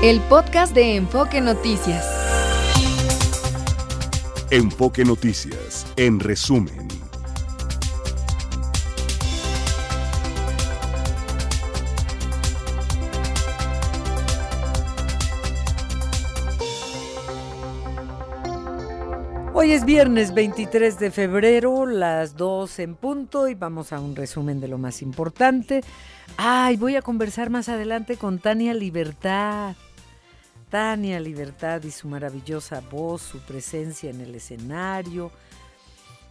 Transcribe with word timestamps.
El 0.00 0.20
podcast 0.20 0.76
de 0.76 0.94
Enfoque 0.94 1.40
Noticias. 1.40 2.06
Enfoque 4.48 5.04
Noticias, 5.04 5.92
en 5.96 6.20
resumen. 6.20 6.86
Hoy 19.52 19.72
es 19.72 19.84
viernes 19.84 20.32
23 20.32 21.00
de 21.00 21.10
febrero, 21.10 21.86
las 21.86 22.36
2 22.36 22.78
en 22.78 22.94
punto 22.94 23.48
y 23.48 23.54
vamos 23.54 23.92
a 23.92 23.98
un 23.98 24.14
resumen 24.14 24.60
de 24.60 24.68
lo 24.68 24.78
más 24.78 25.02
importante. 25.02 25.82
Ay, 26.36 26.76
voy 26.76 26.94
a 26.94 27.02
conversar 27.02 27.50
más 27.50 27.68
adelante 27.68 28.16
con 28.16 28.38
Tania 28.38 28.74
Libertad. 28.74 29.74
Tania 30.70 31.20
Libertad 31.20 31.82
y 31.84 31.90
su 31.90 32.08
maravillosa 32.08 32.80
voz, 32.80 33.22
su 33.22 33.40
presencia 33.40 34.10
en 34.10 34.20
el 34.20 34.34
escenario, 34.34 35.30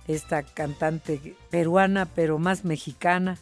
esta 0.08 0.44
cantante 0.44 1.36
peruana 1.50 2.06
pero 2.06 2.40
más 2.40 2.64
mexicana. 2.64 3.38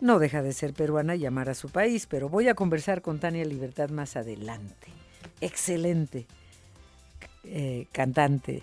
No 0.00 0.18
deja 0.18 0.42
de 0.42 0.52
ser 0.52 0.74
peruana 0.74 1.16
y 1.16 1.24
amar 1.24 1.48
a 1.48 1.54
su 1.54 1.70
país, 1.70 2.06
pero 2.06 2.28
voy 2.28 2.48
a 2.48 2.54
conversar 2.54 3.00
con 3.00 3.18
Tania 3.18 3.44
Libertad 3.44 3.88
más 3.88 4.16
adelante. 4.16 4.88
Excelente 5.40 6.26
eh, 7.44 7.86
cantante 7.92 8.62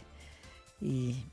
y 0.81 1.23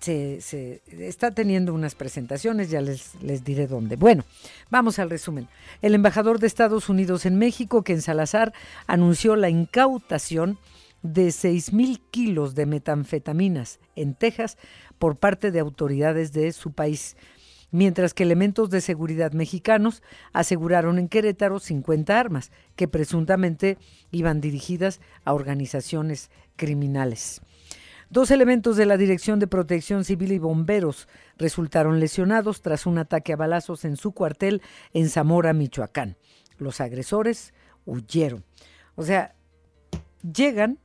se, 0.00 0.82
está 0.90 1.30
teniendo 1.32 1.74
unas 1.74 1.94
presentaciones, 1.94 2.70
ya 2.70 2.80
les, 2.80 3.14
les 3.22 3.44
diré 3.44 3.66
dónde. 3.66 3.96
Bueno, 3.96 4.24
vamos 4.70 4.98
al 4.98 5.10
resumen. 5.10 5.48
El 5.82 5.94
embajador 5.94 6.38
de 6.38 6.46
Estados 6.46 6.88
Unidos 6.88 7.26
en 7.26 7.36
México, 7.36 7.82
Ken 7.82 8.02
Salazar, 8.02 8.52
anunció 8.86 9.36
la 9.36 9.48
incautación 9.48 10.58
de 11.02 11.30
6 11.30 11.72
mil 11.72 12.00
kilos 12.10 12.54
de 12.54 12.66
metanfetaminas 12.66 13.78
en 13.94 14.14
Texas 14.14 14.56
por 14.98 15.16
parte 15.16 15.50
de 15.50 15.60
autoridades 15.60 16.32
de 16.32 16.52
su 16.52 16.72
país, 16.72 17.16
mientras 17.70 18.14
que 18.14 18.22
elementos 18.22 18.70
de 18.70 18.80
seguridad 18.80 19.32
mexicanos 19.32 20.02
aseguraron 20.32 20.98
en 20.98 21.08
Querétaro 21.08 21.60
50 21.60 22.18
armas 22.18 22.50
que 22.74 22.88
presuntamente 22.88 23.78
iban 24.10 24.40
dirigidas 24.40 25.00
a 25.24 25.34
organizaciones 25.34 26.30
criminales. 26.56 27.40
Dos 28.08 28.30
elementos 28.30 28.76
de 28.76 28.86
la 28.86 28.96
Dirección 28.96 29.40
de 29.40 29.48
Protección 29.48 30.04
Civil 30.04 30.32
y 30.32 30.38
Bomberos 30.38 31.08
resultaron 31.38 31.98
lesionados 31.98 32.62
tras 32.62 32.86
un 32.86 32.98
ataque 32.98 33.32
a 33.32 33.36
balazos 33.36 33.84
en 33.84 33.96
su 33.96 34.12
cuartel 34.12 34.62
en 34.92 35.10
Zamora, 35.10 35.52
Michoacán. 35.52 36.16
Los 36.58 36.80
agresores 36.80 37.52
huyeron. 37.84 38.44
O 38.94 39.02
sea, 39.02 39.34
llegan 40.22 40.78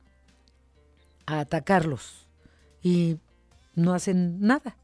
a 1.26 1.40
atacarlos 1.40 2.26
y 2.82 3.18
no 3.76 3.94
hacen 3.94 4.40
nada 4.40 4.76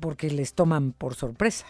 porque 0.00 0.30
les 0.30 0.52
toman 0.52 0.92
por 0.92 1.14
sorpresa. 1.14 1.66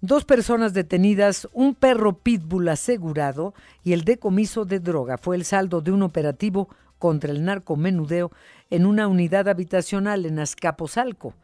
Dos 0.00 0.24
personas 0.24 0.74
detenidas, 0.74 1.48
un 1.52 1.74
perro 1.74 2.18
pitbull 2.18 2.68
asegurado 2.68 3.54
y 3.82 3.94
el 3.94 4.04
decomiso 4.04 4.64
de 4.64 4.78
droga 4.78 5.18
fue 5.18 5.34
el 5.34 5.44
saldo 5.44 5.80
de 5.80 5.92
un 5.92 6.02
operativo 6.02 6.68
contra 7.04 7.32
el 7.32 7.44
narcomenudeo 7.44 8.32
en 8.70 8.86
una 8.86 9.08
unidad 9.08 9.46
habitacional 9.46 10.24
en 10.24 10.38
Azcapotzalco. 10.38 11.34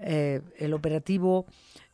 Eh, 0.00 0.40
el 0.58 0.74
operativo 0.74 1.46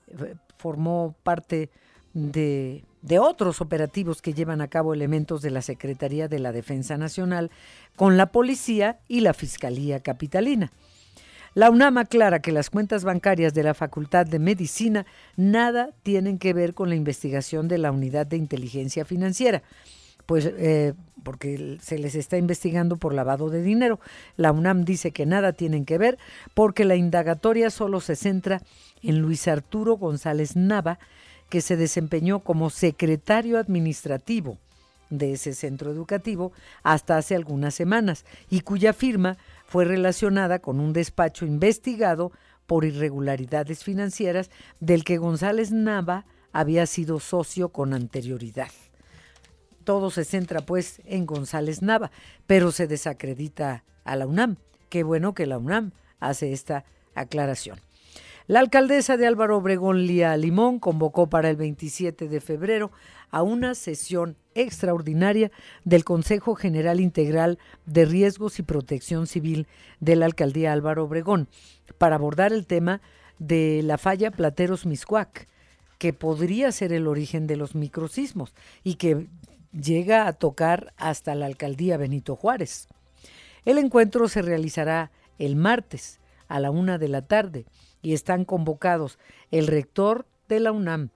eh, 0.07 0.37
formó 0.57 1.15
parte 1.23 1.69
de, 2.15 2.83
de, 3.03 3.19
otros 3.19 3.61
operativos 3.61 4.23
que 4.23 4.33
llevan 4.33 4.63
a 4.63 4.69
cabo 4.69 4.95
elementos 4.95 5.43
de 5.43 5.51
la 5.51 5.61
Secretaría 5.61 6.29
de 6.29 6.39
la 6.39 6.51
Defensa 6.51 6.97
Nacional 6.97 7.51
con 7.95 8.17
la 8.17 8.33
Policía 8.33 9.01
y 9.07 9.21
la 9.21 9.35
Fiscalía 9.35 10.01
Capitalina. 10.01 10.73
La 11.53 11.69
UNAM 11.69 11.99
aclara 11.99 12.41
que 12.41 12.53
las 12.53 12.71
cuentas 12.71 13.05
bancarias 13.05 13.53
de 13.53 13.65
la 13.65 13.75
Facultad 13.75 14.25
de 14.25 14.39
Medicina 14.39 15.05
nada 15.37 15.91
tienen 16.05 16.39
que 16.39 16.55
ver 16.55 16.73
con 16.73 16.89
la 16.89 16.95
investigación 16.95 17.69
de 17.69 17.77
la 17.77 17.93
Unidad 17.93 18.27
de 18.27 18.39
Inteligencia 18.39 19.05
Financiera 19.05 19.63
pues 20.31 20.47
eh, 20.47 20.95
porque 21.25 21.79
se 21.83 21.99
les 21.99 22.15
está 22.15 22.37
investigando 22.37 22.99
por 22.99 23.15
lavado 23.15 23.51
de 23.51 23.65
dinero. 23.65 23.99
La 24.37 24.53
UNAM 24.53 24.85
dice 24.85 25.11
que 25.11 25.27
nada 25.27 25.55
tienen 25.55 25.85
que 25.85 25.99
ver 25.99 26.19
porque 26.55 26.85
la 26.85 26.95
indagatoria 26.95 27.69
solo 27.69 27.99
se 27.99 28.15
centra 28.15 28.63
en 29.03 29.19
Luis 29.19 29.49
Arturo 29.49 29.97
González 29.97 30.55
Nava, 30.55 31.01
que 31.49 31.61
se 31.61 31.77
desempeñó 31.77 32.45
como 32.45 32.71
secretario 32.71 33.59
administrativo 33.59 34.59
de 35.09 35.33
ese 35.33 35.53
centro 35.53 35.91
educativo 35.91 36.53
hasta 36.85 37.17
hace 37.17 37.35
algunas 37.35 37.75
semanas 37.75 38.25
y 38.49 38.61
cuya 38.61 38.93
firma 38.93 39.37
fue 39.67 39.85
relacionada 39.85 40.61
con 40.61 40.79
un 40.79 40.93
despacho 40.93 41.45
investigado 41.45 42.31
por 42.69 42.85
irregularidades 42.85 43.83
financieras 43.83 44.49
del 44.79 45.03
que 45.03 45.19
González 45.19 45.73
Nava 45.73 46.25
había 46.53 46.87
sido 46.87 47.19
socio 47.19 47.71
con 47.71 47.95
anterioridad. 47.95 48.71
Todo 49.85 50.11
se 50.11 50.25
centra 50.25 50.61
pues 50.61 51.01
en 51.05 51.27
González 51.27 51.83
Nava, 51.83 52.11
pero 52.47 52.73
se 52.73 52.87
desacredita 52.87 53.85
a 54.05 54.17
la 54.17 54.27
UNAM. 54.27 54.57
Qué 54.89 55.03
bueno 55.03 55.35
que 55.35 55.47
la 55.47 55.59
UNAM 55.59 55.93
hace 56.19 56.53
esta 56.53 56.85
aclaración. 57.15 57.79
La 58.47 58.59
alcaldesa 58.59 59.17
de 59.17 59.29
Álvaro 59.29 59.59
Obregón, 59.59 60.07
Lía 60.09 60.37
Limón, 60.37 60.81
convocó 60.81 61.29
para 61.29 61.51
el 61.51 61.57
27 61.57 62.29
de 62.29 62.41
febrero 62.41 62.91
a 63.31 63.43
una 63.43 63.77
sesión 63.77 64.37
extraordinaria 64.55 65.53
del 65.85 66.03
Consejo 66.03 66.57
General 66.57 66.99
Integral 66.99 67.61
de 67.87 68.07
Riesgos 68.07 68.59
y 68.59 68.65
Protección 68.65 69.29
Civil 69.29 69.69
de 70.01 70.17
la 70.17 70.27
Alcaldía 70.27 70.73
Álvaro 70.73 71.05
Obregón 71.05 71.47
para 71.97 72.17
abordar 72.17 72.53
el 72.53 72.67
tema 72.67 73.01
de 73.39 73.83
la 73.85 73.99
falla 73.99 74.33
Plateros 74.33 74.85
Miscuac, 74.85 75.47
que 75.99 76.13
podría 76.13 76.73
ser 76.73 76.93
el 76.93 77.07
origen 77.07 77.47
de 77.47 77.57
los 77.57 77.77
microsismos 77.77 78.53
y 78.83 78.95
que 78.95 79.29
llega 79.73 80.27
a 80.27 80.33
tocar 80.33 80.93
hasta 80.97 81.35
la 81.35 81.47
Alcaldía 81.47 81.97
Benito 81.97 82.37
Juárez. 82.37 82.89
El 83.65 83.79
encuentro 83.79 84.29
se 84.29 84.43
realizará 84.43 85.11
el 85.39 85.57
martes 85.57 86.21
a 86.49 86.61
la 86.61 86.71
una 86.71 86.99
de 86.99 87.09
la 87.09 87.23
tarde 87.23 87.67
y 88.03 88.15
están 88.15 88.45
convocados 88.45 89.19
el 89.51 89.67
rector 89.67 90.27
de 90.49 90.61
la 90.61 90.73
UNAM, 90.73 91.11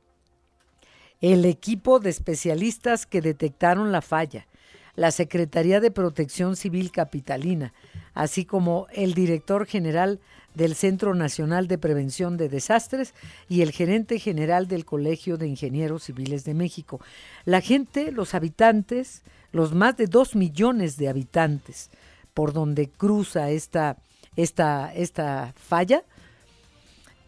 el 1.20 1.44
equipo 1.44 2.00
de 2.00 2.10
especialistas 2.10 3.06
que 3.06 3.20
detectaron 3.20 3.92
la 3.92 4.02
falla, 4.02 4.46
la 4.94 5.10
Secretaría 5.10 5.80
de 5.80 5.90
Protección 5.90 6.56
Civil 6.56 6.92
Capitalina, 6.92 7.72
así 8.12 8.44
como 8.44 8.86
el 8.92 9.14
director 9.14 9.66
general 9.66 10.20
del 10.54 10.74
Centro 10.74 11.14
Nacional 11.14 11.68
de 11.68 11.78
Prevención 11.78 12.36
de 12.36 12.48
Desastres 12.48 13.14
y 13.48 13.62
el 13.62 13.72
gerente 13.72 14.18
general 14.18 14.68
del 14.68 14.84
Colegio 14.84 15.36
de 15.36 15.48
Ingenieros 15.48 16.04
Civiles 16.04 16.44
de 16.44 16.54
México. 16.54 17.00
La 17.44 17.60
gente, 17.60 18.12
los 18.12 18.34
habitantes, 18.34 19.22
los 19.52 19.74
más 19.74 19.96
de 19.96 20.06
dos 20.06 20.34
millones 20.34 20.96
de 20.96 21.08
habitantes 21.08 21.90
por 22.34 22.52
donde 22.52 22.88
cruza 22.88 23.50
esta, 23.50 23.96
esta, 24.36 24.92
esta 24.94 25.54
falla, 25.56 26.02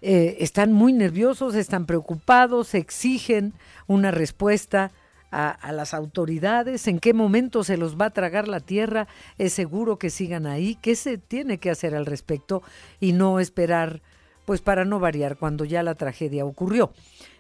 eh, 0.03 0.37
están 0.41 0.73
muy 0.73 0.93
nerviosos, 0.93 1.55
están 1.55 1.87
preocupados, 1.87 2.75
exigen 2.75 3.55
una 3.87 4.11
respuesta 4.11 4.93
a, 5.39 5.73
las 5.73 5.93
autoridades, 5.93 6.89
en 6.89 6.99
qué 6.99 7.13
momento 7.13 7.63
se 7.63 7.77
los 7.77 8.01
va 8.01 8.07
a 8.07 8.11
tragar 8.11 8.49
la 8.49 8.61
tierra, 8.61 9.07
es 9.37 9.53
seguro 9.53 9.99
que 9.99 10.09
sigan 10.09 10.47
ahí, 10.47 10.77
qué 10.77 10.97
se 10.97 11.19
tiene 11.19 11.59
que 11.59 11.71
hacer 11.71 11.95
al 11.95 12.07
respecto 12.07 12.63
y 13.01 13.13
no 13.13 13.39
esperar, 13.39 14.01
pues 14.47 14.63
para 14.63 14.87
no 14.87 14.99
variar, 14.99 15.37
cuando 15.37 15.67
ya 15.67 15.83
la 15.83 15.95
tragedia 15.95 16.47
ocurrió. 16.47 16.95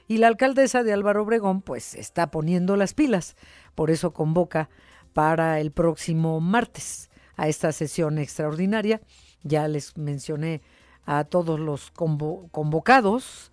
Y 0.08 0.18
la 0.18 0.26
alcaldesa 0.26 0.82
de 0.82 0.92
Álvaro 0.92 1.22
Obregón, 1.22 1.62
pues 1.62 1.94
está 1.94 2.30
poniendo 2.30 2.76
las 2.76 2.92
pilas, 2.92 3.34
por 3.74 3.90
eso 3.90 4.12
convoca 4.12 4.68
para 5.14 5.58
el 5.58 5.70
próximo 5.70 6.38
martes 6.40 7.08
a 7.36 7.48
esta 7.48 7.72
sesión 7.72 8.18
extraordinaria. 8.18 9.00
Ya 9.42 9.68
les 9.68 9.96
mencioné 9.96 10.60
a 11.06 11.24
todos 11.24 11.58
los 11.58 11.90
convocados 11.92 13.52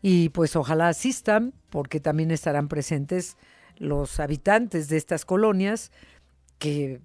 y 0.00 0.30
pues 0.30 0.56
ojalá 0.56 0.88
asistan 0.88 1.52
porque 1.68 2.00
también 2.00 2.30
estarán 2.30 2.68
presentes 2.68 3.36
los 3.78 4.20
habitantes 4.20 4.88
de 4.88 4.96
estas 4.96 5.24
colonias 5.24 5.92
que 6.58 7.00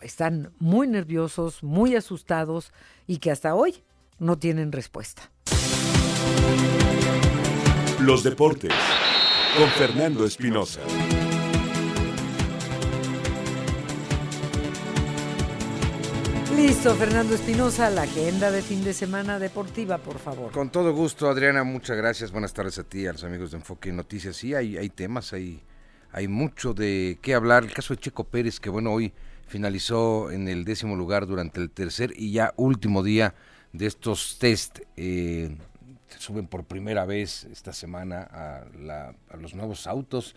están 0.00 0.52
muy 0.58 0.88
nerviosos, 0.88 1.62
muy 1.62 1.96
asustados 1.96 2.72
y 3.06 3.18
que 3.18 3.30
hasta 3.30 3.54
hoy 3.54 3.82
no 4.18 4.38
tienen 4.38 4.72
respuesta. 4.72 5.30
Los 8.00 8.22
deportes 8.22 8.72
con 9.56 9.68
Fernando 9.70 10.24
Espinosa. 10.24 10.80
Listo, 16.56 16.94
Fernando 16.94 17.34
Espinosa, 17.34 17.90
la 17.90 18.02
agenda 18.02 18.50
de 18.50 18.62
fin 18.62 18.84
de 18.84 18.92
semana 18.92 19.38
deportiva, 19.38 19.98
por 19.98 20.18
favor. 20.18 20.52
Con 20.52 20.70
todo 20.70 20.92
gusto, 20.92 21.28
Adriana, 21.28 21.64
muchas 21.64 21.96
gracias. 21.96 22.30
Buenas 22.30 22.52
tardes 22.52 22.78
a 22.78 22.84
ti, 22.84 23.06
a 23.06 23.12
los 23.12 23.24
amigos 23.24 23.50
de 23.50 23.56
Enfoque 23.56 23.90
Noticias. 23.90 24.36
Sí, 24.36 24.54
hay, 24.54 24.76
hay 24.76 24.90
temas, 24.90 25.32
hay 25.32 25.62
hay 26.12 26.28
mucho 26.28 26.74
de 26.74 27.18
qué 27.22 27.34
hablar. 27.34 27.64
El 27.64 27.72
caso 27.72 27.94
de 27.94 28.00
Checo 28.00 28.24
Pérez, 28.24 28.60
que 28.60 28.70
bueno, 28.70 28.92
hoy 28.92 29.12
finalizó 29.46 30.30
en 30.30 30.48
el 30.48 30.64
décimo 30.64 30.96
lugar 30.96 31.26
durante 31.26 31.60
el 31.60 31.70
tercer 31.70 32.12
y 32.16 32.32
ya 32.32 32.54
último 32.56 33.02
día 33.02 33.34
de 33.72 33.86
estos 33.86 34.38
test. 34.38 34.80
Eh, 34.96 35.56
suben 36.18 36.46
por 36.46 36.64
primera 36.64 37.04
vez 37.04 37.44
esta 37.44 37.72
semana 37.72 38.28
a, 38.30 38.64
a 39.30 39.36
los 39.36 39.54
nuevos 39.54 39.86
autos. 39.86 40.36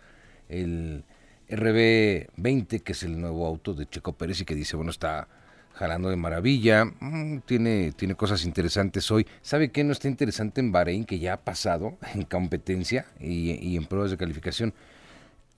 El 0.49 1.03
RB20, 1.49 2.81
que 2.81 2.93
es 2.93 3.03
el 3.03 3.19
nuevo 3.19 3.45
auto 3.45 3.73
de 3.73 3.87
Checo 3.87 4.13
Pérez 4.13 4.41
y 4.41 4.45
que 4.45 4.55
dice, 4.55 4.75
bueno, 4.75 4.91
está 4.91 5.27
jalando 5.75 6.09
de 6.09 6.15
maravilla, 6.15 6.85
mm, 6.85 7.39
tiene, 7.45 7.91
tiene 7.91 8.15
cosas 8.15 8.45
interesantes 8.45 9.09
hoy. 9.11 9.27
¿Sabe 9.41 9.71
qué 9.71 9.83
no 9.83 9.91
está 9.91 10.07
interesante 10.07 10.61
en 10.61 10.71
Bahrein, 10.71 11.05
que 11.05 11.19
ya 11.19 11.33
ha 11.33 11.37
pasado 11.37 11.97
en 12.13 12.23
competencia 12.23 13.05
y, 13.19 13.75
en 13.75 13.85
pruebas 13.85 14.11
de 14.11 14.17
calificación? 14.17 14.73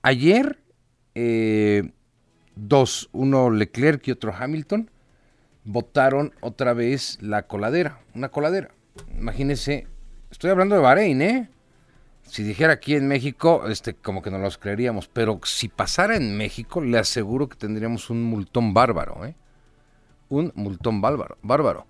Ayer, 0.01 0.59
eh, 1.15 1.91
dos, 2.55 3.09
uno 3.11 3.49
Leclerc 3.49 4.07
y 4.07 4.11
otro 4.11 4.33
Hamilton, 4.37 4.89
votaron 5.63 6.33
otra 6.41 6.73
vez 6.73 7.17
la 7.21 7.43
coladera, 7.43 7.99
una 8.15 8.29
coladera. 8.29 8.71
Imagínense, 9.17 9.87
estoy 10.31 10.49
hablando 10.49 10.75
de 10.75 10.81
Bahrein, 10.81 11.21
¿eh? 11.21 11.49
Si 12.23 12.43
dijera 12.43 12.73
aquí 12.73 12.95
en 12.95 13.07
México, 13.07 13.67
este, 13.67 13.93
como 13.93 14.21
que 14.21 14.31
no 14.31 14.37
los 14.37 14.57
creeríamos, 14.57 15.07
pero 15.07 15.39
si 15.43 15.69
pasara 15.69 16.17
en 16.17 16.37
México, 16.37 16.81
le 16.81 16.97
aseguro 16.97 17.47
que 17.47 17.55
tendríamos 17.55 18.09
un 18.09 18.23
multón 18.23 18.73
bárbaro, 18.73 19.25
¿eh? 19.25 19.35
un 20.29 20.51
multón 20.55 21.01
bárbaro. 21.01 21.37
bárbaro. 21.41 21.85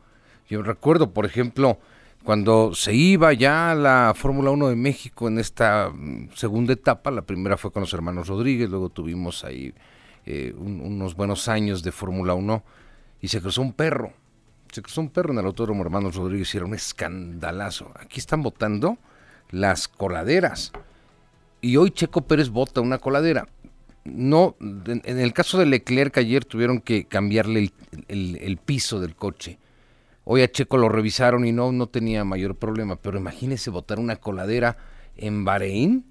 Yo 0.47 0.61
recuerdo, 0.61 1.11
por 1.13 1.25
ejemplo, 1.25 1.79
cuando 2.27 2.75
se 2.75 2.93
iba 2.93 3.31
ya 3.31 3.73
la 3.73 4.13
Fórmula 4.13 4.51
1 4.51 4.67
de 4.67 4.75
México 4.75 5.29
en 5.29 5.39
esta 5.39 5.89
mm, 5.89 6.31
segunda 6.35 6.73
etapa, 6.73 7.09
la 7.09 7.21
primera 7.21 7.55
fue 7.55 7.71
con 7.71 7.79
los 7.81 7.93
hermanos 7.93 8.27
Rodríguez, 8.27 8.69
luego 8.69 8.89
tuvimos 8.89 9.45
ahí 9.45 9.73
eh, 10.25 10.53
unos 10.57 11.15
buenos 11.15 11.47
años 11.47 11.83
de 11.83 11.93
Fórmula 11.93 12.33
1 12.33 12.63
y 13.21 13.29
se 13.29 13.39
cruzó 13.39 13.61
un 13.61 13.71
perro. 13.71 14.11
Se 14.73 14.81
cruzó 14.81 14.99
un 14.99 15.09
perro 15.09 15.31
en 15.31 15.39
el 15.39 15.45
autódromo 15.45 15.81
Hermanos 15.83 16.15
Rodríguez 16.15 16.53
y 16.53 16.57
era 16.57 16.65
un 16.65 16.73
escandalazo. 16.73 17.93
Aquí 17.95 18.19
están 18.19 18.43
votando 18.43 18.97
las 19.49 19.87
coladeras. 19.87 20.73
Y 21.61 21.77
hoy 21.77 21.91
Checo 21.91 22.23
Pérez 22.23 22.49
vota 22.49 22.81
una 22.81 22.97
coladera 22.97 23.47
no, 24.07 24.55
en, 24.59 25.19
el 25.19 25.33
caso 25.33 25.57
de 25.57 25.65
Leclerc 25.65 26.17
ayer 26.17 26.45
tuvieron 26.45 26.79
que 26.79 27.05
cambiarle 27.05 27.71
el, 28.07 28.57
piso 28.57 28.99
del 28.99 29.15
coche. 29.15 29.59
Hoy 30.29 30.41
a 30.41 30.51
Checo 30.51 30.75
lo 30.75 30.89
revisaron 30.89 31.45
y 31.45 31.53
no, 31.53 31.71
no 31.71 31.87
tenía 31.87 32.25
mayor 32.25 32.57
problema, 32.57 32.97
pero 32.97 33.17
imagínese 33.17 33.69
botar 33.69 33.97
una 33.97 34.17
coladera 34.17 34.75
en 35.15 35.45
Bahrein. 35.45 36.05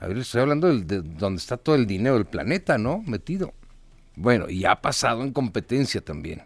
A 0.00 0.08
ver, 0.08 0.18
estoy 0.18 0.40
hablando 0.40 0.76
de 0.76 1.02
donde 1.02 1.38
está 1.38 1.56
todo 1.56 1.76
el 1.76 1.86
dinero 1.86 2.16
del 2.16 2.26
planeta, 2.26 2.78
¿no? 2.78 3.00
Metido. 3.06 3.54
Bueno, 4.16 4.50
y 4.50 4.64
ha 4.64 4.80
pasado 4.82 5.22
en 5.22 5.32
competencia 5.32 6.00
también. 6.00 6.42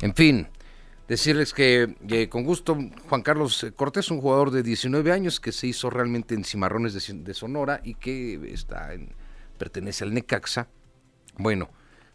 En 0.00 0.14
fin, 0.14 0.48
decirles 1.06 1.52
que 1.52 2.28
con 2.30 2.44
gusto 2.44 2.78
Juan 3.10 3.20
Carlos 3.20 3.66
Cortés, 3.76 4.10
un 4.10 4.22
jugador 4.22 4.50
de 4.50 4.62
19 4.62 5.12
años 5.12 5.40
que 5.40 5.52
se 5.52 5.66
hizo 5.66 5.90
realmente 5.90 6.34
en 6.34 6.44
Cimarrones 6.44 6.94
de 6.94 7.34
Sonora 7.34 7.82
y 7.84 7.92
que 7.92 8.54
está 8.54 8.94
en, 8.94 9.10
pertenece 9.58 10.02
al 10.04 10.14
Necaxa, 10.14 10.68
bueno, 11.36 11.68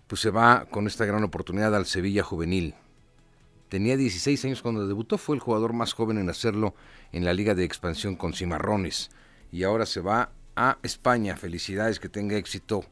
pues 0.07 0.21
se 0.21 0.31
va 0.31 0.65
con 0.71 0.87
esta 0.87 1.05
gran 1.05 1.23
oportunidad 1.23 1.75
al 1.75 1.85
Sevilla 1.85 2.23
Juvenil. 2.23 2.73
Tenía 3.73 3.97
16 3.97 4.45
años 4.45 4.61
cuando 4.61 4.87
debutó, 4.87 5.17
fue 5.17 5.35
el 5.35 5.39
jugador 5.39 5.73
más 5.73 5.93
joven 5.93 6.19
en 6.19 6.29
hacerlo 6.29 6.75
en 7.11 7.25
la 7.25 7.33
Liga 7.33 7.55
de 7.55 7.63
Expansión 7.63 8.15
con 8.15 8.33
Cimarrones. 8.33 9.09
Y 9.51 9.63
ahora 9.63 9.87
se 9.87 9.99
va 9.99 10.29
a 10.55 10.77
España. 10.83 11.37
Felicidades, 11.37 11.99
que 11.99 12.07
tenga 12.07 12.37
éxito 12.37 12.85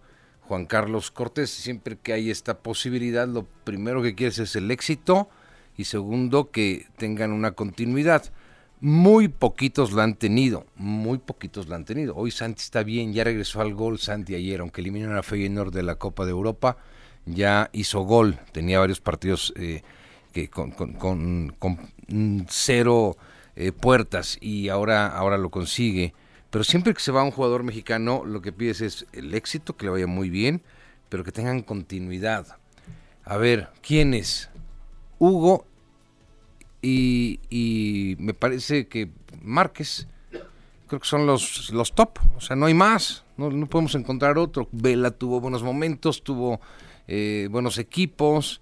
Juan 0.47 0.65
Carlos 0.65 1.11
Cortés. 1.11 1.51
Siempre 1.51 1.99
que 2.01 2.13
hay 2.13 2.31
esta 2.31 2.63
posibilidad, 2.63 3.27
lo 3.27 3.45
primero 3.63 4.01
que 4.01 4.15
quieres 4.15 4.39
es 4.39 4.55
el 4.55 4.71
éxito 4.71 5.29
y 5.77 5.83
segundo, 5.83 6.49
que 6.49 6.87
tengan 6.97 7.31
una 7.31 7.51
continuidad. 7.51 8.33
Muy 8.79 9.27
poquitos 9.27 9.93
la 9.93 10.01
han 10.01 10.15
tenido, 10.15 10.65
muy 10.77 11.19
poquitos 11.19 11.69
la 11.69 11.75
han 11.75 11.85
tenido. 11.85 12.15
Hoy 12.15 12.31
Santi 12.31 12.61
está 12.63 12.81
bien, 12.81 13.13
ya 13.13 13.23
regresó 13.23 13.61
al 13.61 13.75
gol 13.75 13.99
Santi 13.99 14.33
ayer, 14.33 14.61
aunque 14.61 14.81
eliminaron 14.81 15.15
a 15.15 15.21
Feyenoord 15.21 15.75
de 15.75 15.83
la 15.83 15.99
Copa 15.99 16.25
de 16.25 16.31
Europa, 16.31 16.77
ya 17.27 17.69
hizo 17.71 17.99
gol, 17.99 18.39
tenía 18.51 18.79
varios 18.79 18.99
partidos 18.99 19.53
eh, 19.57 19.83
que 20.31 20.49
con, 20.49 21.55
cero 22.49 23.17
eh, 23.55 23.71
puertas 23.71 24.37
y 24.41 24.69
ahora, 24.69 25.07
ahora 25.07 25.37
lo 25.37 25.49
consigue. 25.49 26.13
Pero 26.49 26.63
siempre 26.63 26.93
que 26.93 26.99
se 26.99 27.11
va 27.11 27.23
un 27.23 27.31
jugador 27.31 27.63
mexicano, 27.63 28.23
lo 28.25 28.41
que 28.41 28.51
pides 28.51 28.81
es 28.81 29.05
el 29.13 29.33
éxito, 29.33 29.77
que 29.77 29.85
le 29.85 29.91
vaya 29.91 30.07
muy 30.07 30.29
bien, 30.29 30.61
pero 31.09 31.23
que 31.23 31.31
tengan 31.31 31.61
continuidad. 31.61 32.57
A 33.23 33.37
ver, 33.37 33.69
¿quiénes? 33.81 34.49
Hugo 35.19 35.65
y, 36.81 38.15
me 38.19 38.33
parece 38.33 38.87
que 38.87 39.09
Márquez, 39.41 40.07
creo 40.87 40.99
que 40.99 41.07
son 41.07 41.25
los, 41.25 41.69
los 41.71 41.93
top, 41.93 42.19
o 42.35 42.41
sea, 42.41 42.55
no 42.55 42.65
hay 42.65 42.73
más, 42.73 43.23
no, 43.37 43.67
podemos 43.67 43.95
encontrar 43.95 44.37
otro. 44.37 44.67
Vela 44.71 45.11
tuvo 45.11 45.39
buenos 45.39 45.63
momentos, 45.63 46.23
tuvo 46.23 46.59
eh, 47.07 47.47
buenos 47.51 47.77
equipos, 47.77 48.61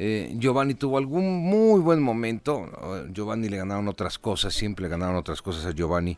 eh, 0.00 0.32
Giovanni 0.38 0.74
tuvo 0.74 0.96
algún 0.96 1.26
muy 1.42 1.80
buen 1.80 2.00
momento, 2.00 2.70
Giovanni 3.12 3.48
le 3.48 3.56
ganaron 3.56 3.88
otras 3.88 4.16
cosas, 4.16 4.54
siempre 4.54 4.84
le 4.84 4.88
ganaron 4.88 5.16
otras 5.16 5.42
cosas 5.42 5.66
a 5.66 5.72
Giovanni, 5.72 6.16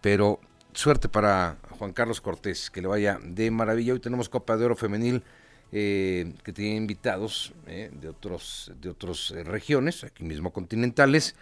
pero 0.00 0.38
suerte 0.72 1.08
para 1.08 1.56
Juan 1.76 1.92
Carlos 1.92 2.20
Cortés, 2.20 2.70
que 2.70 2.80
le 2.80 2.86
vaya 2.86 3.18
de 3.20 3.50
maravilla. 3.50 3.94
Hoy 3.94 4.00
tenemos 4.00 4.28
Copa 4.28 4.56
de 4.56 4.64
Oro 4.66 4.76
Femenil 4.76 5.24
eh, 5.72 6.34
que 6.44 6.52
tiene 6.52 6.76
invitados 6.76 7.52
eh, 7.66 7.90
de 8.00 8.08
otros 8.08 8.70
de 8.80 8.90
otras 8.90 9.30
regiones, 9.44 10.04
aquí 10.04 10.22
mismo 10.22 10.52
continentales. 10.52 11.34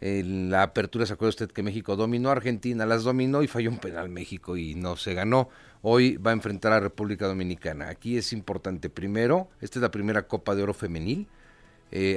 En 0.00 0.50
la 0.50 0.62
apertura, 0.62 1.04
¿se 1.04 1.12
acuerda 1.12 1.30
usted 1.30 1.50
que 1.50 1.62
México 1.62 1.94
dominó 1.94 2.30
a 2.30 2.32
Argentina? 2.32 2.86
Las 2.86 3.04
dominó 3.04 3.42
y 3.42 3.48
falló 3.48 3.68
un 3.68 3.78
penal 3.78 4.08
México 4.08 4.56
y 4.56 4.74
no 4.74 4.96
se 4.96 5.12
ganó. 5.12 5.50
Hoy 5.82 6.16
va 6.16 6.30
a 6.30 6.34
enfrentar 6.34 6.72
a 6.72 6.80
República 6.80 7.26
Dominicana. 7.26 7.88
Aquí 7.88 8.16
es 8.16 8.32
importante, 8.32 8.88
primero, 8.88 9.50
esta 9.60 9.78
es 9.78 9.82
la 9.82 9.90
primera 9.90 10.26
Copa 10.26 10.54
de 10.54 10.62
Oro 10.62 10.72
femenil, 10.72 11.28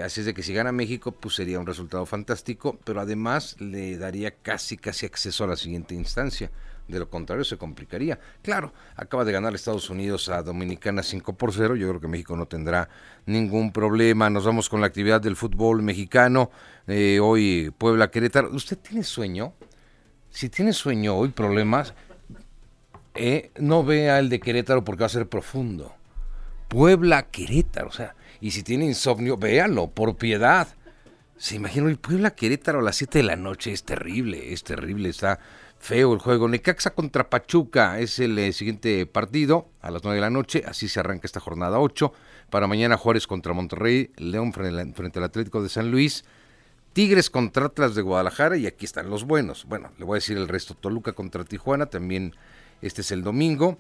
así 0.02 0.22
es 0.22 0.26
de 0.26 0.34
que 0.34 0.44
si 0.44 0.54
gana 0.54 0.72
México, 0.72 1.12
pues 1.12 1.36
sería 1.36 1.60
un 1.60 1.66
resultado 1.66 2.06
fantástico, 2.06 2.80
pero 2.86 3.02
además 3.02 3.60
le 3.60 3.98
daría 3.98 4.32
casi, 4.32 4.78
casi 4.78 5.06
acceso 5.06 5.44
a 5.44 5.48
la 5.48 5.56
siguiente 5.58 5.94
instancia. 5.94 6.52
De 6.88 7.00
lo 7.00 7.10
contrario, 7.10 7.46
se 7.46 7.58
complicaría. 7.58 8.20
Claro, 8.42 8.74
acaba 8.96 9.24
de 9.24 9.32
ganar 9.32 9.56
Estados 9.56 9.90
Unidos 9.90 10.28
a 10.30 10.44
Dominicana 10.44 11.02
5 11.02 11.34
por 11.34 11.54
0. 11.54 11.76
Yo 11.76 11.88
creo 11.88 12.02
que 12.02 12.08
México 12.08 12.36
no 12.36 12.46
tendrá 12.46 12.90
ningún 13.26 13.72
problema. 13.72 14.30
Nos 14.30 14.46
vamos 14.46 14.68
con 14.68 14.82
la 14.82 14.88
actividad 14.88 15.22
del 15.22 15.38
fútbol 15.38 15.82
mexicano. 15.82 16.52
Eh, 16.88 17.20
hoy 17.22 17.74
Puebla 17.78 18.12
Querétaro. 18.12 18.52
¿Usted 18.52 18.78
tiene 18.78 19.04
sueño? 19.04 19.54
Si 20.30 20.50
tiene 20.50 20.74
sueño 20.74 21.16
hoy, 21.16 21.30
problemas, 21.30 21.94
eh, 23.16 23.52
no 23.60 23.84
vea 23.84 24.20
el 24.20 24.30
de 24.30 24.40
Querétaro 24.40 24.84
porque 24.84 25.02
va 25.02 25.06
a 25.06 25.10
ser 25.10 25.28
profundo. 25.28 25.94
Puebla 26.68 27.30
Querétaro, 27.30 27.90
o 27.90 27.92
sea, 27.92 28.16
y 28.42 28.52
si 28.52 28.64
tiene 28.64 28.86
insomnio, 28.86 29.38
véalo, 29.38 29.92
por 29.92 30.16
piedad. 30.18 30.68
Se 31.38 31.56
imagina, 31.56 31.88
el 31.88 31.98
Puebla 31.98 32.32
Querétaro 32.32 32.80
a 32.80 32.82
las 32.82 32.96
7 32.96 33.20
de 33.20 33.24
la 33.24 33.36
noche 33.36 33.72
es 33.72 33.84
terrible, 33.84 34.54
es 34.54 34.64
terrible, 34.64 35.10
está 35.10 35.40
feo 35.84 36.14
el 36.14 36.20
juego. 36.20 36.48
Necaxa 36.48 36.92
contra 36.92 37.30
Pachuca 37.30 38.00
es 38.00 38.18
el 38.20 38.40
eh, 38.40 38.54
siguiente 38.54 39.06
partido 39.06 39.68
a 39.82 39.92
las 39.92 40.02
9 40.04 40.16
de 40.16 40.22
la 40.22 40.30
noche. 40.30 40.64
Así 40.66 40.88
se 40.88 41.02
arranca 41.02 41.28
esta 41.28 41.42
jornada 41.42 41.80
8. 41.80 42.14
Para 42.50 42.68
mañana 42.68 42.96
Juárez 42.96 43.28
contra 43.28 43.52
Monterrey, 43.54 44.12
León 44.16 44.54
frente 44.54 45.20
al 45.20 45.26
Atlético 45.26 45.62
de 45.62 45.68
San 45.68 45.92
Luis, 45.92 46.24
Tigres 46.94 47.30
contra 47.30 47.66
Atlas 47.66 47.96
de 47.96 48.02
Guadalajara 48.02 48.56
y 48.56 48.66
aquí 48.66 48.86
están 48.86 49.10
los 49.10 49.26
buenos. 49.26 49.66
Bueno, 49.66 49.92
le 49.98 50.06
voy 50.06 50.16
a 50.16 50.22
decir 50.22 50.38
el 50.38 50.48
resto. 50.48 50.74
Toluca 50.74 51.12
contra 51.12 51.44
Tijuana, 51.44 51.88
también 51.88 52.34
este 52.82 53.02
es 53.02 53.12
el 53.12 53.22
domingo. 53.22 53.78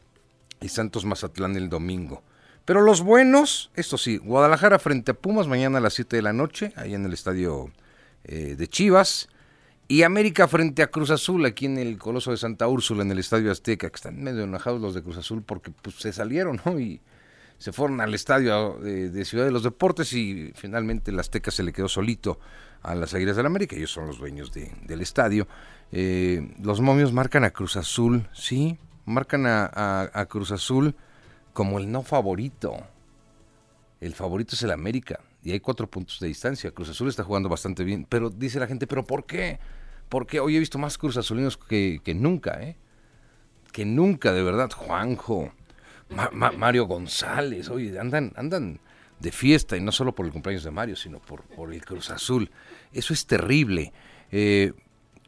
Y 0.59 0.67
Santos 0.69 1.05
Mazatlán 1.05 1.55
el 1.55 1.69
domingo. 1.69 2.21
Pero 2.65 2.81
los 2.81 3.01
buenos, 3.01 3.71
esto 3.75 3.97
sí, 3.97 4.17
Guadalajara 4.17 4.77
frente 4.77 5.11
a 5.11 5.13
Pumas 5.13 5.47
mañana 5.47 5.77
a 5.77 5.81
las 5.81 5.93
7 5.93 6.17
de 6.17 6.21
la 6.21 6.33
noche, 6.33 6.73
ahí 6.75 6.95
en 6.95 7.05
el 7.05 7.13
estadio 7.13 7.71
eh, 8.25 8.55
de 8.57 8.67
Chivas. 8.67 9.29
Y 9.87 10.03
América 10.03 10.47
frente 10.47 10.81
a 10.81 10.87
Cruz 10.87 11.11
Azul, 11.11 11.45
aquí 11.45 11.65
en 11.65 11.77
el 11.77 11.97
Coloso 11.97 12.31
de 12.31 12.37
Santa 12.37 12.67
Úrsula, 12.67 13.03
en 13.03 13.11
el 13.11 13.19
Estadio 13.19 13.51
Azteca, 13.51 13.89
que 13.89 13.95
están 13.95 14.23
medio 14.23 14.43
enojados 14.43 14.79
los 14.79 14.93
de 14.93 15.03
Cruz 15.03 15.17
Azul 15.17 15.43
porque 15.43 15.71
pues, 15.71 15.97
se 15.97 16.13
salieron, 16.13 16.61
¿no? 16.65 16.79
Y 16.79 17.01
se 17.57 17.73
fueron 17.73 17.99
al 18.01 18.13
estadio 18.13 18.77
de, 18.79 19.25
Ciudad 19.25 19.45
de 19.45 19.51
los 19.51 19.63
Deportes 19.63 20.13
y 20.13 20.51
finalmente 20.55 21.11
el 21.11 21.19
Azteca 21.19 21.51
se 21.51 21.63
le 21.63 21.73
quedó 21.73 21.89
solito 21.89 22.39
a 22.81 22.95
las 22.95 23.13
Águilas 23.13 23.35
del 23.35 23.45
América, 23.45 23.75
ellos 23.75 23.91
son 23.91 24.07
los 24.07 24.19
dueños 24.19 24.51
del 24.51 25.01
estadio. 25.01 25.47
Eh, 25.91 26.55
los 26.61 26.81
momios 26.81 27.13
marcan 27.13 27.43
a 27.43 27.51
Cruz 27.51 27.75
Azul, 27.77 28.27
¿sí? 28.33 28.77
Marcan 29.05 29.45
a 29.45 30.25
Cruz 30.29 30.51
Azul 30.51 30.95
como 31.53 31.77
el 31.77 31.91
no 31.91 32.03
favorito. 32.03 32.75
El 34.01 34.13
favorito 34.13 34.55
es 34.55 34.63
el 34.63 34.71
América 34.71 35.19
y 35.43 35.51
hay 35.51 35.59
cuatro 35.59 35.89
puntos 35.89 36.19
de 36.19 36.27
distancia. 36.27 36.71
Cruz 36.71 36.89
Azul 36.89 37.09
está 37.09 37.23
jugando 37.23 37.49
bastante 37.49 37.83
bien, 37.83 38.05
pero 38.07 38.29
dice 38.29 38.59
la 38.59 38.67
gente, 38.67 38.87
¿pero 38.87 39.03
por 39.03 39.25
qué? 39.25 39.59
Porque 40.09 40.39
hoy 40.39 40.55
he 40.55 40.59
visto 40.59 40.77
más 40.77 40.97
Cruz 40.97 41.17
Azulinos 41.17 41.57
que, 41.57 41.99
que 42.03 42.13
nunca, 42.13 42.61
¿eh? 42.61 42.77
Que 43.71 43.85
nunca, 43.85 44.31
de 44.31 44.43
verdad. 44.43 44.69
Juanjo, 44.71 45.51
Mario 46.31 46.85
González, 46.85 47.69
oye, 47.69 47.99
andan, 47.99 48.31
andan 48.35 48.79
de 49.19 49.31
fiesta 49.31 49.75
y 49.75 49.81
no 49.81 49.91
solo 49.91 50.13
por 50.13 50.25
el 50.25 50.31
cumpleaños 50.31 50.63
de 50.63 50.71
Mario, 50.71 50.95
sino 50.95 51.19
por, 51.19 51.43
por 51.43 51.73
el 51.73 51.83
Cruz 51.83 52.09
Azul. 52.11 52.51
Eso 52.91 53.13
es 53.13 53.25
terrible. 53.25 53.91
Eh, 54.31 54.73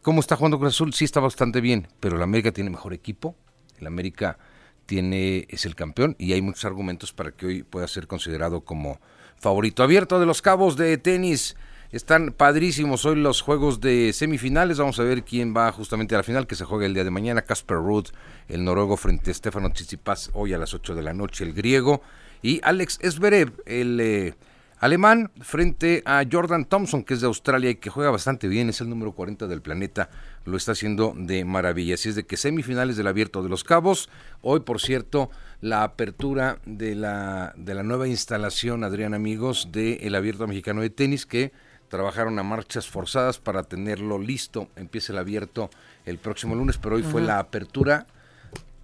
¿Cómo 0.02 0.20
está 0.20 0.36
jugando 0.36 0.60
Cruz 0.60 0.76
Azul? 0.76 0.94
Sí 0.94 1.04
está 1.06 1.20
bastante 1.20 1.62
bien, 1.62 1.88
pero 2.00 2.18
el 2.18 2.22
América 2.22 2.52
tiene 2.52 2.70
mejor 2.70 2.94
equipo. 2.94 3.36
El 3.80 3.88
América 3.88 4.38
tiene 4.86 5.48
es 5.50 5.66
el 5.66 5.76
campeón 5.76 6.16
y 6.20 6.34
hay 6.34 6.42
muchos 6.42 6.66
argumentos 6.66 7.12
para 7.12 7.32
que 7.32 7.48
hoy 7.48 7.64
pueda 7.64 7.88
ser 7.88 8.06
considerado 8.08 8.62
como 8.62 9.00
favorito. 9.38 9.84
Abierto 9.84 10.20
de 10.20 10.26
los 10.26 10.42
cabos 10.42 10.78
de 10.78 10.98
tenis. 10.98 11.56
Están 11.92 12.34
padrísimos 12.34 13.06
hoy 13.06 13.16
los 13.16 13.42
juegos 13.42 13.80
de 13.80 14.12
semifinales. 14.12 14.80
Vamos 14.80 15.00
a 15.00 15.04
ver 15.04 15.24
quién 15.24 15.56
va 15.56 15.72
justamente 15.72 16.14
a 16.14 16.18
la 16.18 16.24
final 16.24 16.46
que 16.46 16.56
se 16.56 16.66
juega 16.66 16.86
el 16.86 16.94
día 16.94 17.04
de 17.04 17.12
mañana. 17.12 17.44
Casper 17.44 17.78
Ruud, 17.78 18.08
el 18.50 18.66
noruego 18.66 18.98
frente 18.98 19.32
a 19.32 19.34
Stefano 19.34 19.70
Tsitsipas 19.72 20.32
hoy 20.34 20.54
a 20.54 20.58
las 20.58 20.74
8 20.74 20.94
de 20.94 21.02
la 21.04 21.14
noche, 21.14 21.46
el 21.46 21.54
griego. 21.54 22.02
Y 22.42 22.60
Alex 22.64 23.00
Esberev, 23.02 23.54
el 23.66 24.00
eh, 24.02 24.34
alemán, 24.80 25.32
frente 25.40 26.04
a 26.06 26.24
Jordan 26.30 26.66
Thompson, 26.66 27.04
que 27.04 27.14
es 27.14 27.22
de 27.22 27.28
Australia 27.28 27.70
y 27.70 27.76
que 27.76 27.90
juega 27.90 28.12
bastante 28.12 28.48
bien. 28.48 28.68
Es 28.70 28.82
el 28.82 28.90
número 28.90 29.14
40 29.14 29.48
del 29.48 29.62
planeta. 29.62 30.10
Lo 30.46 30.58
está 30.58 30.72
haciendo 30.74 31.14
de 31.18 31.44
maravilla. 31.44 31.96
Así 31.96 32.10
es 32.10 32.16
de 32.16 32.26
que 32.26 32.38
semifinales 32.38 32.98
del 32.98 33.08
Abierto 33.08 33.44
de 33.44 33.50
los 33.50 33.64
Cabos. 33.64 34.10
Hoy, 34.42 34.62
por 34.62 34.80
cierto, 34.80 35.30
la 35.60 35.84
apertura 35.84 36.60
de 36.66 36.96
la, 36.96 37.54
de 37.58 37.74
la 37.74 37.84
nueva 37.84 38.08
instalación, 38.08 38.84
Adrián 38.84 39.14
Amigos, 39.14 39.70
del 39.72 40.16
Abierto 40.16 40.48
Mexicano 40.48 40.82
de 40.82 40.90
Tenis, 40.92 41.26
que 41.26 41.52
trabajaron 41.90 42.38
a 42.40 42.44
marchas 42.44 42.88
forzadas 42.88 43.40
para 43.40 43.64
tenerlo 43.64 44.20
listo. 44.20 44.70
Empieza 44.76 45.14
el 45.14 45.20
abierto 45.20 45.70
el 46.06 46.18
próximo 46.18 46.56
lunes, 46.56 46.78
pero 46.78 46.96
hoy 46.96 47.04
fue 47.04 47.22
la 47.22 47.40
apertura 47.40 48.06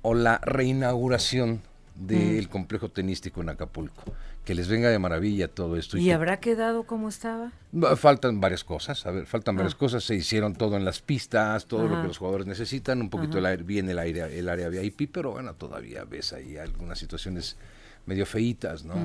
o 0.01 0.13
la 0.13 0.39
reinauguración 0.39 1.62
del 1.95 2.50
complejo 2.50 2.89
tenístico 2.89 3.41
en 3.41 3.50
Acapulco. 3.50 4.03
Que 4.45 4.55
les 4.55 4.67
venga 4.67 4.89
de 4.89 4.98
maravilla 4.98 5.48
todo 5.48 5.77
esto. 5.77 5.98
¿Y, 5.98 6.10
habrá 6.10 6.39
quedado 6.39 6.83
como 6.83 7.10
estaba? 7.10 7.51
Faltan 7.95 8.41
varias 8.41 8.63
cosas, 8.63 9.05
a 9.05 9.12
ver, 9.12 9.27
faltan 9.27 9.55
varias 9.55 9.75
ah. 9.75 9.77
cosas. 9.77 10.03
Se 10.03 10.15
hicieron 10.15 10.55
todo 10.55 10.77
en 10.77 10.86
las 10.86 11.01
pistas, 11.01 11.67
todo 11.67 11.88
lo 11.88 12.01
que 12.01 12.07
los 12.07 12.17
jugadores 12.17 12.48
necesitan, 12.48 13.01
un 13.01 13.10
poquito 13.10 13.38
el 13.38 13.45
aire, 13.45 13.63
bien 13.63 13.88
el, 13.89 14.00
aire, 14.00 14.38
el 14.39 14.50
área 14.50 14.69
VIP, 14.69 15.12
pero 15.12 15.31
bueno, 15.31 15.53
todavía 15.53 16.03
ves 16.05 16.33
ahí 16.33 16.57
algunas 16.57 16.98
situaciones 16.98 17.55
medio 18.05 18.25
feitas, 18.25 18.83
¿no? 18.83 18.95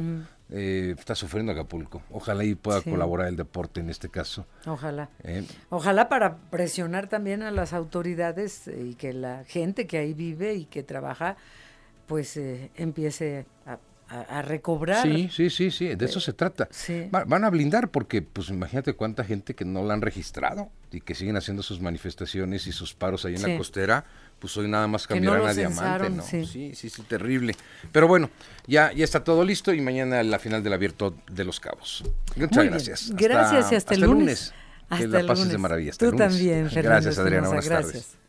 Eh, 0.49 0.95
está 0.99 1.15
sufriendo 1.15 1.53
Acapulco. 1.53 2.03
Ojalá 2.11 2.45
y 2.45 2.55
pueda 2.55 2.81
colaborar 2.83 3.29
el 3.29 3.37
deporte 3.37 3.81
en 3.81 3.91
este 3.91 4.09
caso. 4.09 4.47
Ojalá. 4.67 5.11
Eh, 5.25 5.45
Ojalá 5.71 6.09
para 6.09 6.37
presionar 6.37 7.09
también 7.09 7.43
a 7.43 7.51
las 7.51 7.73
autoridades 7.73 8.69
y 8.69 8.95
que 8.95 9.13
la 9.13 9.45
gente 9.45 9.87
que 9.87 9.99
ahí 9.99 10.15
vive 10.15 10.55
y 10.55 10.65
que 10.65 10.83
trabaja, 10.83 11.37
pues 12.07 12.37
eh, 12.37 12.71
empiece 12.77 13.47
a 13.67 13.79
a, 14.09 14.43
recobrar. 14.43 15.03
Sí, 15.03 15.29
sí, 15.33 15.51
sí, 15.51 15.71
sí, 15.71 15.95
de 15.95 16.05
eso 16.05 16.21
se 16.21 16.33
trata. 16.33 16.69
van 17.11 17.45
a 17.45 17.51
blindar 17.51 17.91
porque, 17.91 18.23
pues 18.23 18.49
imagínate 18.51 18.95
cuánta 18.95 19.25
gente 19.25 19.55
que 19.55 19.65
no 19.65 19.85
la 19.85 19.95
han 19.95 20.03
registrado 20.03 20.71
y 20.93 21.01
que 21.01 21.15
siguen 21.15 21.37
haciendo 21.37 21.63
sus 21.63 21.81
manifestaciones 21.81 22.67
y 22.67 22.73
sus 22.73 22.95
paros 22.95 23.25
ahí 23.25 23.35
en 23.35 23.43
la 23.43 23.57
costera, 23.57 24.05
pues 24.39 24.57
hoy 24.57 24.69
nada 24.69 24.87
más 24.87 25.07
cambiarán 25.07 25.47
a 25.47 25.55
diamante, 25.55 26.11
¿no? 26.11 26.23
Sí. 26.23 26.47
sí. 26.47 26.73
sí, 26.75 27.03
terrible. 27.03 27.55
Pero 27.91 28.07
bueno, 28.07 28.31
ya, 28.67 28.93
ya 28.93 29.05
está 29.05 29.25
todo 29.25 29.45
listo 29.45 29.73
y 29.73 29.81
mañana 29.81 30.23
la 30.23 30.39
final 30.39 30.63
del 30.63 30.73
abierto 30.73 31.17
de 31.31 31.45
los 31.45 31.59
cabos. 31.59 32.05
Muchas 32.37 32.65
gracias. 32.65 33.13
Gracias 33.15 33.73
y 33.73 33.75
hasta, 33.75 33.95
el 33.95 34.03
lunes. 34.03 34.55
Hasta 34.89 35.05
que 35.05 35.09
la 35.09 35.27
pases 35.27 35.49
de 35.49 35.59
maravilla. 35.59 35.93
Tú 35.99 36.13
también, 36.13 36.71
Fernando 36.71 37.03
Gracias, 37.03 37.19
Adriana. 37.19 37.49
Buenas 37.49 37.69
tardes. 37.69 38.26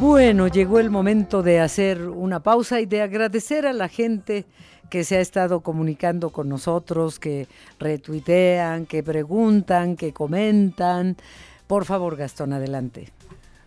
Bueno, 0.00 0.48
llegó 0.48 0.80
el 0.80 0.90
momento 0.90 1.42
de 1.42 1.60
hacer 1.60 2.08
una 2.08 2.40
pausa 2.40 2.80
y 2.80 2.86
de 2.86 3.00
agradecer 3.00 3.64
a 3.64 3.72
la 3.72 3.88
gente 3.88 4.44
que 4.90 5.04
se 5.04 5.16
ha 5.16 5.20
estado 5.20 5.60
comunicando 5.60 6.30
con 6.30 6.48
nosotros, 6.48 7.18
que 7.18 7.46
retuitean, 7.78 8.86
que 8.86 9.02
preguntan, 9.02 9.96
que 9.96 10.12
comentan. 10.12 11.16
Por 11.66 11.84
favor, 11.84 12.16
Gastón, 12.16 12.52
adelante. 12.52 13.12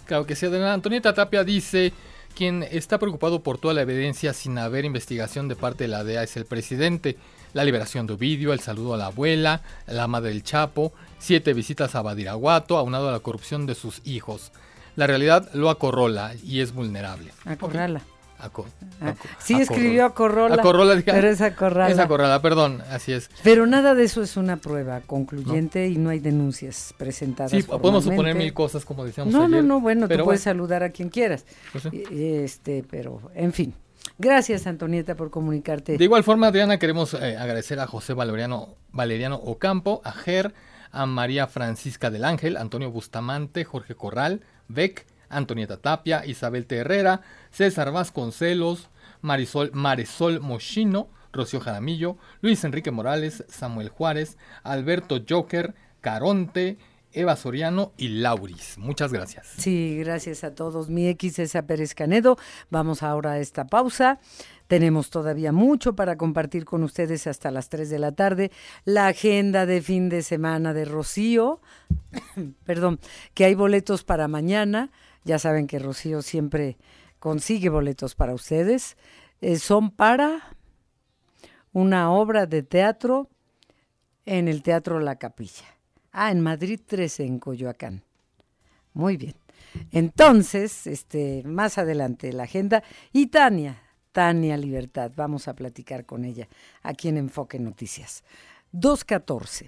Claro 0.05 0.25
que 0.25 0.35
sí, 0.35 0.45
adelante. 0.45 0.73
Antonieta 0.73 1.13
Tapia 1.13 1.43
dice, 1.43 1.93
quien 2.35 2.63
está 2.63 2.99
preocupado 2.99 3.41
por 3.41 3.57
toda 3.57 3.73
la 3.73 3.81
evidencia 3.81 4.33
sin 4.33 4.57
haber 4.57 4.85
investigación 4.85 5.47
de 5.47 5.55
parte 5.55 5.85
de 5.85 5.87
la 5.87 6.03
DEA 6.03 6.23
es 6.23 6.37
el 6.37 6.45
presidente. 6.45 7.17
La 7.53 7.63
liberación 7.63 8.05
de 8.05 8.13
Ovidio, 8.13 8.53
el 8.53 8.59
saludo 8.59 8.93
a 8.93 8.97
la 8.97 9.07
abuela, 9.07 9.61
la 9.87 10.03
ama 10.03 10.21
del 10.21 10.43
Chapo, 10.43 10.93
siete 11.19 11.53
visitas 11.53 11.95
a 11.95 12.01
Badiraguato, 12.01 12.77
aunado 12.77 13.09
a 13.09 13.13
la 13.13 13.21
corrupción 13.21 13.65
de 13.65 13.75
sus 13.75 14.01
hijos. 14.05 14.51
La 14.97 15.07
realidad 15.07 15.47
lo 15.53 15.69
acorrola 15.69 16.33
y 16.43 16.59
es 16.59 16.73
vulnerable. 16.73 17.31
Acorrala. 17.45 18.01
Ah, 18.39 19.13
sí, 19.39 19.53
escribió 19.53 20.05
acorrola. 20.05 20.55
Acorrola, 20.55 20.99
pero 21.05 21.29
es 21.29 21.39
acorrala. 21.39 21.89
Es 21.91 21.99
acorrala, 21.99 22.41
perdón, 22.41 22.81
así 22.91 23.13
es. 23.13 23.29
Pero 23.43 23.67
nada 23.67 23.93
de 23.93 24.03
eso 24.03 24.23
es 24.23 24.37
una 24.37 24.57
prueba 24.57 25.01
concluyente 25.01 25.87
y 25.87 25.97
no 25.97 26.09
hay 26.09 26.19
denuncias 26.19 26.95
presentadas. 26.97 27.51
Sí, 27.51 27.61
podemos 27.61 28.05
suponer 28.05 28.35
mil 28.35 28.53
cosas, 28.53 28.85
como 28.85 29.05
decíamos 29.05 29.31
no, 29.31 29.43
ayer. 29.43 29.63
No, 29.63 29.75
no, 29.75 29.81
bueno, 29.81 30.07
tú 30.07 30.23
puedes 30.23 30.41
saludar 30.41 30.81
a 30.81 30.89
quien 30.89 31.09
quieras. 31.09 31.45
Pues 31.71 31.85
este, 31.93 32.83
pero, 32.89 33.21
en 33.35 33.53
fin. 33.53 33.75
Gracias, 34.17 34.65
Antonieta, 34.65 35.15
por 35.15 35.29
comunicarte. 35.29 35.95
De 35.95 36.03
igual 36.03 36.23
forma, 36.23 36.47
Adriana, 36.47 36.79
queremos 36.79 37.13
eh, 37.13 37.37
agradecer 37.37 37.79
a 37.79 37.85
José 37.85 38.13
Valeriano, 38.13 38.77
Valeriano 38.91 39.35
Ocampo, 39.35 40.01
a 40.03 40.11
Ger, 40.11 40.55
a 40.91 41.05
María 41.05 41.45
Francisca 41.45 42.09
del 42.09 42.23
Ángel, 42.23 42.57
Antonio 42.57 42.89
Bustamante, 42.89 43.63
Jorge 43.63 43.93
Corral, 43.93 44.41
Beck, 44.67 45.05
Antonieta 45.29 45.77
Tapia, 45.77 46.25
Isabel 46.25 46.65
T. 46.65 46.77
Herrera, 46.77 47.21
César 47.51 47.91
Vasconcelos, 47.91 48.89
Marisol, 49.21 49.71
Marisol 49.73 50.39
Moschino, 50.41 51.09
Rocío 51.33 51.59
Jaramillo, 51.59 52.17
Luis 52.41 52.63
Enrique 52.63 52.91
Morales, 52.91 53.43
Samuel 53.47 53.89
Juárez, 53.89 54.37
Alberto 54.63 55.19
Joker, 55.27 55.75
Caronte, 56.01 56.77
Eva 57.13 57.35
Soriano 57.35 57.93
y 57.97 58.09
Lauris. 58.09 58.77
Muchas 58.77 59.11
gracias. 59.11 59.47
Sí, 59.57 59.97
gracias 59.99 60.43
a 60.43 60.53
todos. 60.53 60.89
Mi 60.89 61.07
X 61.09 61.39
es 61.39 61.53
Pérez 61.65 61.95
Canedo. 61.95 62.37
Vamos 62.69 63.01
ahora 63.01 63.31
a 63.31 63.39
esta 63.39 63.65
pausa. 63.65 64.19
Tenemos 64.67 65.09
todavía 65.09 65.51
mucho 65.51 65.95
para 65.95 66.17
compartir 66.17 66.65
con 66.65 66.83
ustedes 66.83 67.25
hasta 67.25 67.51
las 67.51 67.69
3 67.69 67.89
de 67.89 67.99
la 67.99 68.11
tarde. 68.11 68.51
La 68.83 69.07
agenda 69.07 69.65
de 69.65 69.81
fin 69.81 70.09
de 70.09 70.21
semana 70.21 70.73
de 70.73 70.85
Rocío. 70.85 71.61
Perdón, 72.65 72.99
que 73.33 73.45
hay 73.45 73.55
boletos 73.55 74.03
para 74.03 74.27
mañana. 74.27 74.91
Ya 75.23 75.39
saben 75.39 75.67
que 75.67 75.79
Rocío 75.79 76.21
siempre 76.21 76.77
consigue 77.19 77.69
boletos 77.69 78.15
para 78.15 78.33
ustedes. 78.33 78.97
Eh, 79.39 79.57
son 79.57 79.91
para 79.91 80.57
una 81.71 82.11
obra 82.11 82.45
de 82.45 82.63
teatro 82.63 83.29
en 84.25 84.47
el 84.47 84.63
Teatro 84.63 84.99
La 84.99 85.15
Capilla. 85.15 85.65
Ah, 86.11 86.31
en 86.31 86.41
Madrid 86.41 86.81
13, 86.85 87.23
en 87.23 87.39
Coyoacán. 87.39 88.03
Muy 88.93 89.15
bien. 89.15 89.35
Entonces, 89.91 90.87
este, 90.87 91.43
más 91.45 91.77
adelante 91.77 92.33
la 92.33 92.43
agenda. 92.43 92.83
Y 93.13 93.27
Tania, 93.27 93.81
Tania 94.17 94.57
Libertad. 94.57 95.11
Vamos 95.15 95.47
a 95.47 95.53
platicar 95.53 96.03
con 96.03 96.25
ella 96.25 96.47
aquí 96.81 97.07
en 97.07 97.17
Enfoque 97.17 97.59
Noticias. 97.59 98.23
214. 98.71 99.67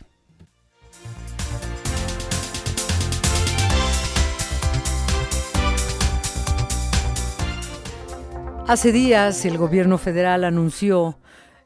Hace 8.65 8.91
días 8.91 9.45
el 9.45 9.59
gobierno 9.59 9.99
federal 9.99 10.43
anunció 10.43 11.19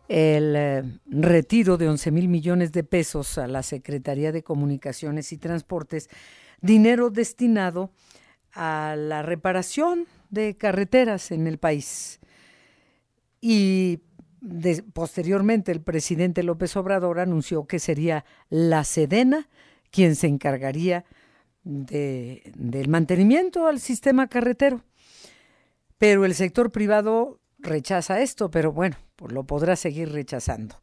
el 0.09 0.53
eh, 0.57 0.83
retiro 1.05 1.77
de 1.77 1.87
11 1.87 2.11
mil 2.11 2.27
millones 2.27 2.73
de 2.73 2.83
pesos 2.83 3.37
a 3.37 3.47
la 3.47 3.63
Secretaría 3.63 4.33
de 4.33 4.43
Comunicaciones 4.43 5.31
y 5.31 5.37
Transportes, 5.37 6.09
dinero 6.59 7.09
destinado 7.09 7.91
a 8.51 8.95
la 8.97 9.21
reparación 9.21 10.05
de 10.31 10.57
carreteras 10.57 11.31
en 11.31 11.47
el 11.47 11.59
país 11.59 12.19
y 13.45 13.99
posteriormente 14.93 15.73
el 15.73 15.81
presidente 15.81 16.43
López 16.43 16.77
Obrador 16.77 17.19
anunció 17.19 17.65
que 17.65 17.77
sería 17.77 18.23
la 18.49 18.85
Sedena 18.85 19.49
quien 19.91 20.15
se 20.15 20.27
encargaría 20.27 21.03
de, 21.65 22.53
del 22.55 22.87
mantenimiento 22.87 23.67
al 23.67 23.81
sistema 23.81 24.27
carretero. 24.27 24.85
Pero 25.97 26.23
el 26.23 26.35
sector 26.35 26.71
privado 26.71 27.41
rechaza 27.59 28.21
esto, 28.21 28.49
pero 28.49 28.71
bueno, 28.71 28.95
pues 29.17 29.33
lo 29.33 29.43
podrá 29.43 29.75
seguir 29.75 30.13
rechazando. 30.13 30.79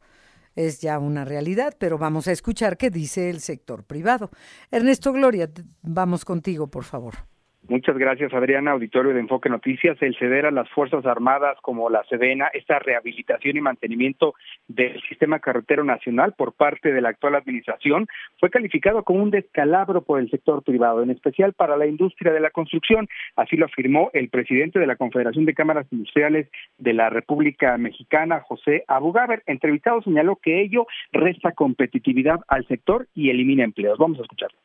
Es 0.55 0.81
ya 0.81 0.99
una 0.99 1.25
realidad, 1.25 1.75
pero 1.79 1.97
vamos 1.97 2.27
a 2.27 2.31
escuchar 2.31 2.77
qué 2.77 2.91
dice 2.91 3.31
el 3.31 3.39
sector 3.39 3.85
privado. 3.85 4.29
Ernesto 4.69 5.11
Gloria, 5.13 5.49
vamos 5.81 6.25
contigo, 6.25 6.67
por 6.67 6.83
favor. 6.83 7.30
Muchas 7.71 7.97
gracias, 7.97 8.33
Adriana, 8.33 8.71
auditorio 8.71 9.13
de 9.13 9.21
Enfoque 9.21 9.47
Noticias. 9.47 9.95
El 10.01 10.13
ceder 10.17 10.45
a 10.45 10.51
las 10.51 10.67
Fuerzas 10.71 11.05
Armadas 11.05 11.57
como 11.61 11.89
la 11.89 12.03
Sedena, 12.09 12.47
esta 12.47 12.79
rehabilitación 12.79 13.55
y 13.55 13.61
mantenimiento 13.61 14.33
del 14.67 15.01
sistema 15.03 15.39
carretero 15.39 15.85
nacional 15.85 16.33
por 16.33 16.51
parte 16.51 16.91
de 16.91 16.99
la 16.99 17.07
actual 17.07 17.35
administración, 17.35 18.07
fue 18.41 18.49
calificado 18.49 19.03
como 19.03 19.23
un 19.23 19.31
descalabro 19.31 20.01
por 20.01 20.19
el 20.19 20.29
sector 20.29 20.63
privado, 20.63 21.01
en 21.01 21.11
especial 21.11 21.53
para 21.53 21.77
la 21.77 21.87
industria 21.87 22.33
de 22.33 22.41
la 22.41 22.49
construcción. 22.49 23.07
Así 23.37 23.55
lo 23.55 23.67
afirmó 23.67 24.09
el 24.11 24.27
presidente 24.27 24.77
de 24.77 24.87
la 24.87 24.97
Confederación 24.97 25.45
de 25.45 25.53
Cámaras 25.53 25.87
Industriales 25.91 26.49
de 26.77 26.91
la 26.91 27.09
República 27.09 27.77
Mexicana, 27.77 28.41
José 28.41 28.83
Abugaber. 28.89 29.43
Entrevistado 29.45 30.01
señaló 30.01 30.35
que 30.35 30.59
ello 30.59 30.87
resta 31.13 31.53
competitividad 31.53 32.41
al 32.49 32.67
sector 32.67 33.07
y 33.15 33.29
elimina 33.29 33.63
empleos. 33.63 33.97
Vamos 33.97 34.19
a 34.19 34.23
escucharlo. 34.23 34.57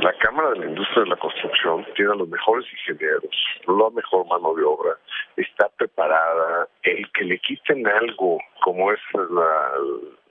La 0.00 0.12
Cámara 0.18 0.50
de 0.50 0.60
la 0.60 0.66
Industria 0.66 1.04
de 1.04 1.10
la 1.10 1.16
Construcción 1.16 1.86
tiene 1.94 2.12
a 2.12 2.16
los 2.16 2.28
mejores 2.28 2.66
ingenieros, 2.72 3.34
la 3.66 3.90
mejor 3.90 4.26
mano 4.26 4.54
de 4.54 4.62
obra, 4.62 4.96
está 5.36 5.68
preparada. 5.76 6.68
El 6.82 7.10
que 7.12 7.24
le 7.24 7.38
quiten 7.38 7.86
algo, 7.86 8.38
como 8.62 8.92
es 8.92 9.00
el 9.14 9.28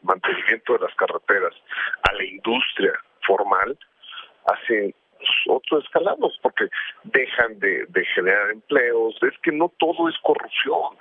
mantenimiento 0.02 0.74
de 0.74 0.80
las 0.80 0.96
carreteras, 0.96 1.54
a 2.10 2.14
la 2.14 2.24
industria 2.24 2.94
formal, 3.26 3.78
hace 4.46 4.96
otros 5.48 5.84
escalados 5.84 6.38
porque 6.42 6.68
dejan 7.04 7.60
de, 7.60 7.86
de 7.88 8.06
generar 8.06 8.52
empleos. 8.52 9.16
Es 9.22 9.38
que 9.44 9.52
no 9.52 9.72
todo 9.78 10.10
es 10.10 10.16
corrupción. 10.24 10.98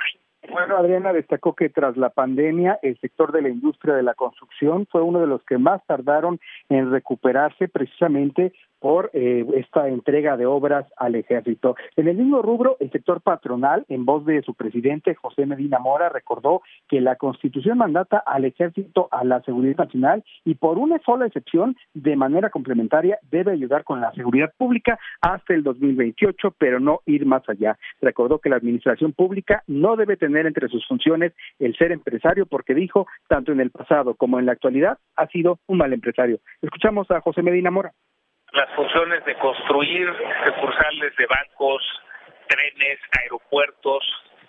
Bueno, 0.51 0.77
Adriana 0.77 1.13
destacó 1.13 1.55
que 1.55 1.71
tras 1.71 1.97
la 1.97 2.11
pandemia, 2.11 2.79
el 2.83 2.99
sector 3.01 3.33
de 3.33 3.43
la 3.43 3.49
industria 3.49 3.95
de 3.95 4.03
la 4.03 4.15
construcción 4.15 4.87
fue 4.91 5.01
uno 5.03 5.21
de 5.21 5.27
los 5.27 5.43
que 5.45 5.59
más 5.59 5.85
tardaron 5.87 6.39
en 6.69 6.91
recuperarse 6.91 7.69
precisamente 7.69 8.53
por 8.79 9.11
eh, 9.15 9.47
esta 9.55 9.89
entrega 9.89 10.37
de 10.37 10.45
obras 10.45 10.85
al 10.99 11.15
ejército. 11.15 11.75
En 11.97 12.07
el 12.07 12.19
mismo 12.19 12.43
rubro, 12.43 12.77
el 12.81 12.91
sector 12.91 13.23
patronal, 13.23 13.87
en 13.89 14.05
voz 14.05 14.27
de 14.27 14.43
su 14.43 14.53
presidente 14.53 15.15
José 15.15 15.47
Medina 15.47 15.79
Mora, 15.79 16.11
recordó 16.11 16.61
que 16.87 17.01
la 17.01 17.17
Constitución 17.17 17.79
mandata 17.79 18.19
al 18.19 18.45
ejército 18.45 19.09
a 19.11 19.25
la 19.25 19.41
seguridad 19.41 19.79
nacional 19.79 20.23
y 20.45 20.57
por 20.57 20.77
una 20.77 20.99
sola 20.99 21.27
excepción, 21.27 21.77
de 21.95 22.15
manera 22.15 22.51
complementaria, 22.51 23.19
debe 23.31 23.53
ayudar 23.53 23.85
con 23.85 24.03
la 24.03 24.13
seguridad 24.13 24.53
pública 24.59 24.99
hasta 25.23 25.55
el 25.55 25.63
2028, 25.63 26.55
pero 26.59 26.79
no 26.79 27.01
ir 27.07 27.25
más 27.25 27.49
allá. 27.49 27.79
Recordó 28.03 28.39
que 28.39 28.51
la 28.51 28.57
administración 28.57 29.13
pública 29.13 29.63
no 29.67 29.97
debe 29.97 30.19
tener 30.19 30.34
entre 30.37 30.69
sus 30.69 30.87
funciones 30.87 31.33
el 31.59 31.77
ser 31.77 31.93
empresario 31.93 32.47
porque 32.47 32.75
dijo, 32.75 33.07
tanto 33.29 33.53
en 33.53 33.61
el 33.61 33.71
pasado 33.71 34.15
como 34.15 34.39
en 34.39 34.47
la 34.47 34.53
actualidad, 34.53 34.99
ha 35.17 35.27
sido 35.29 35.59
un 35.67 35.79
mal 35.79 35.93
empresario. 35.93 36.39
Escuchamos 36.63 37.11
a 37.11 37.21
José 37.21 37.43
Medina 37.43 37.71
Mora 37.71 37.93
las 38.55 38.71
funciones 38.77 39.25
de 39.25 39.35
construir 39.39 40.09
sucursales 40.47 41.17
de 41.17 41.27
bancos, 41.27 41.83
trenes, 42.49 43.01
aeropuertos, 43.21 44.05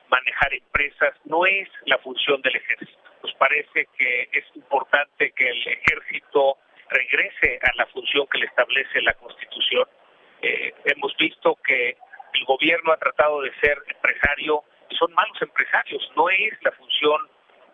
manejar 0.10 0.54
empresas, 0.54 1.14
no 1.26 1.46
es 1.46 1.68
la 1.86 1.98
función 1.98 2.40
del 2.44 2.56
ejército. 2.56 3.02
Nos 3.24 3.34
parece 3.34 3.88
que 3.98 4.30
es 4.32 4.46
importante 4.54 5.32
que 5.32 5.50
el 5.50 5.68
ejército 5.68 6.58
regrese 6.90 7.60
a 7.64 7.76
la 7.78 7.88
función 7.88 8.28
que 8.32 8.38
le 8.38 8.46
establece 8.46 9.02
la 9.02 9.14
Constitución. 9.14 9.88
Eh, 10.44 10.74
hemos 10.86 11.18
visto 11.18 11.58
que 11.66 11.98
el 12.34 12.46
gobierno 12.46 12.92
ha 12.92 12.98
tratado 12.98 13.42
de 13.42 13.52
ser 13.60 13.78
empresario 13.88 14.64
son 14.98 15.14
malos 15.14 15.42
empresarios. 15.42 16.12
No 16.16 16.30
es 16.30 16.54
la 16.64 16.72
función 16.72 17.22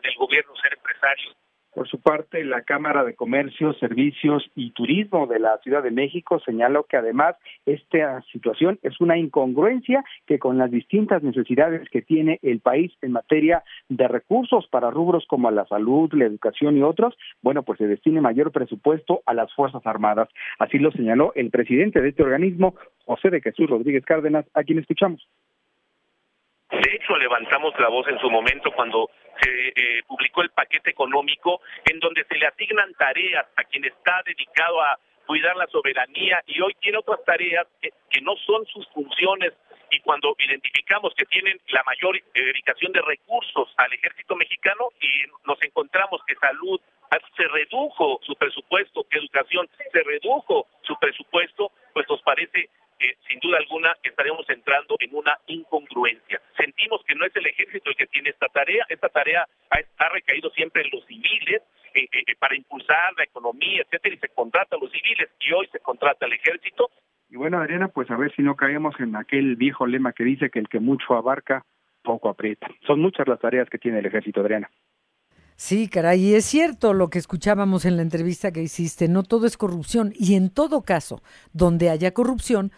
del 0.04 0.16
gobierno 0.16 0.56
ser 0.62 0.74
empresario. 0.74 1.32
Por 1.74 1.88
su 1.88 2.02
parte, 2.02 2.44
la 2.44 2.64
Cámara 2.64 3.06
de 3.06 3.16
Comercio, 3.16 3.74
Servicios 3.76 4.44
y 4.56 4.72
Turismo 4.72 5.26
de 5.26 5.40
la 5.40 5.58
Ciudad 5.60 5.82
de 5.82 5.90
México 5.90 6.42
señaló 6.46 6.84
que 6.84 6.98
además 6.98 7.38
esta 7.66 8.22
situación 8.24 8.78
es 8.84 9.00
una 9.00 9.18
incongruencia 9.18 10.04
que 10.28 10.38
con 10.38 10.58
las 10.58 10.70
distintas 10.70 11.24
necesidades 11.24 11.90
que 11.90 12.02
tiene 12.02 12.40
el 12.42 12.60
país 12.60 12.92
en 13.02 13.14
materia 13.14 13.64
de 13.88 14.06
recursos 14.10 14.68
para 14.68 14.92
rubros 14.92 15.24
como 15.30 15.50
la 15.50 15.66
salud, 15.66 16.12
la 16.12 16.26
educación 16.26 16.78
y 16.78 16.84
otros, 16.84 17.16
bueno, 17.42 17.64
pues 17.64 17.78
se 17.78 17.88
destine 17.88 18.20
mayor 18.20 18.52
presupuesto 18.52 19.22
a 19.26 19.34
las 19.34 19.54
Fuerzas 19.54 19.86
Armadas. 19.86 20.28
Así 20.60 20.78
lo 20.78 20.92
señaló 20.92 21.32
el 21.36 21.52
presidente 21.52 22.02
de 22.02 22.10
este 22.10 22.24
organismo, 22.24 22.76
José 23.06 23.30
de 23.30 23.40
Jesús 23.40 23.70
Rodríguez 23.70 24.04
Cárdenas, 24.04 24.46
a 24.54 24.64
quien 24.64 24.80
escuchamos. 24.80 25.26
De 26.82 26.96
hecho, 26.96 27.16
levantamos 27.16 27.80
la 27.80 27.90
voz 27.90 28.08
en 28.08 28.18
su 28.18 28.28
momento 28.28 28.72
cuando 28.72 29.12
se 29.40 29.68
eh, 29.68 30.04
publicó 30.08 30.42
el 30.42 30.50
paquete 30.50 30.90
económico 30.90 31.62
en 31.86 32.00
donde 32.00 32.24
se 32.24 32.40
le 32.40 32.48
asignan 32.48 32.92
tareas 32.96 33.46
a 33.56 33.64
quien 33.66 33.86
está 33.86 34.24
dedicado 34.26 34.82
a 34.82 34.98
cuidar 35.28 35.56
la 35.58 35.68
soberanía 35.68 36.42
y 36.48 36.60
hoy 36.60 36.76
tiene 36.82 36.98
otras 36.98 37.24
tareas 37.24 37.68
que, 37.80 37.92
no 38.24 38.36
son 38.36 38.66
sus 38.66 38.88
funciones. 38.90 39.54
Y 39.92 40.00
cuando 40.00 40.36
identificamos 40.40 41.14
que 41.14 41.26
tienen 41.26 41.60
la 41.68 41.84
mayor 41.84 42.18
eh, 42.18 42.22
dedicación 42.34 42.92
de 42.94 43.02
recursos 43.02 43.72
al 43.78 43.94
ejército 43.94 44.36
mexicano 44.36 44.90
y 45.00 45.30
nos 45.46 45.62
encontramos 45.62 46.22
que 46.26 46.34
salud 46.36 46.82
se 47.38 47.48
redujo 47.48 48.20
su 48.24 48.34
presupuesto, 48.36 49.06
que 49.08 49.20
educación 49.20 49.70
se 49.92 50.02
redujo 50.02 50.66
su 50.82 50.98
presupuesto, 50.98 51.72
pues 51.94 52.10
nos 52.10 52.24
parece 52.24 52.70
sin 53.28 53.40
duda 53.40 53.58
alguna 53.58 53.96
estaremos 54.04 54.50
entrando 54.50 54.96
en 55.00 55.16
una 55.16 55.38
incongruencia. 55.48 56.42
Sentimos 56.58 57.02
que 57.06 57.16
no 57.16 57.26
es 57.26 57.36
el 57.36 57.46
ejército 57.46 57.90
el 57.90 57.96
que 57.96 58.08
tiene 58.08 58.30
esta 58.30 58.48
tarea, 58.48 58.86
esta 58.90 59.10
tarea 59.10 59.48
ha, 59.70 60.10
recaído 60.10 60.50
siempre 60.52 60.84
en 60.84 60.90
los 60.92 61.06
civiles 61.06 61.62
eh, 61.94 62.04
eh, 62.04 62.24
eh, 62.28 62.36
para 62.40 62.56
impulsar 62.56 63.14
la 63.18 63.24
economía, 63.24 63.82
etcétera, 63.84 64.16
y 64.16 64.20
se 64.20 64.30
contrata 64.30 64.76
a 64.76 64.80
los 64.80 64.92
civiles 64.92 65.30
y 65.40 65.54
hoy 65.54 65.68
se 65.72 65.80
contrata 65.80 66.26
al 66.26 66.34
ejército. 66.34 66.90
Y 67.30 67.38
bueno, 67.38 67.60
Adriana, 67.60 67.88
pues 67.88 68.12
a 68.12 68.18
ver 68.18 68.34
si 68.36 68.42
no 68.42 68.56
caemos 68.56 68.94
en 69.00 69.16
aquel 69.16 69.56
viejo 69.56 69.86
lema 69.88 70.14
que 70.14 70.24
dice 70.24 70.50
que 70.50 70.60
el 70.60 70.68
que 70.68 70.80
mucho 70.80 71.14
abarca, 71.14 71.66
poco 72.04 72.30
aprieta. 72.30 72.68
Son 72.86 73.00
muchas 73.00 73.28
las 73.28 73.40
tareas 73.40 73.70
que 73.70 73.78
tiene 73.78 74.00
el 74.00 74.06
ejército, 74.06 74.42
Adriana. 74.42 74.70
Sí, 75.56 75.88
caray, 75.88 76.20
y 76.20 76.34
es 76.34 76.46
cierto 76.46 76.92
lo 76.94 77.12
que 77.12 77.20
escuchábamos 77.20 77.86
en 77.86 77.96
la 77.96 78.02
entrevista 78.02 78.52
que 78.52 78.64
hiciste, 78.64 79.08
no 79.08 79.22
todo 79.22 79.46
es 79.46 79.58
corrupción, 79.58 80.12
y 80.16 80.34
en 80.34 80.50
todo 80.50 80.82
caso, 80.82 81.22
donde 81.54 81.92
haya 81.92 82.16
corrupción, 82.16 82.72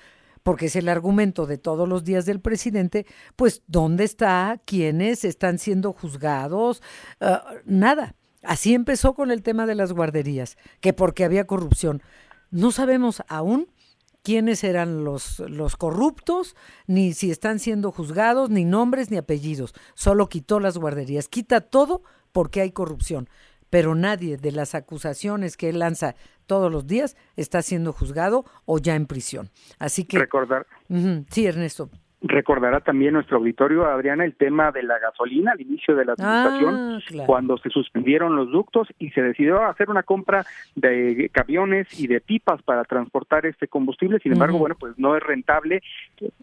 porque 0.44 0.68
es 0.68 0.76
el 0.76 0.90
argumento 0.90 1.46
de 1.46 1.58
todos 1.58 1.88
los 1.88 2.04
días 2.04 2.26
del 2.26 2.40
presidente, 2.40 3.06
pues 3.36 3.64
¿dónde 3.68 4.04
está? 4.04 4.62
¿Quiénes 4.66 5.26
están 5.26 5.58
siendo 5.58 5.94
juzgados? 5.94 6.82
Ah, 7.20 7.46
nada. 7.66 8.16
Así 8.44 8.74
empezó 8.74 9.14
con 9.14 9.32
el 9.32 9.42
tema 9.42 9.66
de 9.66 9.76
las 9.76 9.94
guarderías, 9.94 10.58
que 10.82 10.92
porque 10.92 11.24
había 11.24 11.48
corrupción. 11.48 12.04
No 12.52 12.72
sabemos 12.72 13.24
aún 13.30 13.72
quiénes 14.22 14.66
eran 14.66 15.06
los, 15.06 15.40
los 15.40 15.78
corruptos, 15.78 16.56
ni 16.86 17.14
si 17.14 17.32
están 17.32 17.60
siendo 17.60 17.92
juzgados, 17.92 18.50
ni 18.50 18.66
nombres, 18.66 19.12
ni 19.12 19.18
apellidos. 19.18 19.74
Solo 19.96 20.28
quitó 20.28 20.60
las 20.60 20.78
guarderías. 20.78 21.30
Quita 21.30 21.62
todo 21.62 22.04
porque 22.34 22.60
hay 22.60 22.72
corrupción 22.72 23.30
pero 23.74 23.96
nadie 23.96 24.38
de 24.38 24.52
las 24.52 24.76
acusaciones 24.76 25.58
que 25.58 25.68
él 25.70 25.80
lanza 25.80 26.14
todos 26.46 26.72
los 26.72 26.86
días 26.86 27.18
está 27.36 27.64
siendo 27.64 27.92
juzgado 27.92 28.46
o 28.66 28.78
ya 28.78 28.94
en 28.94 29.08
prisión. 29.08 29.50
Así 29.80 30.06
que... 30.06 30.20
Recordar. 30.20 30.68
sí, 31.32 31.48
Ernesto. 31.48 31.90
Recordará 32.26 32.80
también 32.80 33.16
nuestro 33.16 33.38
auditorio, 33.38 33.86
Adriana, 33.86 34.24
el 34.24 34.36
tema 34.36 34.72
de 34.72 34.82
la 34.82 34.98
gasolina 34.98 35.52
al 35.52 35.60
inicio 35.60 35.94
de 35.94 36.06
la 36.06 36.14
administración, 36.14 37.22
ah, 37.22 37.26
cuando 37.26 37.58
se 37.58 37.70
suspendieron 37.70 38.38
los 38.38 38.50
ductos 38.50 38.88
y 38.98 39.10
se 39.10 39.22
decidió 39.22 39.62
hacer 39.66 39.90
una 39.90 40.04
compra 40.04 40.46
de 40.74 41.30
camiones 41.34 41.88
y 42.00 42.08
de 42.08 42.22
pipas 42.22 42.62
para 42.62 42.86
transportar 42.86 43.46
este 43.46 43.68
combustible. 43.68 44.20
Sin 44.20 44.32
embargo, 44.32 44.58
bueno, 44.58 44.76
pues 44.80 44.98
no 44.98 45.18
es 45.18 45.24
rentable. 45.24 45.84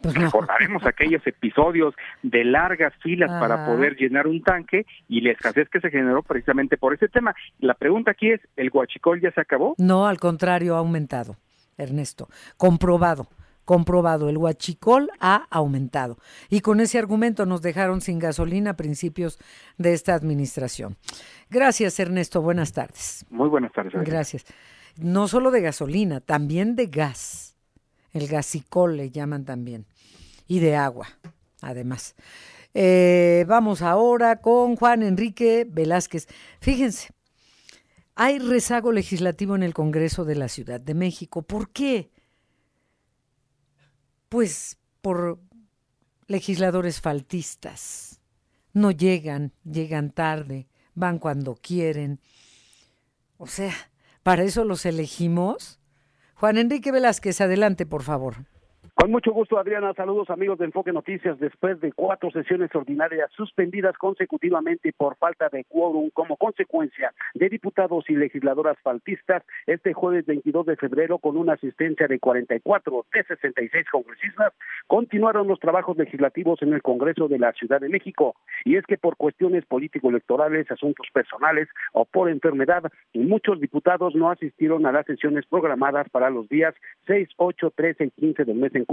Pues 0.03 0.15
Recordaremos 0.15 0.85
aquellos 0.85 1.27
episodios 1.27 1.95
de 2.23 2.45
largas 2.45 2.93
filas 2.97 3.31
para 3.41 3.65
poder 3.65 3.97
llenar 3.97 4.27
un 4.27 4.43
tanque 4.43 4.85
y 5.09 5.23
la 5.23 5.33
escasez 5.33 5.71
que 5.71 5.81
se 5.81 5.91
generó 5.91 6.23
precisamente 6.23 6.77
por 6.77 6.93
ese 6.93 7.09
tema. 7.09 7.35
La 7.59 7.73
pregunta 7.73 8.11
aquí 8.11 8.31
es, 8.33 8.41
¿el 8.57 8.69
guachicol 8.69 9.23
ya 9.23 9.31
se 9.31 9.41
acabó? 9.41 9.77
No, 9.79 10.07
al 10.07 10.21
contrario, 10.21 10.75
ha 10.75 10.79
aumentado, 10.81 11.37
Ernesto. 11.79 12.29
Comprobado 12.59 13.29
comprobado, 13.71 14.29
el 14.29 14.37
huachicol 14.37 15.13
ha 15.21 15.47
aumentado. 15.49 16.19
Y 16.49 16.61
con 16.61 16.81
ese 16.81 16.99
argumento 16.99 17.47
nos 17.47 17.63
dejaron 17.63 18.01
sin 18.01 18.19
gasolina 18.19 18.71
a 18.71 18.77
principios 18.77 19.39
de 19.79 19.93
esta 19.93 20.13
administración. 20.13 20.97
Gracias, 21.51 22.01
Ernesto. 22.01 22.43
Buenas 22.43 22.73
tardes. 22.73 23.25
Muy 23.31 23.49
buenas 23.49 23.71
tardes. 23.73 23.93
Gracias. 24.05 24.45
No 24.97 25.29
solo 25.29 25.53
de 25.53 25.61
gasolina, 25.61 26.19
también 26.19 26.75
de 26.75 26.87
gas. 26.87 27.55
El 28.13 28.27
gasicol 28.27 28.97
le 28.97 29.13
llaman 29.13 29.45
también. 29.45 29.87
Y 30.49 30.59
de 30.59 30.75
agua, 30.75 31.07
además. 31.61 32.17
Eh, 32.75 33.45
vamos 33.47 33.83
ahora 33.83 34.41
con 34.41 34.75
Juan 34.75 35.05
Enrique 35.05 35.65
Velázquez. 35.71 36.27
Fíjense, 36.61 37.11
hay 38.17 38.41
rezago 38.41 38.91
legislativo 38.91 39.55
en 39.55 39.63
el 39.63 39.75
Congreso 39.75 40.25
de 40.25 40.35
la 40.35 40.49
Ciudad 40.49 40.81
de 40.81 40.95
México. 40.95 41.43
¿Por 41.43 41.71
qué? 41.71 42.11
Pues 44.31 44.79
por 45.03 45.41
legisladores 46.29 47.03
faltistas. 47.03 48.21
No 48.73 48.93
llegan, 48.93 49.53
llegan 49.65 50.13
tarde, 50.13 50.69
van 50.95 51.19
cuando 51.19 51.57
quieren. 51.57 52.21
O 53.37 53.49
sea, 53.49 53.75
¿para 54.23 54.45
eso 54.45 54.65
los 54.65 54.87
elegimos? 54.87 55.81
Juan 56.37 56.57
Enrique 56.57 56.93
Velázquez, 56.93 57.41
adelante, 57.41 57.85
por 57.85 58.05
favor. 58.05 58.47
Con 59.01 59.13
mucho 59.13 59.33
gusto, 59.33 59.59
Adriana. 59.59 59.95
Saludos, 59.95 60.29
amigos 60.29 60.59
de 60.59 60.67
Enfoque 60.67 60.93
Noticias. 60.93 61.41
Después 61.41 61.81
de 61.81 61.91
cuatro 61.91 62.31
sesiones 62.33 62.69
ordinarias 62.75 63.31
suspendidas 63.35 63.97
consecutivamente 63.97 64.93
por 64.93 65.17
falta 65.17 65.49
de 65.49 65.65
quórum 65.65 66.11
como 66.11 66.37
consecuencia 66.37 67.15
de 67.33 67.49
diputados 67.49 68.05
y 68.11 68.15
legisladoras 68.15 68.77
faltistas, 68.83 69.43
este 69.67 69.95
jueves 69.95 70.27
22 70.27 70.67
de 70.67 70.77
febrero, 70.77 71.17
con 71.17 71.39
una 71.39 71.55
asistencia 71.55 72.09
de 72.09 72.19
44 72.19 73.07
de 73.15 73.25
66 73.25 73.87
congresistas, 73.91 74.53
continuaron 74.87 75.49
los 75.49 75.61
trabajos 75.61 75.97
legislativos 75.97 76.61
en 76.61 76.75
el 76.75 76.83
Congreso 76.83 77.27
de 77.27 77.39
la 77.39 77.55
Ciudad 77.55 77.81
de 77.81 77.89
México. 77.89 78.35
Y 78.67 78.77
es 78.77 78.85
que 78.85 78.99
por 78.99 79.17
cuestiones 79.17 79.65
político-electorales, 79.65 80.71
asuntos 80.71 81.07
personales 81.11 81.71
o 81.95 82.05
por 82.05 82.29
enfermedad, 82.29 82.83
muchos 83.15 83.61
diputados 83.61 84.15
no 84.15 84.29
asistieron 84.29 84.85
a 84.85 84.93
las 84.93 85.07
sesiones 85.07 85.47
programadas 85.47 86.07
para 86.11 86.29
los 86.29 86.51
días 86.51 86.75
6, 87.07 87.31
8, 87.39 87.73
13 87.75 88.05
y 88.05 88.11
15 88.11 88.45
del 88.45 88.57
mes 88.57 88.75
en 88.75 88.85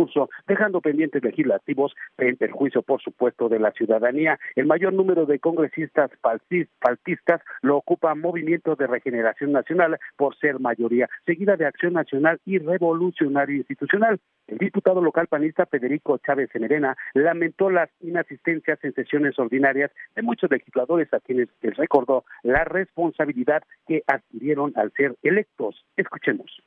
dejando 0.48 0.82
pendientes 0.82 1.24
legislativos 1.24 1.96
en 2.18 2.38
perjuicio, 2.38 2.82
por 2.82 3.02
supuesto, 3.02 3.50
de 3.50 3.60
la 3.60 3.72
ciudadanía. 3.72 4.40
El 4.56 4.66
mayor 4.66 4.94
número 4.94 5.26
de 5.26 5.40
congresistas 5.40 6.12
faltistas 6.22 7.42
lo 7.62 7.78
ocupa 7.78 8.16
Movimiento 8.16 8.76
de 8.76 8.88
Regeneración 8.88 9.52
Nacional 9.52 9.98
por 10.16 10.38
ser 10.38 10.60
mayoría, 10.60 11.10
seguida 11.26 11.56
de 11.56 11.66
Acción 11.66 11.94
Nacional 11.94 12.40
y 12.46 12.60
Revolucionario 12.60 13.58
Institucional. 13.58 14.20
El 14.48 14.58
diputado 14.58 15.02
local 15.02 15.28
panista 15.28 15.66
Federico 15.66 16.18
Chávez 16.20 16.50
Semerena 16.52 16.96
lamentó 17.14 17.70
las 17.70 17.90
inasistencias 18.02 18.80
en 18.84 18.94
sesiones 18.94 19.38
ordinarias 19.40 19.92
de 20.16 20.22
muchos 20.22 20.50
legisladores 20.50 21.14
a 21.14 21.20
quienes 21.20 21.50
les 21.62 21.76
recordó 21.76 22.24
la 22.44 22.64
responsabilidad 22.64 23.64
que 23.88 24.04
adquirieron 24.08 24.74
al 24.76 24.92
ser 24.94 25.16
electos. 25.24 25.86
Escuchemos. 25.98 26.62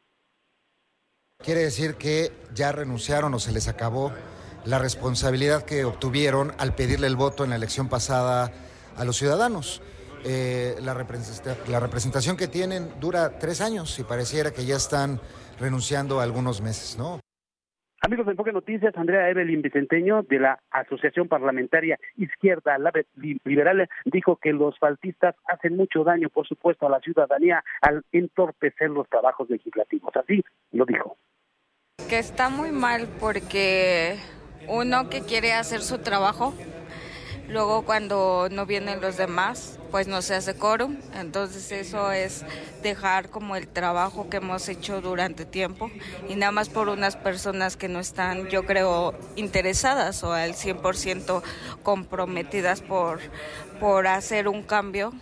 Quiere 1.42 1.62
decir 1.62 1.94
que 1.94 2.32
ya 2.54 2.70
renunciaron 2.70 3.32
o 3.32 3.38
se 3.38 3.50
les 3.50 3.66
acabó 3.66 4.12
la 4.66 4.78
responsabilidad 4.78 5.64
que 5.64 5.86
obtuvieron 5.86 6.52
al 6.58 6.74
pedirle 6.74 7.06
el 7.06 7.16
voto 7.16 7.44
en 7.44 7.50
la 7.50 7.56
elección 7.56 7.88
pasada 7.88 8.52
a 8.94 9.04
los 9.06 9.16
ciudadanos. 9.16 9.82
Eh, 10.26 10.74
la, 10.82 10.92
representación 10.92 12.36
que 12.36 12.46
tienen 12.46 12.90
dura 13.00 13.38
tres 13.38 13.62
años 13.62 13.98
y 13.98 14.04
pareciera 14.04 14.50
que 14.50 14.66
ya 14.66 14.76
están 14.76 15.18
renunciando 15.58 16.20
algunos 16.20 16.60
meses, 16.60 16.98
¿no? 16.98 17.20
Amigos 18.02 18.26
de 18.26 18.32
Enfoque 18.32 18.52
Noticias, 18.52 18.94
Andrea 18.96 19.30
Evelyn 19.30 19.62
Vicenteño 19.62 20.22
de 20.24 20.40
la 20.40 20.60
Asociación 20.70 21.26
Parlamentaria 21.28 21.98
Izquierda 22.16 22.76
Liberal 23.44 23.88
dijo 24.04 24.36
que 24.36 24.52
los 24.52 24.78
faltistas 24.78 25.36
hacen 25.46 25.76
mucho 25.76 26.04
daño, 26.04 26.28
por 26.28 26.46
supuesto, 26.46 26.86
a 26.86 26.90
la 26.90 27.00
ciudadanía 27.00 27.64
al 27.80 28.04
entorpecer 28.12 28.90
los 28.90 29.08
trabajos 29.08 29.48
legislativos. 29.48 30.14
Así 30.16 30.44
lo 30.72 30.84
dijo 30.84 31.16
que 32.08 32.18
está 32.18 32.48
muy 32.48 32.70
mal 32.70 33.08
porque 33.18 34.18
uno 34.68 35.08
que 35.08 35.22
quiere 35.22 35.52
hacer 35.52 35.82
su 35.82 35.98
trabajo, 35.98 36.54
luego 37.48 37.82
cuando 37.82 38.48
no 38.50 38.66
vienen 38.66 39.00
los 39.00 39.16
demás, 39.16 39.78
pues 39.90 40.06
no 40.06 40.22
se 40.22 40.34
hace 40.34 40.54
quórum. 40.54 40.98
Entonces 41.14 41.70
eso 41.72 42.12
es 42.12 42.44
dejar 42.82 43.30
como 43.30 43.56
el 43.56 43.68
trabajo 43.68 44.28
que 44.28 44.38
hemos 44.38 44.68
hecho 44.68 45.00
durante 45.00 45.44
tiempo 45.44 45.90
y 46.28 46.36
nada 46.36 46.52
más 46.52 46.68
por 46.68 46.88
unas 46.88 47.16
personas 47.16 47.76
que 47.76 47.88
no 47.88 48.00
están, 48.00 48.48
yo 48.48 48.64
creo, 48.64 49.14
interesadas 49.36 50.22
o 50.22 50.32
al 50.32 50.54
100% 50.54 51.42
comprometidas 51.82 52.82
por, 52.82 53.20
por 53.80 54.06
hacer 54.06 54.48
un 54.48 54.62
cambio. 54.62 55.12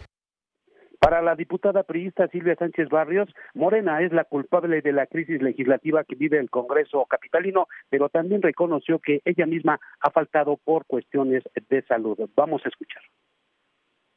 Para 0.99 1.23
la 1.23 1.37
diputada 1.37 1.85
priista 1.85 2.29
Silvia 2.29 2.57
Sánchez 2.57 2.89
Barrios, 2.89 3.29
Morena 3.55 4.03
es 4.03 4.13
la 4.13 4.25
culpable 4.25 4.83
de 4.83 4.93
la 4.93 5.07
crisis 5.07 5.41
legislativa 5.41 6.05
que 6.05 6.17
vive 6.17 6.39
el 6.39 6.51
Congreso 6.51 7.07
capitalino, 7.07 7.69
pero 7.89 8.09
también 8.09 8.43
reconoció 8.43 8.99
que 8.99 9.21
ella 9.25 9.47
misma 9.47 9.79
ha 10.01 10.11
faltado 10.11 10.57
por 10.57 10.87
cuestiones 10.87 11.45
de 11.69 11.83
salud. 11.83 12.19
Vamos 12.35 12.63
a 12.65 12.69
escuchar 12.69 13.03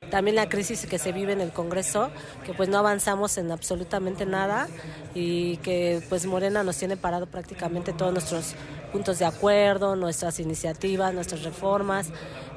también 0.10 0.36
la 0.36 0.50
crisis 0.50 0.86
que 0.86 0.98
se 0.98 1.12
vive 1.12 1.34
en 1.34 1.42
el 1.42 1.52
Congreso, 1.52 2.12
que 2.46 2.54
pues 2.54 2.70
no 2.70 2.78
avanzamos 2.78 3.38
en 3.38 3.52
absolutamente 3.52 4.26
nada 4.26 4.68
y 5.16 5.58
que 5.58 6.02
pues 6.10 6.26
Morena 6.26 6.64
nos 6.64 6.78
tiene 6.78 6.98
parado 6.98 7.28
prácticamente 7.28 7.94
todos 7.94 8.12
nuestros 8.12 8.56
puntos 8.92 9.20
de 9.20 9.26
acuerdo, 9.26 9.96
nuestras 9.96 10.40
iniciativas, 10.40 11.14
nuestras 11.14 11.44
reformas. 11.44 12.12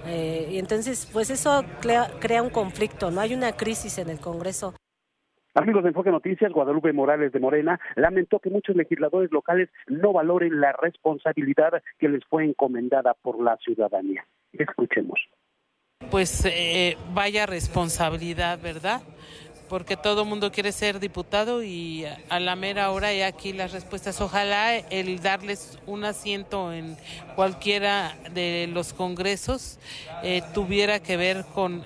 Eh, 0.06 0.48
y 0.52 0.58
entonces 0.58 1.08
pues 1.12 1.30
eso 1.30 1.64
crea, 1.80 2.10
crea 2.20 2.42
un 2.42 2.50
conflicto, 2.50 3.10
no 3.10 3.20
hay 3.20 3.34
una 3.34 3.52
crisis 3.52 3.98
en 3.98 4.10
el 4.10 4.18
Congreso. 4.18 4.74
Amigos 5.54 5.84
de 5.84 5.90
Enfoque 5.90 6.10
Noticias, 6.10 6.52
Guadalupe 6.52 6.92
Morales 6.92 7.30
de 7.32 7.38
Morena 7.38 7.78
lamentó 7.94 8.40
que 8.40 8.50
muchos 8.50 8.74
legisladores 8.74 9.30
locales 9.30 9.70
no 9.86 10.12
valoren 10.12 10.60
la 10.60 10.72
responsabilidad 10.72 11.80
que 11.98 12.08
les 12.08 12.24
fue 12.24 12.44
encomendada 12.44 13.14
por 13.14 13.40
la 13.40 13.56
ciudadanía. 13.58 14.26
Escuchemos 14.52 15.20
pues 16.10 16.44
eh, 16.44 16.96
vaya 17.12 17.46
responsabilidad, 17.46 18.60
¿verdad? 18.62 19.02
Porque 19.68 19.96
todo 19.96 20.22
el 20.22 20.28
mundo 20.28 20.52
quiere 20.52 20.72
ser 20.72 21.00
diputado 21.00 21.62
y 21.62 22.04
a 22.28 22.40
la 22.40 22.54
mera 22.54 22.90
hora 22.90 23.08
hay 23.08 23.22
aquí 23.22 23.52
las 23.52 23.72
respuestas. 23.72 24.20
Ojalá 24.20 24.76
el 24.76 25.20
darles 25.20 25.78
un 25.86 26.04
asiento 26.04 26.72
en 26.72 26.96
cualquiera 27.34 28.16
de 28.32 28.68
los 28.72 28.92
congresos 28.92 29.78
eh, 30.22 30.42
tuviera 30.52 31.00
que 31.00 31.16
ver 31.16 31.44
con 31.54 31.84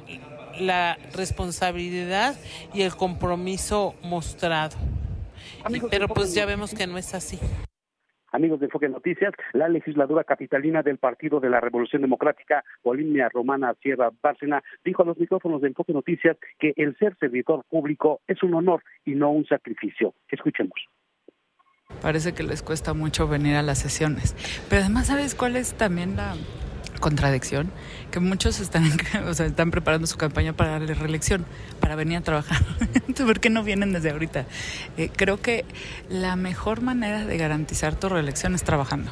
la 0.59 0.99
responsabilidad 1.13 2.37
y 2.75 2.83
el 2.83 2.97
compromiso 2.97 3.95
mostrado. 4.03 4.77
pero 5.91 6.09
pues 6.09 6.35
ya 6.35 6.47
vemos 6.47 6.75
que 6.75 6.87
no 6.87 6.99
es 6.99 7.15
así. 7.15 7.39
Amigos 8.33 8.61
de 8.61 8.67
Enfoque 8.67 8.89
Noticias, 8.89 9.33
la 9.53 9.69
legisladora 9.69 10.25
capitalina 10.25 10.83
del 10.83 10.99
Partido 10.99 11.41
de 11.41 11.51
la 11.51 11.61
Revolución 11.61 12.03
Democrática, 12.03 12.65
Bolivia 12.85 13.29
Romana 13.29 13.75
Sierra 13.83 14.11
Bárcena, 14.23 14.63
dijo 14.85 15.03
a 15.03 15.07
los 15.07 15.19
micrófonos 15.19 15.61
de 15.63 15.69
Enfoque 15.69 15.93
Noticias 15.93 16.37
que 16.59 16.73
el 16.77 16.97
ser 16.99 17.17
servidor 17.19 17.65
público 17.69 18.21
es 18.27 18.43
un 18.43 18.55
honor 18.55 18.83
y 19.05 19.15
no 19.15 19.31
un 19.31 19.47
sacrificio. 19.47 20.15
Escuchemos. 20.29 20.79
Parece 22.03 22.35
que 22.35 22.43
les 22.43 22.63
cuesta 22.63 22.95
mucho 22.95 23.27
venir 23.27 23.57
a 23.57 23.63
las 23.63 23.79
sesiones. 23.79 24.37
Pero 24.69 24.83
además, 24.83 25.07
¿sabes 25.07 25.35
cuál 25.35 25.57
es 25.57 25.75
también 25.75 26.17
la 26.17 26.35
contradicción? 27.01 27.71
Que 28.11 28.21
muchos 28.21 28.61
están, 28.61 28.85
o 29.29 29.35
sea, 29.35 29.47
están 29.47 29.71
preparando 29.71 30.07
su 30.07 30.17
campaña 30.17 30.53
para 30.53 30.73
darle 30.73 30.95
reelección, 30.95 31.45
para 31.81 31.97
venir 31.97 32.19
a 32.19 32.21
trabajar. 32.23 32.59
¿por 33.27 33.41
qué 33.41 33.51
no 33.51 33.63
vienen 33.63 33.93
desde 33.93 34.11
ahorita? 34.11 34.47
Eh, 34.97 35.11
creo 35.15 35.41
que 35.41 35.65
la 36.09 36.37
mejor 36.37 36.81
manera 36.81 37.25
de 37.25 37.37
garantizar 37.37 37.99
tu 37.99 38.09
reelección 38.09 38.55
es 38.55 38.63
trabajando. 38.63 39.11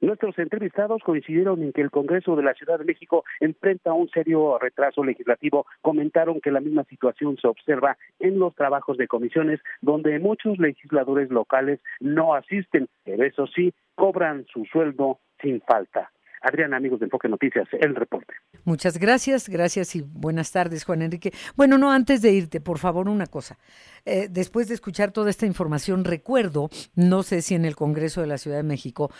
Nuestros 0.00 0.38
entrevistados 0.38 1.02
coincidieron 1.02 1.62
en 1.62 1.72
que 1.72 1.82
el 1.82 1.90
Congreso 1.90 2.34
de 2.34 2.42
la 2.42 2.54
Ciudad 2.54 2.78
de 2.78 2.86
México 2.86 3.22
enfrenta 3.38 3.92
un 3.92 4.08
serio 4.08 4.58
retraso 4.58 5.04
legislativo. 5.04 5.66
Comentaron 5.82 6.40
que 6.40 6.50
la 6.50 6.60
misma 6.60 6.84
situación 6.84 7.36
se 7.36 7.46
observa 7.46 7.98
en 8.18 8.38
los 8.38 8.54
trabajos 8.54 8.96
de 8.96 9.06
comisiones, 9.06 9.60
donde 9.82 10.18
muchos 10.18 10.58
legisladores 10.58 11.30
locales 11.30 11.80
no 12.00 12.34
asisten, 12.34 12.88
pero 13.04 13.24
eso 13.24 13.46
sí, 13.48 13.74
cobran 13.94 14.46
su 14.46 14.64
sueldo 14.64 15.18
sin 15.42 15.60
falta. 15.60 16.10
Adriana, 16.40 16.76
amigos 16.76 17.00
de 17.00 17.06
Enfoque 17.06 17.28
Noticias, 17.28 17.68
el 17.72 17.94
reporte. 17.94 18.34
Muchas 18.64 18.98
gracias, 18.98 19.48
gracias 19.48 19.94
y 19.96 20.02
buenas 20.02 20.52
tardes, 20.52 20.84
Juan 20.84 21.02
Enrique. 21.02 21.32
Bueno, 21.56 21.78
no, 21.78 21.92
antes 21.92 22.22
de 22.22 22.32
irte, 22.32 22.60
por 22.60 22.78
favor, 22.78 23.08
una 23.08 23.26
cosa. 23.26 23.58
Eh, 24.04 24.28
después 24.30 24.68
de 24.68 24.74
escuchar 24.74 25.12
toda 25.12 25.30
esta 25.30 25.46
información, 25.46 26.04
recuerdo, 26.04 26.70
no 26.94 27.22
sé 27.22 27.42
si 27.42 27.54
en 27.54 27.64
el 27.64 27.76
Congreso 27.76 28.20
de 28.20 28.26
la 28.26 28.38
Ciudad 28.38 28.56
de 28.56 28.62
México, 28.62 29.10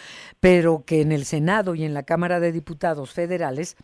pero 0.41 0.85
que 0.87 1.03
en 1.03 1.13
el 1.13 1.25
Senado 1.25 1.75
y 1.75 1.85
en 1.85 1.95
la 1.95 2.05
Cámara 2.05 2.41
de 2.41 2.53
Diputados 2.53 3.13
Federales, 3.13 3.77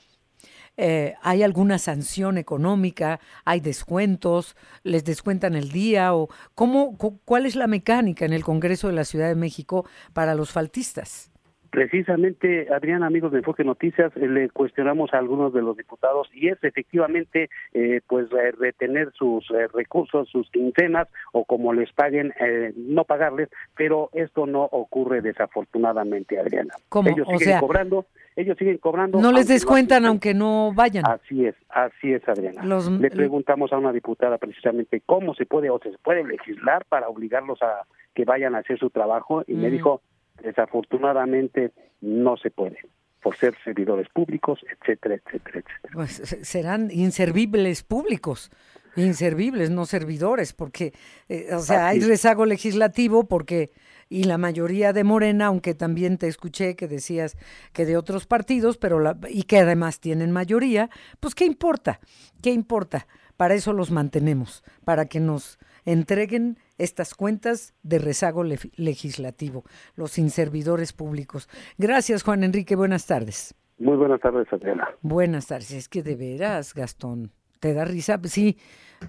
eh, 0.78 1.14
¿Hay 1.22 1.42
alguna 1.42 1.78
sanción 1.78 2.36
económica? 2.36 3.18
¿Hay 3.44 3.60
descuentos? 3.60 4.56
¿Les 4.82 5.04
descuentan 5.04 5.54
el 5.54 5.70
día? 5.70 6.14
¿O 6.14 6.28
cómo, 6.54 6.98
¿Cuál 6.98 7.46
es 7.46 7.56
la 7.56 7.66
mecánica 7.66 8.26
en 8.26 8.34
el 8.34 8.44
Congreso 8.44 8.88
de 8.88 8.92
la 8.92 9.04
Ciudad 9.04 9.28
de 9.28 9.36
México 9.36 9.86
para 10.12 10.34
los 10.34 10.52
faltistas? 10.52 11.30
Precisamente, 11.76 12.68
Adrián, 12.74 13.02
amigos 13.02 13.32
de 13.32 13.40
Enfoque 13.40 13.62
Noticias, 13.62 14.10
eh, 14.16 14.26
le 14.26 14.48
cuestionamos 14.48 15.12
a 15.12 15.18
algunos 15.18 15.52
de 15.52 15.60
los 15.60 15.76
diputados 15.76 16.26
y 16.32 16.48
es 16.48 16.56
efectivamente 16.64 17.50
eh, 17.74 18.00
pues 18.08 18.30
retener 18.30 19.12
sus 19.12 19.44
eh, 19.50 19.66
recursos, 19.74 20.26
sus 20.30 20.50
quincenas 20.50 21.06
o 21.32 21.44
como 21.44 21.74
les 21.74 21.92
paguen, 21.92 22.32
no 22.78 23.04
pagarles, 23.04 23.50
pero 23.76 24.08
esto 24.14 24.46
no 24.46 24.62
ocurre 24.62 25.20
desafortunadamente, 25.20 26.40
Adriana. 26.40 26.72
¿Cómo? 26.88 27.10
Ellos 27.10 27.28
siguen 27.36 27.60
cobrando, 27.60 28.06
ellos 28.36 28.56
siguen 28.56 28.78
cobrando. 28.78 29.20
No 29.20 29.30
les 29.30 29.46
descuentan 29.46 30.06
aunque 30.06 30.32
no 30.32 30.72
vayan. 30.74 31.04
Así 31.06 31.44
es, 31.44 31.56
así 31.68 32.10
es, 32.10 32.26
Adriana. 32.26 32.62
Le 32.98 33.10
preguntamos 33.10 33.70
a 33.74 33.76
una 33.76 33.92
diputada 33.92 34.38
precisamente 34.38 35.02
cómo 35.04 35.34
se 35.34 35.44
puede 35.44 35.68
o 35.68 35.78
se 35.80 35.90
puede 36.02 36.24
legislar 36.24 36.86
para 36.86 37.10
obligarlos 37.10 37.60
a 37.60 37.82
que 38.14 38.24
vayan 38.24 38.54
a 38.54 38.60
hacer 38.60 38.78
su 38.78 38.88
trabajo 38.88 39.44
y 39.46 39.52
me 39.52 39.68
mm. 39.68 39.72
dijo 39.72 40.00
Desafortunadamente 40.42 41.72
no 42.00 42.36
se 42.36 42.50
puede 42.50 42.78
por 43.22 43.36
ser 43.36 43.54
servidores 43.64 44.08
públicos, 44.10 44.60
etcétera, 44.70 45.16
etcétera, 45.16 45.58
etcétera. 45.58 45.92
Pues 45.92 46.12
serán 46.42 46.90
inservibles 46.92 47.82
públicos, 47.82 48.52
inservibles, 48.94 49.70
no 49.70 49.84
servidores, 49.84 50.52
porque, 50.52 50.92
eh, 51.28 51.48
o 51.52 51.58
sea, 51.58 51.88
hay 51.88 52.00
rezago 52.00 52.46
legislativo 52.46 53.26
porque 53.26 53.72
y 54.08 54.24
la 54.24 54.38
mayoría 54.38 54.92
de 54.92 55.02
Morena, 55.02 55.46
aunque 55.46 55.74
también 55.74 56.18
te 56.18 56.28
escuché 56.28 56.76
que 56.76 56.86
decías 56.86 57.36
que 57.72 57.84
de 57.84 57.96
otros 57.96 58.26
partidos, 58.26 58.78
pero 58.78 59.00
la, 59.00 59.18
y 59.28 59.42
que 59.42 59.58
además 59.58 59.98
tienen 59.98 60.30
mayoría, 60.30 60.90
pues 61.18 61.34
qué 61.34 61.44
importa, 61.44 62.00
qué 62.42 62.52
importa. 62.52 63.06
Para 63.36 63.54
eso 63.54 63.72
los 63.72 63.90
mantenemos, 63.90 64.62
para 64.84 65.06
que 65.06 65.20
nos 65.20 65.58
entreguen 65.86 66.58
estas 66.76 67.14
cuentas 67.14 67.72
de 67.82 67.98
rezago 67.98 68.44
legislativo, 68.44 69.64
los 69.94 70.18
inservidores 70.18 70.92
públicos. 70.92 71.48
Gracias, 71.78 72.22
Juan 72.22 72.44
Enrique. 72.44 72.76
Buenas 72.76 73.06
tardes. 73.06 73.54
Muy 73.78 73.96
buenas 73.96 74.20
tardes, 74.20 74.46
Adriana. 74.52 74.88
Buenas 75.00 75.46
tardes. 75.46 75.70
Es 75.70 75.88
que 75.88 76.02
de 76.02 76.16
veras, 76.16 76.74
Gastón, 76.74 77.32
¿te 77.60 77.72
da 77.72 77.84
risa? 77.84 78.20
Sí. 78.24 78.58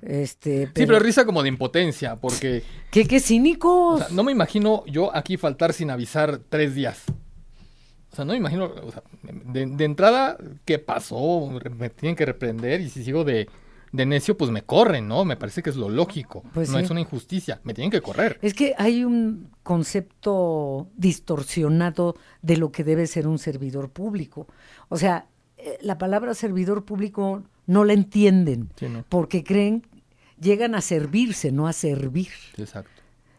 Este, 0.01 0.67
Sí, 0.67 0.85
pero 0.85 0.99
risa 0.99 1.25
como 1.25 1.41
de 1.41 1.49
impotencia, 1.49 2.17
porque... 2.17 2.63
¿Qué, 2.91 3.05
qué 3.05 3.19
cínicos? 3.19 4.11
no 4.11 4.23
me 4.23 4.31
imagino 4.31 4.83
yo 4.85 5.15
aquí 5.15 5.37
faltar 5.37 5.73
sin 5.73 5.89
avisar 5.89 6.39
tres 6.49 6.75
días. 6.75 7.05
O 8.11 8.15
sea, 8.15 8.25
no 8.25 8.33
me 8.33 8.37
imagino, 8.37 8.65
o 8.65 8.91
sea, 8.91 9.03
de, 9.23 9.65
de 9.65 9.85
entrada, 9.85 10.37
¿qué 10.65 10.79
pasó? 10.79 11.49
Me 11.77 11.89
tienen 11.89 12.15
que 12.15 12.25
reprender 12.25 12.81
y 12.81 12.89
si 12.89 13.03
sigo 13.03 13.23
de 13.23 13.47
de 13.91 14.05
necio, 14.05 14.37
pues 14.37 14.51
me 14.51 14.63
corren, 14.63 15.07
¿no? 15.07 15.25
Me 15.25 15.37
parece 15.37 15.63
que 15.63 15.69
es 15.69 15.75
lo 15.75 15.89
lógico. 15.89 16.43
Pues 16.53 16.69
no 16.69 16.79
es 16.79 16.89
una 16.89 17.01
injusticia, 17.01 17.61
me 17.63 17.73
tienen 17.73 17.91
que 17.91 18.01
correr. 18.01 18.37
Es 18.41 18.53
que 18.53 18.73
hay 18.77 19.03
un 19.03 19.49
concepto 19.63 20.87
distorsionado 20.95 22.15
de 22.41 22.57
lo 22.57 22.71
que 22.71 22.83
debe 22.83 23.07
ser 23.07 23.27
un 23.27 23.39
servidor 23.39 23.89
público. 23.89 24.47
O 24.89 24.97
sea, 24.97 25.27
eh, 25.57 25.77
la 25.81 25.97
palabra 25.97 26.33
servidor 26.33 26.85
público 26.85 27.43
no 27.65 27.83
la 27.83 27.93
entienden 27.93 28.69
porque 29.09 29.43
creen, 29.43 29.85
llegan 30.39 30.75
a 30.75 30.81
servirse, 30.81 31.51
no 31.51 31.67
a 31.67 31.73
servir. 31.73 32.29
Exacto. 32.57 32.91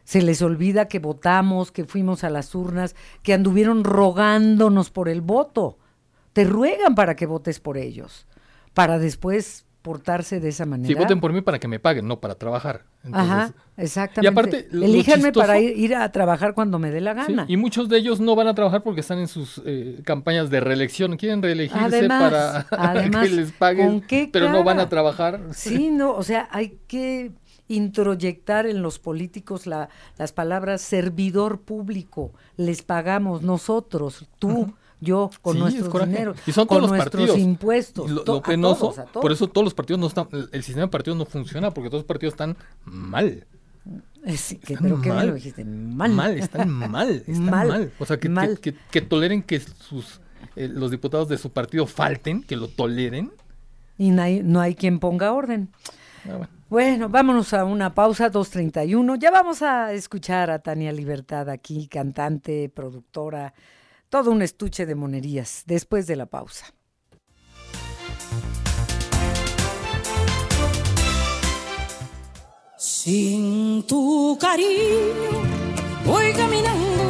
Se 0.05 0.23
les 0.23 0.41
olvida 0.41 0.89
que 0.89 0.99
votamos, 0.99 1.71
que 1.71 1.85
fuimos 1.85 2.25
a 2.25 2.31
las 2.31 2.55
urnas, 2.55 2.97
que 3.23 3.35
anduvieron 3.35 3.85
rogándonos 3.85 4.91
por 4.91 5.09
el 5.09 5.21
voto. 5.21 5.79
Te 6.33 6.45
ruegan 6.45 6.95
para 6.95 7.15
que 7.15 7.27
votes 7.27 7.61
por 7.61 7.77
ellos, 7.77 8.27
para 8.73 8.99
después 8.99 9.67
portarse 9.83 10.41
de 10.41 10.49
esa 10.49 10.67
manera. 10.67 10.89
Sí, 10.89 10.95
voten 10.95 11.21
por 11.21 11.33
mí 11.33 11.41
para 11.41 11.59
que 11.59 11.69
me 11.69 11.79
paguen, 11.79 12.07
no 12.07 12.21
para 12.21 12.35
trabajar. 12.35 12.85
Ajá, 13.13 13.55
exactamente. 13.77 14.27
Y 14.27 14.27
aparte, 14.27 14.69
elíjanme 14.73 15.33
para 15.33 15.59
ir, 15.61 15.95
a 15.95 16.11
trabajar 16.11 16.55
cuando 16.55 16.79
me 16.79 16.91
dé 16.91 17.01
la 17.01 17.15
gana. 17.15 17.47
y 17.49 17.57
muchos 17.57 17.89
de 17.89 17.99
ellos 17.99 18.21
no 18.21 18.35
van 18.35 18.49
a 18.49 18.55
trabajar 18.55 18.83
porque 18.83 19.01
están 19.01 19.19
en 19.19 19.29
sus 19.29 19.63
eh, 19.65 20.01
campañas 20.05 20.51
de 20.51 20.61
reelección, 20.61 21.17
quieren 21.17 21.43
reelegirse 21.43 22.09
para 22.09 22.67
que 23.23 23.29
les 23.29 23.53
paguen, 23.53 24.05
pero 24.33 24.51
no 24.51 24.65
van 24.65 24.81
a 24.81 24.89
trabajar. 24.89 25.41
Sí, 25.53 25.91
no, 25.91 26.13
o 26.13 26.23
sea, 26.23 26.49
hay 26.51 26.79
que 26.87 27.33
introyectar 27.69 28.67
en 28.67 28.83
los 28.83 28.99
políticos 28.99 29.67
la, 29.67 29.91
las 30.17 30.33
palabras 30.33 30.81
servidor 30.81 31.61
público, 31.61 32.33
les 32.57 32.83
pagamos 32.83 33.43
nosotros, 33.43 34.27
tú 34.39 34.75
yo 35.01 35.31
con 35.43 35.59
nuestros 35.59 35.93
dinero, 36.07 36.35
y 36.47 36.53
son 36.53 36.67
con 36.67 36.79
todos 36.79 36.83
los 36.83 36.99
nuestros 36.99 37.23
partidos. 37.27 37.39
impuestos. 37.39 38.11
Lo, 38.11 38.43
penoso, 38.43 38.95
por 39.13 39.33
eso 39.33 39.49
todos 39.49 39.65
los 39.65 39.75
partidos 39.75 40.01
no 40.01 40.07
están, 40.07 40.29
el 40.53 40.63
sistema 40.63 40.87
de 40.87 40.89
partidos 40.89 41.19
no 41.19 41.25
funciona 41.25 41.71
porque 41.71 41.89
todos 41.89 42.03
los 42.03 42.09
partidos 42.09 42.35
están 42.35 42.57
mal. 42.85 43.47
Eh, 44.25 44.37
sí, 44.37 44.57
que, 44.57 44.77
pero 44.77 45.01
¿qué 45.01 45.11
mal. 45.11 45.29
lo 45.29 45.35
dijiste? 45.35 45.65
Mal. 45.65 46.13
Mal, 46.13 46.39
están 46.39 46.71
mal, 46.71 47.11
están 47.27 47.45
mal. 47.45 47.93
O 47.99 48.05
sea, 48.05 48.19
que, 48.19 48.29
que, 48.61 48.75
que, 48.91 49.01
toleren 49.01 49.43
que 49.43 49.61
sus 49.61 50.21
eh, 50.57 50.69
los 50.69 50.91
diputados 50.91 51.29
de 51.29 51.39
su 51.39 51.51
partido 51.51 51.87
falten, 51.87 52.43
que 52.43 52.57
lo 52.57 52.69
toleren. 52.69 53.33
Y 53.97 54.11
no 54.11 54.23
hay, 54.23 54.43
no 54.43 54.61
hay 54.61 54.75
quien 54.75 54.99
ponga 54.99 55.33
orden. 55.33 55.71
Ah, 56.25 56.37
bueno. 56.37 56.49
bueno. 56.69 57.09
vámonos 57.09 57.55
a 57.55 57.65
una 57.65 57.95
pausa, 57.95 58.31
2.31. 58.31 59.19
Ya 59.19 59.31
vamos 59.31 59.63
a 59.63 59.93
escuchar 59.93 60.51
a 60.51 60.59
Tania 60.59 60.93
Libertad 60.93 61.49
aquí, 61.49 61.87
cantante, 61.87 62.71
productora, 62.75 63.55
todo 64.09 64.31
un 64.31 64.43
estuche 64.43 64.87
de 64.87 64.95
monerías 64.95 65.63
después 65.67 66.07
de 66.07 66.17
la 66.17 66.27
pausa. 66.27 66.67
Sin 72.77 73.83
tu 73.87 74.39
cariño 74.41 75.43
voy 76.07 76.33
caminando, 76.33 77.05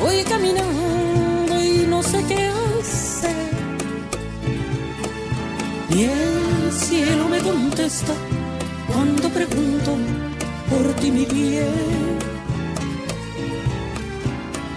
voy 0.00 0.22
caminando 0.24 1.62
y 1.62 1.86
no 1.88 2.02
sé 2.02 2.24
qué 2.28 2.48
hacer. 2.48 3.36
Y 5.90 6.04
el 6.04 6.72
cielo 6.72 7.28
me 7.28 7.38
contesta 7.38 8.14
cuando 8.92 9.28
pregunto 9.28 9.96
por 10.70 10.94
ti 10.94 11.10
mi 11.10 11.24
bien. 11.24 12.18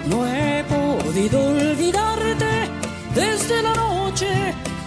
No 0.09 0.27
he 0.27 0.63
podido 0.63 0.84
olvidarte 1.07 2.69
desde 3.13 3.61
la 3.61 3.73
noche, 3.75 4.27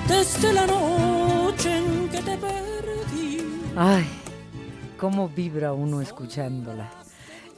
desde 0.08 0.52
la 0.52 0.66
noche 0.66 1.78
en 1.78 2.08
que 2.08 2.18
te 2.18 2.36
perdí. 2.36 3.38
Ay, 3.76 4.04
cómo 4.98 5.28
vibra 5.28 5.72
uno 5.72 6.00
escuchándola. 6.00 6.90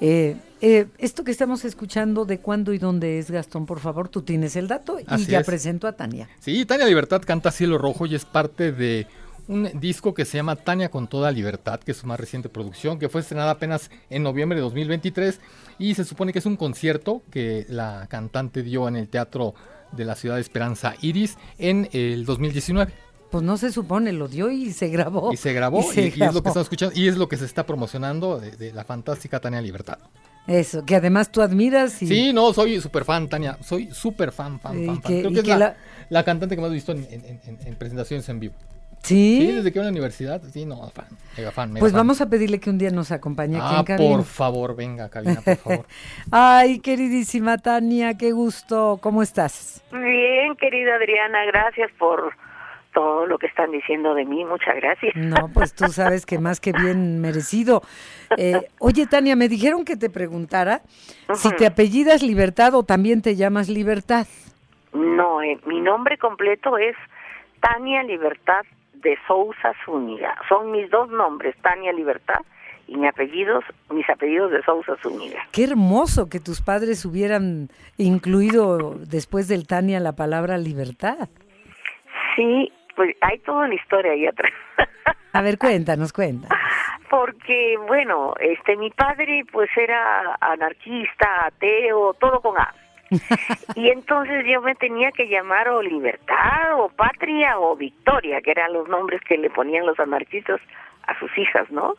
Eh, 0.02 0.36
eh, 0.62 0.86
esto 0.98 1.24
que 1.24 1.30
estamos 1.30 1.64
escuchando, 1.64 2.24
¿de 2.24 2.38
cuándo 2.38 2.72
y 2.72 2.78
dónde 2.78 3.18
es, 3.18 3.30
Gastón? 3.30 3.66
Por 3.66 3.80
favor, 3.80 4.08
tú 4.08 4.22
tienes 4.22 4.56
el 4.56 4.68
dato 4.68 4.98
y 4.98 5.26
ya 5.26 5.42
presento 5.42 5.86
a 5.86 5.92
Tania. 5.92 6.28
Sí, 6.38 6.64
Tania 6.64 6.86
Libertad 6.86 7.22
canta 7.22 7.50
Cielo 7.50 7.76
Rojo 7.78 8.06
y 8.06 8.14
es 8.14 8.24
parte 8.24 8.72
de 8.72 9.06
un 9.50 9.68
disco 9.80 10.14
que 10.14 10.24
se 10.24 10.38
llama 10.38 10.54
Tania 10.54 10.90
con 10.90 11.08
toda 11.08 11.32
libertad, 11.32 11.80
que 11.80 11.90
es 11.90 11.96
su 11.96 12.06
más 12.06 12.20
reciente 12.20 12.48
producción, 12.48 13.00
que 13.00 13.08
fue 13.08 13.20
estrenada 13.20 13.50
apenas 13.50 13.90
en 14.08 14.22
noviembre 14.22 14.56
de 14.56 14.62
2023 14.62 15.40
y 15.78 15.94
se 15.94 16.04
supone 16.04 16.32
que 16.32 16.38
es 16.38 16.46
un 16.46 16.56
concierto 16.56 17.22
que 17.32 17.66
la 17.68 18.06
cantante 18.08 18.62
dio 18.62 18.86
en 18.86 18.94
el 18.94 19.08
Teatro 19.08 19.54
de 19.90 20.04
la 20.04 20.14
Ciudad 20.14 20.36
de 20.36 20.40
Esperanza 20.40 20.94
Iris 21.00 21.36
en 21.58 21.88
el 21.92 22.24
2019. 22.24 22.92
Pues 23.32 23.42
no 23.42 23.56
se 23.56 23.72
supone, 23.72 24.12
lo 24.12 24.28
dio 24.28 24.50
y 24.50 24.72
se 24.72 24.88
grabó. 24.88 25.32
Y 25.32 25.36
se 25.36 25.52
grabó 25.52 25.80
y, 25.94 25.98
es 25.98 26.18
lo 26.18 26.42
que 26.42 26.48
estamos 26.48 26.66
escuchando 26.66 26.96
y 26.96 27.08
es 27.08 27.16
lo 27.16 27.28
que 27.28 27.36
se 27.36 27.44
está 27.44 27.66
promocionando 27.66 28.38
de, 28.38 28.72
la 28.72 28.84
fantástica 28.84 29.40
Tania 29.40 29.60
Libertad. 29.60 29.98
Eso, 30.46 30.84
que 30.84 30.94
además 30.94 31.30
tú 31.32 31.42
admiras. 31.42 32.00
Y... 32.02 32.06
Sí, 32.06 32.32
no, 32.32 32.52
soy 32.52 32.80
súper 32.80 33.04
fan, 33.04 33.28
Tania. 33.28 33.58
Soy 33.62 33.88
súper 33.92 34.30
fan, 34.30 34.60
fan, 34.60 34.84
fan, 34.86 35.00
Creo 35.00 35.32
que 35.32 35.40
es 35.40 35.58
la, 35.58 35.76
la, 36.08 36.24
cantante 36.24 36.54
que 36.54 36.62
más 36.62 36.70
he 36.70 36.74
visto 36.74 36.92
en 36.92 37.76
presentaciones 37.78 38.28
en 38.28 38.40
vivo. 38.40 38.54
¿Sí? 39.02 39.40
Sí, 39.40 39.52
desde 39.52 39.72
que 39.72 39.78
iba 39.78 39.84
a 39.84 39.86
la 39.86 39.92
universidad, 39.92 40.42
sí, 40.42 40.66
no, 40.66 40.76
fan, 40.90 41.06
mega 41.36 41.50
fan. 41.50 41.74
pues 41.78 41.92
vamos 41.92 42.20
a 42.20 42.28
pedirle 42.28 42.60
que 42.60 42.68
un 42.68 42.76
día 42.76 42.90
nos 42.90 43.10
acompañe 43.12 43.56
aquí 43.56 43.92
ah, 43.92 43.96
por 43.96 44.24
favor, 44.24 44.76
venga, 44.76 45.08
cabina, 45.08 45.40
por 45.40 45.56
favor. 45.56 45.86
Ay, 46.30 46.80
queridísima 46.80 47.56
Tania, 47.58 48.18
qué 48.18 48.32
gusto, 48.32 48.98
¿cómo 49.00 49.22
estás? 49.22 49.82
Bien, 49.90 50.54
querida 50.56 50.96
Adriana, 50.96 51.46
gracias 51.46 51.90
por 51.98 52.34
todo 52.92 53.26
lo 53.26 53.38
que 53.38 53.46
están 53.46 53.70
diciendo 53.70 54.14
de 54.14 54.26
mí, 54.26 54.44
muchas 54.44 54.76
gracias. 54.76 55.14
No, 55.16 55.48
pues 55.54 55.74
tú 55.74 55.86
sabes 55.88 56.26
que 56.26 56.38
más 56.38 56.60
que 56.60 56.72
bien 56.72 57.20
merecido. 57.20 57.82
Eh, 58.36 58.60
oye, 58.80 59.06
Tania, 59.06 59.34
me 59.34 59.48
dijeron 59.48 59.84
que 59.84 59.96
te 59.96 60.10
preguntara 60.10 60.82
si 61.34 61.50
te 61.56 61.66
apellidas 61.66 62.22
Libertad 62.22 62.74
o 62.74 62.82
también 62.82 63.22
te 63.22 63.36
llamas 63.36 63.68
Libertad. 63.68 64.26
No, 64.92 65.40
eh, 65.40 65.58
mi 65.66 65.80
nombre 65.80 66.18
completo 66.18 66.76
es 66.76 66.96
Tania 67.60 68.02
Libertad 68.02 68.62
de 69.02 69.18
Sousa 69.26 69.74
Zúñiga. 69.84 70.36
Son 70.48 70.70
mis 70.70 70.90
dos 70.90 71.08
nombres, 71.10 71.56
Tania 71.62 71.92
Libertad 71.92 72.40
y 72.86 72.96
mi 72.96 73.06
apellidos, 73.06 73.64
mis 73.90 74.08
apellidos 74.10 74.50
de 74.50 74.62
Sousa 74.62 74.96
Zúñiga. 75.02 75.40
Qué 75.52 75.64
hermoso 75.64 76.28
que 76.28 76.40
tus 76.40 76.60
padres 76.60 77.04
hubieran 77.04 77.68
incluido 77.98 78.96
después 78.98 79.48
del 79.48 79.66
Tania 79.66 80.00
la 80.00 80.16
palabra 80.16 80.58
libertad. 80.58 81.28
Sí, 82.34 82.72
pues 82.96 83.16
hay 83.20 83.38
toda 83.38 83.66
una 83.66 83.74
historia 83.74 84.12
ahí 84.12 84.26
atrás. 84.26 84.52
A 85.32 85.42
ver, 85.42 85.58
cuéntanos, 85.58 86.12
cuéntanos. 86.12 86.58
Porque, 87.08 87.76
bueno, 87.86 88.34
este, 88.40 88.76
mi 88.76 88.90
padre 88.90 89.44
pues 89.50 89.70
era 89.76 90.36
anarquista, 90.40 91.46
ateo, 91.46 92.14
todo 92.14 92.40
con 92.40 92.58
A. 92.58 92.74
y 93.74 93.88
entonces 93.88 94.44
yo 94.46 94.62
me 94.62 94.74
tenía 94.74 95.10
que 95.12 95.28
llamar 95.28 95.68
o 95.68 95.82
Libertad 95.82 96.78
o 96.78 96.88
Patria 96.88 97.58
o 97.58 97.76
Victoria, 97.76 98.40
que 98.40 98.52
eran 98.52 98.72
los 98.72 98.88
nombres 98.88 99.20
que 99.22 99.36
le 99.36 99.50
ponían 99.50 99.86
los 99.86 99.98
anarquistas 99.98 100.60
a 101.06 101.18
sus 101.18 101.36
hijas, 101.36 101.70
¿no? 101.70 101.94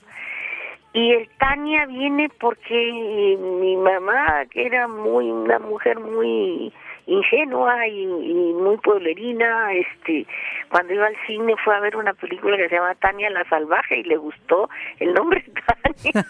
Y 0.93 1.13
el 1.13 1.30
Tania 1.38 1.86
viene 1.86 2.30
porque 2.39 3.38
mi 3.39 3.78
mamá, 3.78 4.45
que 4.52 4.65
era 4.65 4.88
muy 4.89 5.32
una 5.32 5.58
mujer 5.60 6.00
muy 6.00 6.74
ingenua 7.08 7.88
y, 7.88 8.06
muy 8.06 8.78
pueblerina, 8.78 9.74
este, 9.74 10.28
cuando 10.69 10.93
iba 10.93 11.08
al 11.08 11.15
cine 11.26 11.56
fue 11.63 11.76
a 11.76 11.80
ver 11.80 11.95
una 11.95 12.13
película 12.13 12.58
que 12.58 12.67
se 12.67 12.76
llama 12.76 12.95
Tania 12.95 13.30
la 13.30 13.47
Salvaje 13.47 14.00
y 14.00 14.04
le 14.04 14.17
gustó 14.17 14.69
el 15.00 15.13
nombre 15.13 15.43
Tania. 16.13 16.26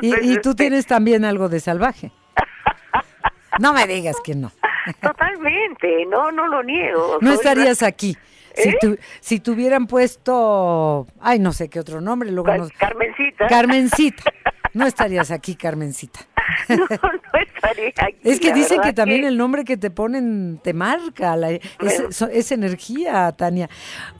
¿Y, 0.02 0.32
y 0.32 0.34
tú 0.40 0.50
este, 0.50 0.64
tienes 0.64 0.86
también 0.86 1.24
algo 1.24 1.48
de 1.48 1.60
salvaje. 1.60 2.10
No 3.58 3.72
me 3.72 3.86
digas 3.86 4.16
que 4.22 4.34
no. 4.34 4.52
Totalmente, 5.00 6.06
no, 6.06 6.30
no 6.30 6.46
lo 6.46 6.62
niego. 6.62 7.18
No 7.20 7.32
estarías 7.32 7.82
aquí. 7.82 8.16
Si, 8.54 8.70
¿Eh? 8.70 8.78
tu, 8.80 8.96
si 9.20 9.40
tuvieran 9.40 9.86
puesto, 9.86 11.06
ay, 11.20 11.38
no 11.38 11.52
sé 11.52 11.68
qué 11.68 11.80
otro 11.80 12.00
nombre, 12.00 12.30
luego 12.30 12.50
Carmencita. 12.78 13.46
Carmencita. 13.48 14.22
No 14.72 14.86
estarías 14.86 15.30
aquí, 15.30 15.56
Carmencita. 15.56 16.20
no, 16.68 16.76
no 16.76 17.40
estaría 17.40 17.92
aquí. 17.96 18.16
Es 18.24 18.40
que 18.40 18.52
dicen 18.52 18.80
que 18.80 18.92
también 18.92 19.24
el 19.24 19.36
nombre 19.36 19.64
que 19.64 19.76
te 19.76 19.90
ponen 19.90 20.60
te 20.62 20.72
marca, 20.72 21.36
la- 21.36 21.52
es, 21.52 21.60
so- 22.10 22.28
es 22.28 22.52
energía, 22.52 23.32
Tania. 23.32 23.68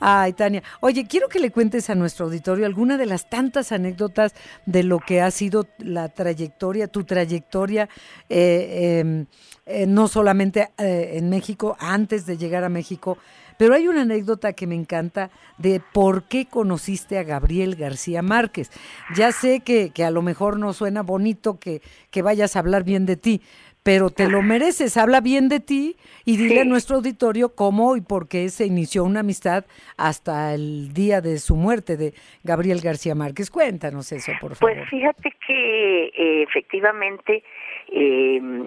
Ay, 0.00 0.32
Tania. 0.32 0.62
Oye, 0.80 1.06
quiero 1.06 1.28
que 1.28 1.38
le 1.40 1.50
cuentes 1.50 1.88
a 1.90 1.94
nuestro 1.94 2.26
auditorio 2.26 2.66
alguna 2.66 2.96
de 2.96 3.06
las 3.06 3.28
tantas 3.28 3.72
anécdotas 3.72 4.34
de 4.66 4.82
lo 4.82 4.98
que 4.98 5.20
ha 5.20 5.30
sido 5.30 5.66
la 5.78 6.08
trayectoria, 6.08 6.88
tu 6.88 7.04
trayectoria, 7.04 7.88
eh, 8.28 9.04
eh, 9.04 9.24
eh, 9.66 9.86
no 9.86 10.08
solamente 10.08 10.70
eh, 10.78 11.12
en 11.14 11.28
México, 11.30 11.76
antes 11.80 12.26
de 12.26 12.36
llegar 12.36 12.62
a 12.64 12.68
México, 12.68 13.18
pero 13.58 13.74
hay 13.74 13.88
una 13.88 14.02
anécdota 14.02 14.52
que 14.52 14.66
me 14.66 14.74
encanta 14.74 15.30
de 15.58 15.80
por 15.92 16.24
qué 16.24 16.46
conociste 16.46 17.18
a 17.18 17.22
Gabriel 17.24 17.76
García 17.76 18.22
Márquez. 18.22 18.70
Ya 19.14 19.32
sé 19.32 19.60
que, 19.60 19.90
que 19.90 20.04
a 20.04 20.10
lo 20.10 20.22
mejor 20.22 20.58
no 20.58 20.72
suena 20.72 21.02
bonito 21.02 21.58
que, 21.58 21.80
que 22.10 22.22
vayas 22.22 22.56
a 22.56 22.60
hablar 22.60 22.84
bien 22.84 23.06
de 23.06 23.16
ti, 23.16 23.40
pero 23.86 24.10
te 24.10 24.28
lo 24.28 24.42
mereces, 24.42 24.96
habla 24.96 25.20
bien 25.20 25.48
de 25.48 25.60
ti 25.60 25.96
y 26.24 26.36
dile 26.36 26.62
a 26.62 26.64
nuestro 26.64 26.96
auditorio 26.96 27.54
cómo 27.54 27.96
y 27.96 28.00
por 28.00 28.26
qué 28.26 28.48
se 28.48 28.66
inició 28.66 29.04
una 29.04 29.20
amistad 29.20 29.64
hasta 29.96 30.54
el 30.54 30.92
día 30.92 31.20
de 31.20 31.38
su 31.38 31.54
muerte 31.54 31.96
de 31.96 32.12
Gabriel 32.42 32.80
García 32.80 33.14
Márquez. 33.14 33.48
Cuéntanos 33.48 34.10
eso, 34.10 34.32
por 34.40 34.56
favor. 34.56 34.74
Pues 34.74 34.90
fíjate 34.90 35.30
que 35.46 36.06
eh, 36.06 36.42
efectivamente 36.42 37.44
eh, 37.92 38.66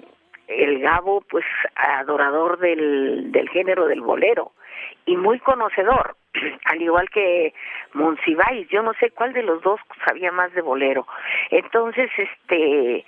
el 0.50 0.80
Gabo, 0.80 1.22
pues 1.28 1.44
adorador 1.74 2.58
del, 2.58 3.32
del 3.32 3.48
género 3.48 3.86
del 3.86 4.00
bolero 4.00 4.52
y 5.06 5.16
muy 5.16 5.38
conocedor, 5.40 6.16
al 6.64 6.82
igual 6.82 7.08
que 7.10 7.54
Monsiváis, 7.94 8.68
yo 8.68 8.82
no 8.82 8.92
sé 8.94 9.10
cuál 9.10 9.32
de 9.32 9.42
los 9.42 9.62
dos 9.62 9.80
sabía 10.06 10.32
más 10.32 10.52
de 10.54 10.62
bolero. 10.62 11.06
Entonces, 11.50 12.10
este, 12.16 13.04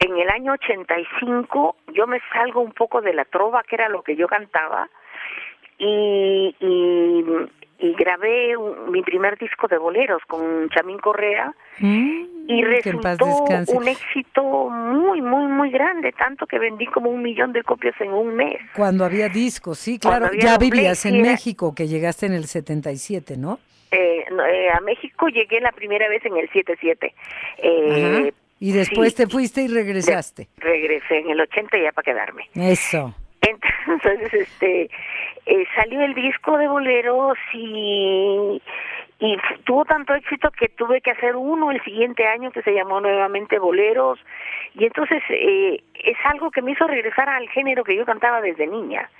en 0.00 0.16
el 0.16 0.28
año 0.30 0.52
85 0.52 1.76
yo 1.92 2.06
me 2.06 2.20
salgo 2.32 2.60
un 2.60 2.72
poco 2.72 3.00
de 3.00 3.12
la 3.12 3.24
trova, 3.24 3.62
que 3.62 3.76
era 3.76 3.88
lo 3.88 4.02
que 4.02 4.16
yo 4.16 4.28
cantaba, 4.28 4.88
y, 5.78 6.56
y, 6.58 7.24
y 7.78 7.94
grabé 7.94 8.56
un- 8.56 8.90
mi 8.90 9.02
primer 9.02 9.38
disco 9.38 9.68
de 9.68 9.78
boleros 9.78 10.20
con 10.26 10.68
Chamín 10.70 10.98
Correa 10.98 11.54
y 11.80 12.62
Mm, 12.62 12.64
resultó 12.64 13.26
un 13.68 13.86
éxito 13.88 14.42
muy, 14.70 15.20
muy, 15.22 15.46
muy 15.46 15.70
grande, 15.70 16.12
tanto 16.12 16.46
que 16.46 16.58
vendí 16.58 16.86
como 16.86 17.10
un 17.10 17.22
millón 17.22 17.52
de 17.52 17.62
copias 17.62 17.94
en 18.00 18.12
un 18.12 18.34
mes. 18.34 18.58
Cuando 18.74 19.04
había 19.04 19.28
discos, 19.28 19.78
sí, 19.78 19.98
claro. 19.98 20.30
Ya 20.38 20.58
vivías 20.58 21.04
en 21.06 21.16
era- 21.16 21.30
México, 21.32 21.74
que 21.74 21.86
llegaste 21.86 22.26
en 22.26 22.32
el 22.32 22.46
77, 22.46 23.36
¿no? 23.36 23.58
Eh, 23.90 24.24
no, 24.32 24.44
eh, 24.44 24.68
a 24.70 24.80
México 24.80 25.28
llegué 25.28 25.60
la 25.60 25.72
primera 25.72 26.08
vez 26.08 26.24
en 26.26 26.36
el 26.36 26.48
77. 26.50 27.14
Eh. 27.58 28.32
Y 28.60 28.72
después 28.72 29.10
sí, 29.14 29.16
te 29.22 29.26
fuiste 29.28 29.62
y 29.62 29.68
regresaste. 29.68 30.48
regresé 30.58 31.18
en 31.20 31.30
el 31.30 31.40
80 31.40 31.78
ya 31.78 31.92
para 31.92 32.04
quedarme. 32.04 32.48
Eso. 32.54 33.14
Entonces, 33.88 34.34
este, 34.34 34.90
eh, 35.46 35.64
salió 35.74 36.00
el 36.02 36.14
disco 36.14 36.58
de 36.58 36.68
boleros 36.68 37.38
y, 37.54 38.60
y 39.20 39.36
tuvo 39.64 39.84
tanto 39.84 40.14
éxito 40.14 40.50
que 40.50 40.68
tuve 40.68 41.00
que 41.00 41.10
hacer 41.10 41.36
uno 41.36 41.70
el 41.70 41.82
siguiente 41.82 42.26
año 42.26 42.50
que 42.50 42.62
se 42.62 42.72
llamó 42.72 43.00
nuevamente 43.00 43.58
Boleros. 43.58 44.18
Y 44.74 44.84
entonces 44.84 45.22
eh, 45.30 45.82
es 45.94 46.16
algo 46.24 46.50
que 46.50 46.62
me 46.62 46.72
hizo 46.72 46.86
regresar 46.86 47.28
al 47.28 47.48
género 47.48 47.82
que 47.82 47.96
yo 47.96 48.04
cantaba 48.04 48.40
desde 48.40 48.66
niña. 48.66 49.10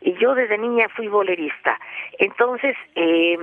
Y 0.00 0.14
yo 0.14 0.34
desde 0.34 0.58
niña 0.58 0.88
fui 0.90 1.08
bolerista. 1.08 1.78
Entonces, 2.18 2.76
eh, 2.94 3.38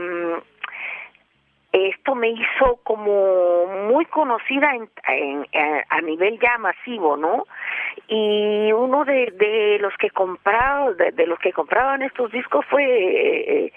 esto 1.89 2.15
me 2.15 2.29
hizo 2.29 2.79
como 2.83 3.65
muy 3.89 4.05
conocida 4.05 4.73
en, 4.75 4.89
en- 5.07 5.45
a- 5.53 5.83
a 5.89 6.01
nivel 6.01 6.39
ya 6.39 6.57
masivo, 6.57 7.17
¿no? 7.17 7.45
Y 8.07 8.71
uno 8.71 9.03
de, 9.05 9.31
de 9.37 9.77
los 9.79 9.93
que 9.97 10.09
compraba, 10.09 10.91
de, 10.93 11.11
de 11.11 11.27
los 11.27 11.39
que 11.39 11.51
compraban 11.53 12.01
estos 12.01 12.31
discos 12.31 12.65
fue 12.69 12.83
eh, 12.85 13.73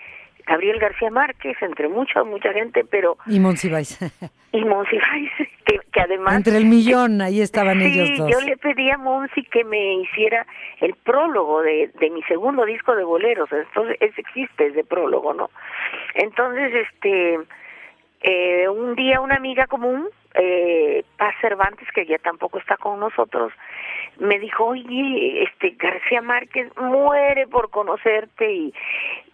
Gabriel 0.46 0.78
García 0.78 1.10
Márquez, 1.10 1.56
entre 1.60 1.88
mucha 1.88 2.24
mucha 2.24 2.52
gente, 2.52 2.84
pero 2.84 3.16
Y 3.26 3.38
Monsiváis. 3.40 3.98
y 4.52 4.64
Monsiváis, 4.64 5.30
que, 5.66 5.78
que 5.92 6.00
además 6.00 6.36
Entre 6.36 6.56
el 6.56 6.64
millón, 6.66 7.20
ahí 7.20 7.40
estaban 7.42 7.80
sí, 7.80 7.86
ellos 7.86 8.18
dos. 8.18 8.30
yo 8.30 8.40
le 8.40 8.56
pedí 8.56 8.90
a 8.90 8.96
Monsi 8.96 9.42
que 9.44 9.64
me 9.64 9.94
hiciera 9.96 10.46
el 10.80 10.94
prólogo 10.94 11.62
de, 11.62 11.90
de 12.00 12.10
mi 12.10 12.22
segundo 12.22 12.64
disco 12.64 12.94
de 12.96 13.04
boleros, 13.04 13.50
entonces 13.52 13.96
ese 14.00 14.20
existe 14.20 14.66
ese 14.68 14.84
prólogo, 14.84 15.34
¿no? 15.34 15.50
Entonces, 16.14 16.72
este, 16.74 17.38
eh, 18.20 18.68
un 18.68 18.94
día 18.94 19.20
una 19.20 19.36
amiga 19.36 19.66
común, 19.66 20.08
eh, 20.34 21.04
Paz 21.16 21.34
Cervantes, 21.40 21.88
que 21.94 22.06
ya 22.06 22.18
tampoco 22.18 22.58
está 22.58 22.76
con 22.76 23.00
nosotros, 23.00 23.52
me 24.18 24.38
dijo, 24.38 24.64
oye, 24.66 25.44
este 25.44 25.70
García 25.78 26.22
Márquez 26.22 26.70
muere 26.76 27.46
por 27.46 27.70
conocerte 27.70 28.50
y, 28.50 28.74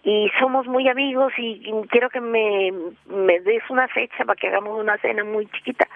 y 0.03 0.31
somos 0.39 0.67
muy 0.67 0.87
amigos 0.87 1.33
y, 1.37 1.61
y 1.63 1.87
quiero 1.89 2.09
que 2.09 2.21
me, 2.21 2.71
me 3.07 3.39
des 3.39 3.63
una 3.69 3.87
fecha 3.87 4.23
para 4.25 4.35
que 4.35 4.47
hagamos 4.47 4.79
una 4.79 4.97
cena 4.97 5.23
muy 5.23 5.47
chiquita. 5.47 5.87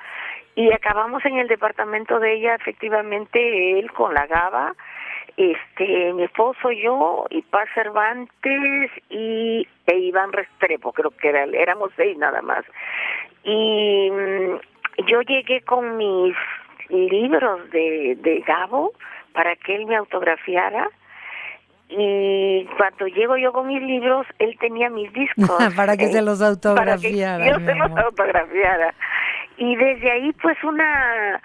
Y 0.56 0.72
acabamos 0.74 1.24
en 1.26 1.38
el 1.38 1.48
departamento 1.48 2.20
de 2.20 2.34
ella, 2.34 2.56
efectivamente, 2.56 3.80
él 3.80 3.92
con 3.92 4.14
la 4.14 4.26
Gaba, 4.26 4.74
este, 5.38 6.14
mi 6.14 6.24
esposo, 6.24 6.72
yo, 6.72 7.26
y 7.30 7.42
Paz 7.44 7.70
Cervantes 7.74 8.92
y 9.10 9.68
e 9.86 9.98
Iván 9.98 10.32
Restrepo, 10.32 10.92
creo 10.94 11.12
que 11.12 11.30
era, 11.30 11.44
éramos 11.46 11.92
seis 11.96 12.18
nada 12.18 12.42
más. 12.42 12.64
Y 13.44 14.10
mm, 14.12 15.06
yo 15.08 15.22
llegué 15.22 15.62
con 15.62 15.98
mis 15.98 16.36
libros 16.90 17.70
de, 17.72 18.18
de 18.22 18.40
Gabo 18.42 18.94
para 19.34 19.56
que 19.56 19.76
él 19.76 19.86
me 19.86 19.96
autografiara. 19.96 20.90
Y 21.90 22.66
cuando 22.78 23.08
llego 23.08 23.36
yo 23.38 23.52
con 23.52 23.68
mis 23.68 23.82
libros, 23.82 24.28
él 24.38 24.56
tenía 24.60 24.90
mis 24.90 25.12
discos. 25.12 25.58
Para 25.76 25.98
que 25.98 26.06
eh, 26.06 26.12
se 26.12 26.22
los 26.22 26.38
para 26.38 26.54
que 26.98 27.08
autografiara, 27.08 27.48
yo 27.48 27.56
se 27.66 27.74
los 27.74 27.98
autografiara. 27.98 28.94
Y 29.58 29.76
desde 29.76 30.12
ahí, 30.12 30.32
pues, 30.34 30.64
una 30.64 31.42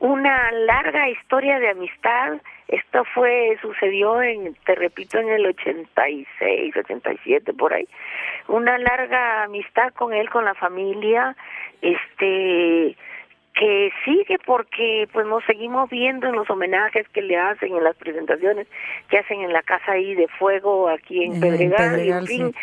una 0.00 0.52
larga 0.52 1.08
historia 1.08 1.58
de 1.58 1.70
amistad. 1.70 2.38
Esto 2.68 3.04
fue, 3.14 3.58
sucedió 3.60 4.22
en, 4.22 4.54
te 4.66 4.74
repito, 4.74 5.18
en 5.18 5.28
el 5.28 5.46
86, 5.46 6.76
87, 6.76 7.52
por 7.54 7.72
ahí. 7.74 7.88
Una 8.46 8.78
larga 8.78 9.44
amistad 9.44 9.92
con 9.94 10.12
él, 10.12 10.28
con 10.30 10.44
la 10.44 10.54
familia, 10.54 11.36
este, 11.80 12.96
que 13.58 13.90
sigue 14.04 14.38
porque 14.46 15.08
pues 15.12 15.26
nos 15.26 15.42
seguimos 15.44 15.90
viendo 15.90 16.28
en 16.28 16.36
los 16.36 16.48
homenajes 16.48 17.08
que 17.08 17.22
le 17.22 17.36
hacen, 17.36 17.74
en 17.76 17.82
las 17.82 17.96
presentaciones 17.96 18.66
que 19.10 19.18
hacen 19.18 19.40
en 19.40 19.52
la 19.52 19.62
casa 19.62 19.92
ahí 19.92 20.14
de 20.14 20.28
fuego 20.38 20.88
aquí 20.88 21.24
en 21.24 21.34
En 21.34 21.40
Pedregal, 21.40 21.90
Pedregal, 21.90 22.20
en 22.20 22.26
fin. 22.26 22.52
sí. 22.52 22.58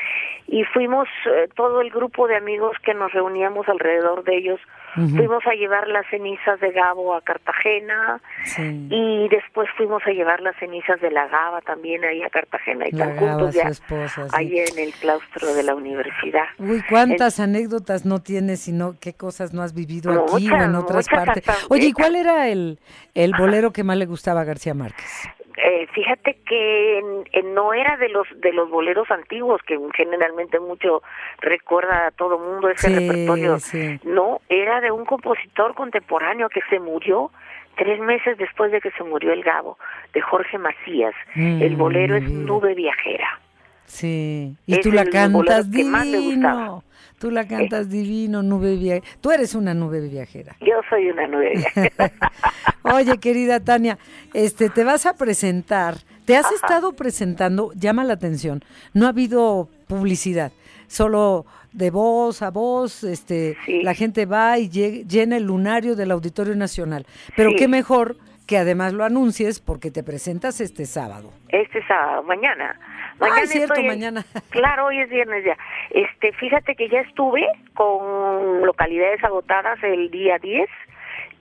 Y 0.48 0.64
fuimos 0.66 1.08
eh, 1.26 1.50
todo 1.56 1.82
el 1.82 1.90
grupo 1.90 2.28
de 2.28 2.36
amigos 2.38 2.78
que 2.84 2.94
nos 2.94 3.12
reuníamos 3.12 3.68
alrededor 3.68 4.24
de 4.24 4.38
ellos. 4.38 4.60
Fuimos 4.96 5.46
a 5.46 5.52
llevar 5.56 5.90
las 5.90 6.06
cenizas 6.10 6.58
de 6.62 6.72
Gabo 6.72 7.16
a 7.16 7.22
Cartagena 7.22 8.22
Sí. 8.46 8.88
y 8.90 9.28
después 9.28 9.68
fuimos 9.76 10.02
a 10.06 10.12
llevar 10.12 10.40
las 10.40 10.56
cenizas 10.56 11.02
de 11.02 11.12
la 11.12 11.28
Gaba 11.28 11.60
también 11.62 12.06
ahí 12.06 12.22
a 12.24 12.30
Cartagena 12.30 12.88
y 12.88 12.92
La 12.94 13.08
están 13.08 13.16
Gaba, 13.18 13.32
juntos 13.34 13.56
ya 13.56 13.64
esposa, 13.64 14.30
sí. 14.30 14.36
ahí 14.38 14.60
en 14.60 14.80
el 14.80 14.94
claustro 14.94 15.54
de 15.54 15.64
la 15.64 15.76
universidad. 15.76 16.46
Uy, 16.60 16.82
cuántas 16.90 17.42
anécdotas 17.42 18.06
no 18.06 18.20
tienes 18.20 18.70
y 18.70 18.72
no, 18.72 18.94
qué 19.02 19.12
cosas 19.14 19.54
no 19.54 19.64
has 19.64 19.74
vivido 19.74 20.12
aquí 20.12 20.50
o 20.50 20.56
en 20.56 20.72
Muchas, 20.72 20.85
otras 20.86 21.08
partes. 21.10 21.44
Oye, 21.70 21.88
¿y 21.88 21.94
cuál 21.94 22.16
era 22.16 22.48
el, 22.50 22.80
el 23.14 23.34
bolero 23.38 23.72
que 23.72 23.84
más 23.84 23.98
le 23.98 24.06
gustaba 24.06 24.42
a 24.42 24.44
García 24.46 24.74
Márquez? 24.74 25.30
Eh, 25.58 25.88
fíjate 25.94 26.38
que 26.46 27.02
no 27.46 27.74
era 27.74 27.96
de 27.96 28.10
los 28.10 28.28
de 28.42 28.52
los 28.52 28.70
boleros 28.70 29.10
antiguos 29.10 29.62
que 29.66 29.80
generalmente 29.96 30.60
mucho 30.60 31.02
recuerda 31.40 32.08
a 32.08 32.12
todo 32.12 32.38
mundo 32.38 32.70
ese 32.70 32.88
Sí, 32.90 32.94
repertorio. 32.94 33.60
sí. 33.60 34.00
No, 34.04 34.42
era 34.50 34.82
de 34.82 34.92
un 34.92 35.06
compositor 35.06 35.74
contemporáneo 35.74 36.50
que 36.50 36.60
se 36.70 36.80
murió 36.80 37.32
tres 37.78 38.00
meses 38.02 38.38
después 38.38 38.72
de 38.74 38.82
que 38.82 38.92
se 38.92 39.04
murió 39.06 39.32
el 39.32 39.44
Gabo, 39.44 39.78
de 40.14 40.20
Jorge 40.22 40.58
Macías. 40.58 41.14
Mm, 41.36 41.62
el 41.62 41.76
bolero 41.78 42.16
es. 42.18 42.24
Nube 42.30 42.74
Viajera. 42.76 43.40
Sí, 43.86 44.56
y 44.66 44.74
Es 44.74 44.82
tú 44.82 44.92
la 44.92 45.06
cantas 45.06 45.68
que 45.74 45.84
más 45.86 46.06
me 46.06 46.20
gustaba. 46.20 46.82
Tú 47.20 47.32
la 47.32 47.48
cantas 47.48 47.90
divino, 47.90 48.44
nube 48.44 48.76
viajera. 48.76 49.06
Tú 49.22 49.32
eres 49.32 49.56
una 49.56 49.74
nube 49.74 50.02
viajera. 50.02 50.56
Yo 50.62 50.76
soy 50.90 51.10
una 51.10 51.28
nube 51.28 51.54
viajera. 51.56 52.12
Oye, 52.84 53.18
querida 53.20 53.60
Tania, 53.60 53.98
este, 54.34 54.70
te 54.70 54.84
vas 54.84 55.06
a 55.06 55.14
presentar. 55.16 55.96
Te 56.26 56.36
has 56.36 56.52
estado 56.52 56.94
presentando, 56.94 57.72
llama 57.76 58.04
la 58.04 58.14
atención. 58.14 58.64
No 58.94 59.06
ha 59.06 59.10
habido 59.10 59.70
publicidad, 59.88 60.52
solo 60.88 61.46
de 61.72 61.92
voz 61.92 62.42
a 62.42 62.50
voz, 62.52 63.04
este, 63.04 63.58
la 63.84 63.94
gente 63.94 64.26
va 64.26 64.58
y 64.58 64.70
lle- 64.70 65.06
llena 65.08 65.38
el 65.38 65.44
lunario 65.44 65.96
del 65.96 66.12
Auditorio 66.12 66.56
Nacional. 66.56 67.06
Pero 67.36 67.52
Sí. 67.52 67.58
qué 67.58 67.68
mejor 67.68 68.18
que 68.48 68.58
además 68.58 68.94
lo 68.94 69.04
anuncies 69.04 69.60
porque 69.60 69.92
te 69.92 70.04
presentas 70.04 70.62
este 70.62 70.86
sábado. 70.86 71.32
Este 71.50 71.86
sábado, 71.88 72.24
mañana. 72.24 72.80
Ah, 73.20 73.42
es 73.42 73.50
cierto, 73.50 73.74
estoy 73.74 73.88
mañana. 73.88 74.26
Claro, 74.50 74.88
hoy 74.88 75.00
es 75.00 75.10
viernes 75.10 75.44
ya. 75.44 75.58
Este, 75.90 76.32
fíjate 76.34 76.76
que 76.76 76.90
ya 76.90 77.02
estuve 77.02 77.48
con 77.74 78.66
localidades 78.66 79.24
agotadas 79.24 79.82
el 79.84 80.10
día 80.12 80.38
10 80.38 80.70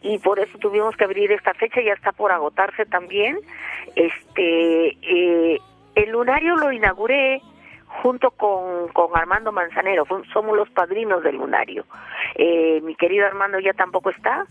y 0.03 0.19
por 0.19 0.39
eso 0.39 0.59
tuvimos 0.59 0.97
que 0.97 1.05
abrir 1.05 1.33
esta 1.33 1.55
fecha, 1.55 1.81
ya 1.81 1.95
está 1.95 2.13
por 2.13 2.31
agotarse 2.31 2.85
también. 2.87 3.39
Este, 3.97 4.89
eh, 5.03 5.59
el 5.95 6.11
lunario 6.11 6.57
lo 6.57 6.73
inauguré 6.73 7.41
junto 8.03 8.33
con, 8.33 8.89
con 8.89 9.17
Armando 9.17 9.53
Manzanero, 9.53 10.05
somos 10.33 10.57
los 10.57 10.69
padrinos 10.71 11.23
del 11.23 11.37
lunario. 11.37 11.87
Eh, 12.35 12.81
mi 12.83 12.97
querido 12.97 13.27
Armando 13.27 13.59
ya 13.61 13.73
tampoco 13.73 14.11
está, 14.11 14.47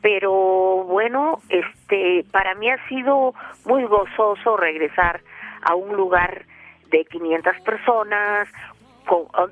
pero 0.00 0.84
bueno, 0.84 1.40
este, 1.48 2.24
para 2.30 2.54
mí 2.54 2.70
ha 2.70 2.78
sido 2.88 3.34
muy 3.64 3.84
gozoso 3.84 4.56
regresar 4.56 5.20
a 5.62 5.74
un 5.74 5.96
lugar 5.96 6.44
de 6.94 7.04
500 7.06 7.60
personas, 7.62 8.48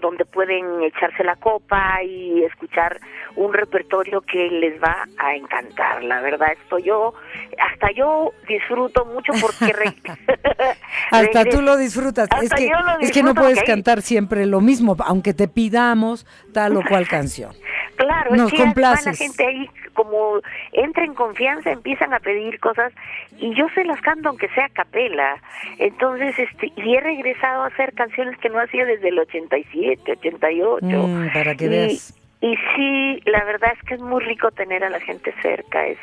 donde 0.01 0.25
pueden 0.25 0.83
echarse 0.83 1.25
la 1.25 1.37
copa 1.37 2.03
y 2.03 2.45
escuchar 2.45 3.01
un 3.37 3.53
repertorio 3.53 4.21
que 4.23 4.49
les 4.51 4.83
va 4.83 5.07
a 5.19 5.35
encantar. 5.35 6.03
La 6.03 6.21
verdad, 6.21 6.53
esto 6.53 6.79
yo, 6.79 7.15
hasta 7.59 7.91
yo 7.93 8.33
disfruto 8.49 9.05
mucho 9.05 9.33
porque 9.41 9.73
re- 9.73 9.95
Hasta 11.11 11.45
tú 11.45 11.63
lo 11.63 11.77
disfrutas. 11.77 12.29
Es 12.41 12.45
Hasta 12.45 12.57
que, 12.57 12.69
yo 12.69 12.81
lo 12.81 12.99
es 13.01 13.13
que 13.13 13.23
no 13.23 13.29
disfruto 13.31 13.41
puedes 13.43 13.63
cantar 13.65 14.03
siempre 14.03 14.47
lo 14.47 14.61
mismo, 14.61 14.97
aunque 15.07 15.35
te 15.35 15.49
pidamos 15.49 16.27
tal 16.53 16.77
o 16.77 16.83
cual 16.83 17.07
canción. 17.09 17.53
Claro, 17.95 18.35
Nos 18.35 18.53
es 18.53 18.59
que 18.59 18.81
la 18.81 19.15
gente 19.15 19.47
ahí 19.47 19.71
como 19.93 20.41
entra 20.73 21.05
en 21.05 21.15
confianza, 21.15 21.71
empiezan 21.71 22.13
a 22.15 22.21
pedir 22.21 22.59
cosas 22.61 22.93
y 23.39 23.55
yo 23.55 23.67
se 23.75 23.85
las 23.85 24.01
canto 24.01 24.29
aunque 24.29 24.49
sea 24.49 24.67
a 24.67 24.69
capela. 24.71 25.37
Entonces, 25.79 26.39
este, 26.39 26.73
y 26.77 26.95
he 26.95 27.01
regresado 27.01 27.63
a 27.63 27.67
hacer 27.67 27.93
canciones 27.95 28.39
que 28.39 28.49
no 28.49 28.59
hacía 28.61 28.85
desde 28.85 29.09
el 29.09 29.19
87, 29.47 30.13
88. 30.13 30.87
Mm, 30.87 31.33
para 31.33 31.55
que 31.55 31.65
y, 31.65 31.69
veas. 31.69 32.15
Y 32.43 32.55
sí, 32.77 33.21
la 33.25 33.43
verdad 33.45 33.71
es 33.81 33.83
que 33.89 33.95
es 33.95 34.01
muy 34.01 34.23
rico 34.23 34.51
tener 34.51 34.85
a 34.85 34.91
la 34.91 35.01
gente 35.01 35.33
cerca, 35.41 35.87
es 35.87 35.99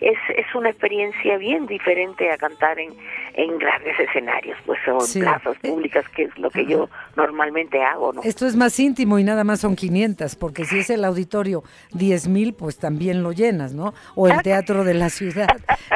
es, 0.00 0.18
es 0.36 0.46
una 0.54 0.70
experiencia 0.70 1.36
bien 1.38 1.66
diferente 1.66 2.30
a 2.30 2.36
cantar 2.36 2.78
en, 2.78 2.92
en 3.34 3.58
grandes 3.58 3.98
escenarios, 3.98 4.58
pues 4.66 4.78
son 4.84 5.00
Sí. 5.02 5.20
plazas 5.20 5.56
públicas, 5.58 6.04
que 6.10 6.24
es 6.24 6.38
lo 6.38 6.50
que 6.50 6.66
yo 6.66 6.88
normalmente 7.16 7.82
hago, 7.82 8.12
¿no? 8.12 8.22
Esto 8.22 8.46
es 8.46 8.56
más 8.56 8.78
íntimo 8.80 9.18
y 9.18 9.24
nada 9.24 9.44
más 9.44 9.60
son 9.60 9.76
500, 9.76 10.36
porque 10.36 10.64
si 10.64 10.78
es 10.80 10.90
el 10.90 11.04
auditorio 11.04 11.62
10 11.92 12.28
mil, 12.28 12.54
pues 12.54 12.78
también 12.78 13.22
lo 13.22 13.32
llenas, 13.32 13.72
¿no? 13.72 13.94
O 14.14 14.26
el 14.28 14.42
teatro 14.42 14.84
de 14.84 14.94
la 14.94 15.10
ciudad. 15.10 15.48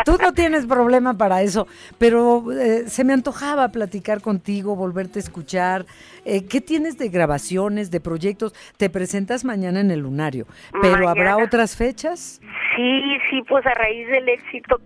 Tú 0.05 0.16
no 0.20 0.32
tienes 0.32 0.66
problema 0.66 1.16
para 1.16 1.42
eso, 1.42 1.66
pero 1.99 2.44
eh, 2.53 2.84
se 2.86 3.05
me 3.05 3.12
antojaba 3.12 3.68
platicar 3.68 4.20
contigo, 4.20 4.76
volverte 4.76 5.18
a 5.18 5.22
escuchar. 5.22 5.86
Eh, 6.24 6.46
¿Qué 6.46 6.61
tienes 6.61 6.99
de 6.99 7.09
grabaciones, 7.09 7.90
de 7.90 8.01
proyectos? 8.01 8.55
Te 8.76 8.90
presentas 8.90 9.44
mañana 9.44 9.80
en 9.80 9.88
el 9.91 10.01
Lunario, 10.01 10.47
pero 10.80 11.09
¿habrá 11.09 11.36
otras 11.36 11.76
fechas? 11.76 12.41
Sí, 12.76 13.18
sí, 13.28 13.43
pues 13.49 13.66
a 13.66 13.74
raíz 13.74 14.07
del 14.09 14.28
éxito, 14.28 14.80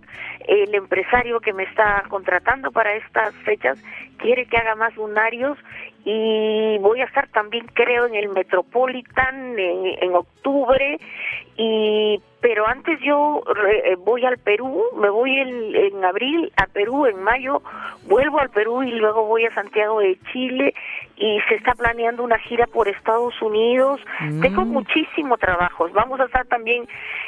el 0.47 0.73
empresario 0.73 1.39
que 1.39 1.53
me 1.53 1.63
está 1.63 2.03
contratando 2.09 2.71
para 2.71 2.95
estas 2.95 3.33
fechas 3.45 3.77
quiere 4.17 4.45
que 4.45 4.57
haga 4.57 4.75
más 4.75 4.95
lunarios 4.95 5.57
y 6.05 6.77
voy 6.79 6.99
a 7.01 7.05
estar 7.05 7.27
también 7.29 7.65
creo 7.73 8.05
en 8.05 8.15
el 8.15 8.29
Metropolitan 8.29 9.57
en, 9.57 9.85
en 10.01 10.15
octubre 10.15 10.99
y 11.55 12.21
pero 12.41 12.67
antes 12.67 12.99
yo 12.99 13.41
re- 13.45 13.93
eh, 13.93 13.95
voy 13.95 14.25
al 14.25 14.37
Perú, 14.37 14.83
me 14.97 15.09
voy 15.09 15.39
el- 15.39 15.75
en 15.77 16.03
abril 16.03 16.51
a 16.57 16.67
Perú, 16.67 17.05
en 17.05 17.23
mayo 17.23 17.61
vuelvo 18.05 18.39
al 18.39 18.49
Perú 18.49 18.83
y 18.83 18.91
luego 18.91 19.25
voy 19.25 19.45
a 19.45 19.53
Santiago 19.53 19.99
de 20.01 20.17
Chile 20.33 20.73
y 21.15 21.39
se 21.47 21.55
está 21.55 21.73
planeando 21.73 22.21
una 22.21 22.37
gira 22.39 22.67
por 22.67 22.89
Estados 22.89 23.39
Unidos. 23.41 24.01
Tengo 24.41 24.65
muchísimo 24.65 25.37
trabajo. 25.37 25.87
Vamos 25.93 26.19
a 26.19 26.25
estar 26.25 26.45
también 26.47 26.85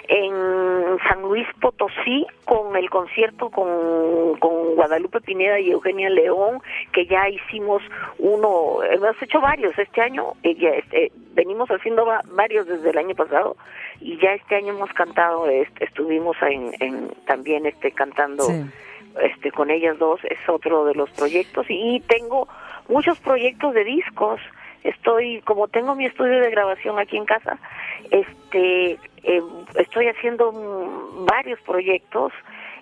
en 0.09 0.97
San 1.07 1.21
Luis 1.21 1.47
Potosí 1.61 2.25
con 2.43 2.75
el 2.75 2.89
concierto 2.89 3.49
con, 3.51 4.37
con 4.39 4.75
Guadalupe 4.75 5.21
Pineda 5.21 5.59
y 5.61 5.71
Eugenia 5.71 6.09
León, 6.09 6.61
que 6.91 7.05
ya 7.05 7.27
hicimos 7.29 7.81
uno, 8.19 8.83
hemos 8.83 9.21
hecho 9.21 9.39
varios 9.41 9.77
este 9.77 10.01
año, 10.01 10.33
eh, 10.43 10.55
ya, 10.55 10.69
este, 10.69 11.11
venimos 11.33 11.69
haciendo 11.69 12.05
va- 12.05 12.21
varios 12.31 12.67
desde 12.67 12.89
el 12.89 12.97
año 12.97 13.15
pasado 13.15 13.55
y 14.01 14.17
ya 14.17 14.33
este 14.33 14.55
año 14.55 14.73
hemos 14.73 14.91
cantado, 14.93 15.47
este, 15.49 15.85
estuvimos 15.85 16.35
en, 16.41 16.71
en- 16.79 17.09
también 17.25 17.65
este 17.65 17.91
cantando 17.91 18.45
Sí. 18.45 18.65
este 19.21 19.51
con 19.51 19.69
ellas 19.71 19.97
dos 19.97 20.19
es 20.25 20.37
otro 20.49 20.83
de 20.85 20.93
los 20.93 21.09
proyectos 21.11 21.65
y 21.69 22.01
tengo 22.01 22.47
muchos 22.89 23.17
proyectos 23.19 23.73
de 23.73 23.85
discos 23.85 24.41
estoy 24.83 25.41
como 25.43 25.67
tengo 25.69 25.95
mi 25.95 26.05
estudio 26.05 26.39
de 26.41 26.51
grabación 26.51 26.99
aquí 26.99 27.15
en 27.15 27.25
casa 27.25 27.57
este 28.11 28.99
eh, 29.23 29.41
estoy 29.75 30.07
haciendo 30.09 30.51
varios 31.25 31.59
proyectos 31.61 32.33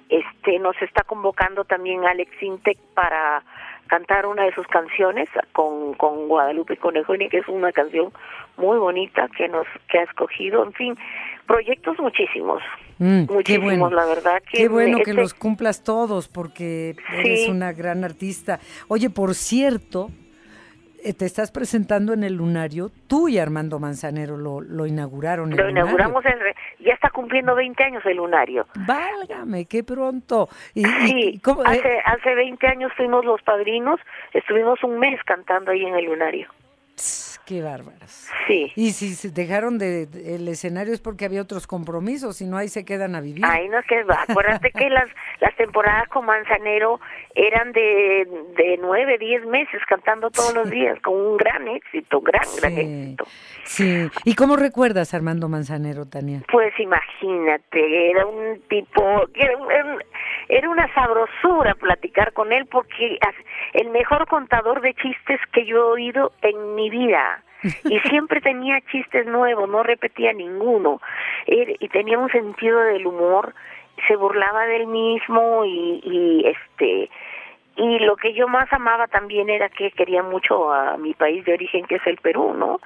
este 0.10 0.58
nos 0.60 0.80
está 0.82 1.04
convocando 1.04 1.64
también 1.66 2.04
Alex 2.06 2.32
Intec 2.41 2.78
para 2.94 3.44
cantar 3.88 4.25
una 4.25 4.43
de 4.43 4.53
sus 4.53 4.65
canciones 4.67 5.27
con, 5.51 5.93
con 5.95 6.27
Guadalupe 6.27 6.77
Conejoni 6.77 7.29
que 7.29 7.38
es 7.39 7.47
una 7.47 7.71
canción 7.71 8.11
muy 8.57 8.77
bonita 8.77 9.27
que 9.38 9.47
nos 9.47 9.65
que 9.89 9.99
ha 9.99 10.03
escogido 10.03 10.63
en 10.63 10.73
fin 10.73 10.95
proyectos 11.47 11.97
muchísimos 11.99 12.61
Mm, 12.99 13.23
muchísimos 13.27 13.79
bueno. 13.79 13.95
la 13.95 14.05
verdad 14.05 14.41
que 14.49 14.59
Qué 14.59 14.67
bueno 14.69 14.97
que 14.97 15.09
este- 15.11 15.13
los 15.15 15.34
cumplas 15.34 15.84
todos, 15.84 16.27
porque 16.29 16.95
eres 17.11 17.49
una 17.49 17.73
gran 17.73 18.03
artista. 18.03 18.59
Oye, 18.88 19.09
por 19.09 19.34
cierto, 19.34 20.09
te 21.12 21.26
estás 21.26 21.51
presentando 21.51 22.14
en 22.14 22.24
el 22.24 22.36
Lunario. 22.36 22.89
Tú 23.08 23.28
y 23.28 23.38
Armando 23.38 23.80
Manzanero 23.80 24.38
lo, 24.38 24.62
lo 24.62 24.86
inauguraron. 24.86 25.49
Lo 25.49 25.58
Lunario. 25.58 25.72
inauguramos 25.82 26.24
en... 26.26 26.34
Ya 26.86 26.93
está 26.93 27.10
cumpliendo 27.10 27.56
20 27.56 27.84
años 27.84 28.06
el 28.06 28.18
lunario. 28.18 28.66
Válgame, 28.88 29.66
qué 29.66 29.84
pronto. 29.84 30.47
Y, 30.74 30.88
y- 30.88 31.08
Sí, 31.08 31.39
¿cómo, 31.43 31.64
eh? 31.64 31.68
hace, 31.68 31.99
hace 32.06 32.36
20 32.36 32.68
años 32.68 32.91
fuimos 32.95 33.26
los 33.26 33.41
padrinos, 33.41 33.99
estuvimos 34.34 34.82
un 34.84 34.99
mes 34.99 35.20
cantando 35.26 35.72
ahí 35.72 35.84
en 35.86 35.95
el 35.95 36.06
lunario. 36.06 36.47
Qué 37.46 37.62
bárbaros. 37.62 38.28
Sí. 38.48 38.72
Y 38.76 38.91
si 38.91 39.16
se 39.16 39.30
dejaron 39.32 39.78
de, 39.78 40.06
de- 40.06 40.36
el 40.36 40.48
escenario 40.48 40.94
es 40.94 41.02
porque 41.02 41.26
había 41.26 41.41
otros 41.41 41.68
compromisos, 41.68 42.38
si 42.38 42.46
no 42.46 42.58
ahí 42.58 42.68
se 42.70 42.86
quedan 42.86 43.16
a 43.16 43.22
vivir. 43.22 43.46
Ahí 43.46 43.68
no 43.70 43.82
que 43.88 44.04
va. 44.04 44.24
Acuérdate 44.28 44.72
que 44.72 44.89
las, 44.89 45.08
las 45.39 45.56
temporadas 45.56 46.08
con 46.10 46.26
Manzanero 46.26 47.00
eran 47.36 47.72
de, 47.72 48.28
de 48.58 48.78
9, 48.82 49.18
10 49.18 49.46
meses 49.48 49.82
cantando 49.88 50.30
todos 50.32 50.54
los 50.54 50.70
días, 50.70 51.00
con 51.02 51.16
un 51.16 51.38
gran 51.38 51.68
éxito, 51.68 52.22
gran, 52.22 52.44
gran 52.62 52.78
éxito. 52.78 53.26
Sí. 53.66 54.08
¿Y 54.26 54.36
cómo 54.36 54.56
recuerdas 54.56 55.14
a 55.14 55.18
Armando 55.18 55.48
Manzanero, 55.50 56.06
Tania? 56.06 56.41
Pues 56.52 56.74
imagínate, 56.80 58.12
era 58.12 58.26
un 58.26 58.62
tipo, 58.70 59.04
era, 59.34 59.58
un- 59.58 59.72
era 59.72 59.86
un- 59.86 60.04
era 60.50 60.70
una 60.70 60.94
sabrosura 60.94 61.76
platicar 61.76 62.34
con 62.34 62.52
él 62.52 62.66
porque 62.68 63.18
el 63.74 63.89
mejor 63.89 64.28
contador 64.28 64.82
de 64.82 64.94
chistes 64.96 65.39
que 65.54 65.66
yo 65.66 65.78
he 65.78 65.91
oído 65.94 66.34
en 66.41 66.76
mi 66.76 66.89
vida. 66.89 67.43
Y 67.86 67.99
siempre 68.09 68.41
tenía 68.41 68.80
chistes 68.91 69.26
nuevos, 69.26 69.70
no 69.70 69.84
repetía 69.84 70.34
ninguno. 70.34 71.01
Él- 71.45 71.78
y 71.80 71.88
tenía 71.89 72.18
un 72.20 72.30
sentido 72.30 72.80
del 72.82 73.05
humor, 73.07 73.53
se 74.07 74.16
burlaba 74.16 74.66
del 74.66 74.88
mismo 74.88 75.66
y, 75.66 76.01
y 76.03 76.47
este 76.47 77.09
y 77.76 77.97
lo 77.99 78.16
que 78.18 78.34
yo 78.34 78.47
más 78.47 78.72
amaba 78.72 79.07
también 79.07 79.49
era 79.49 79.68
que 79.68 79.89
quería 79.91 80.22
mucho 80.22 80.72
a 80.72 80.95
mi 80.97 81.16
país 81.16 81.43
de 81.43 81.53
origen 81.55 81.86
que 81.88 81.95
es 81.95 82.05
el 82.05 82.18
Perú, 82.18 82.53
¿no? 82.55 82.80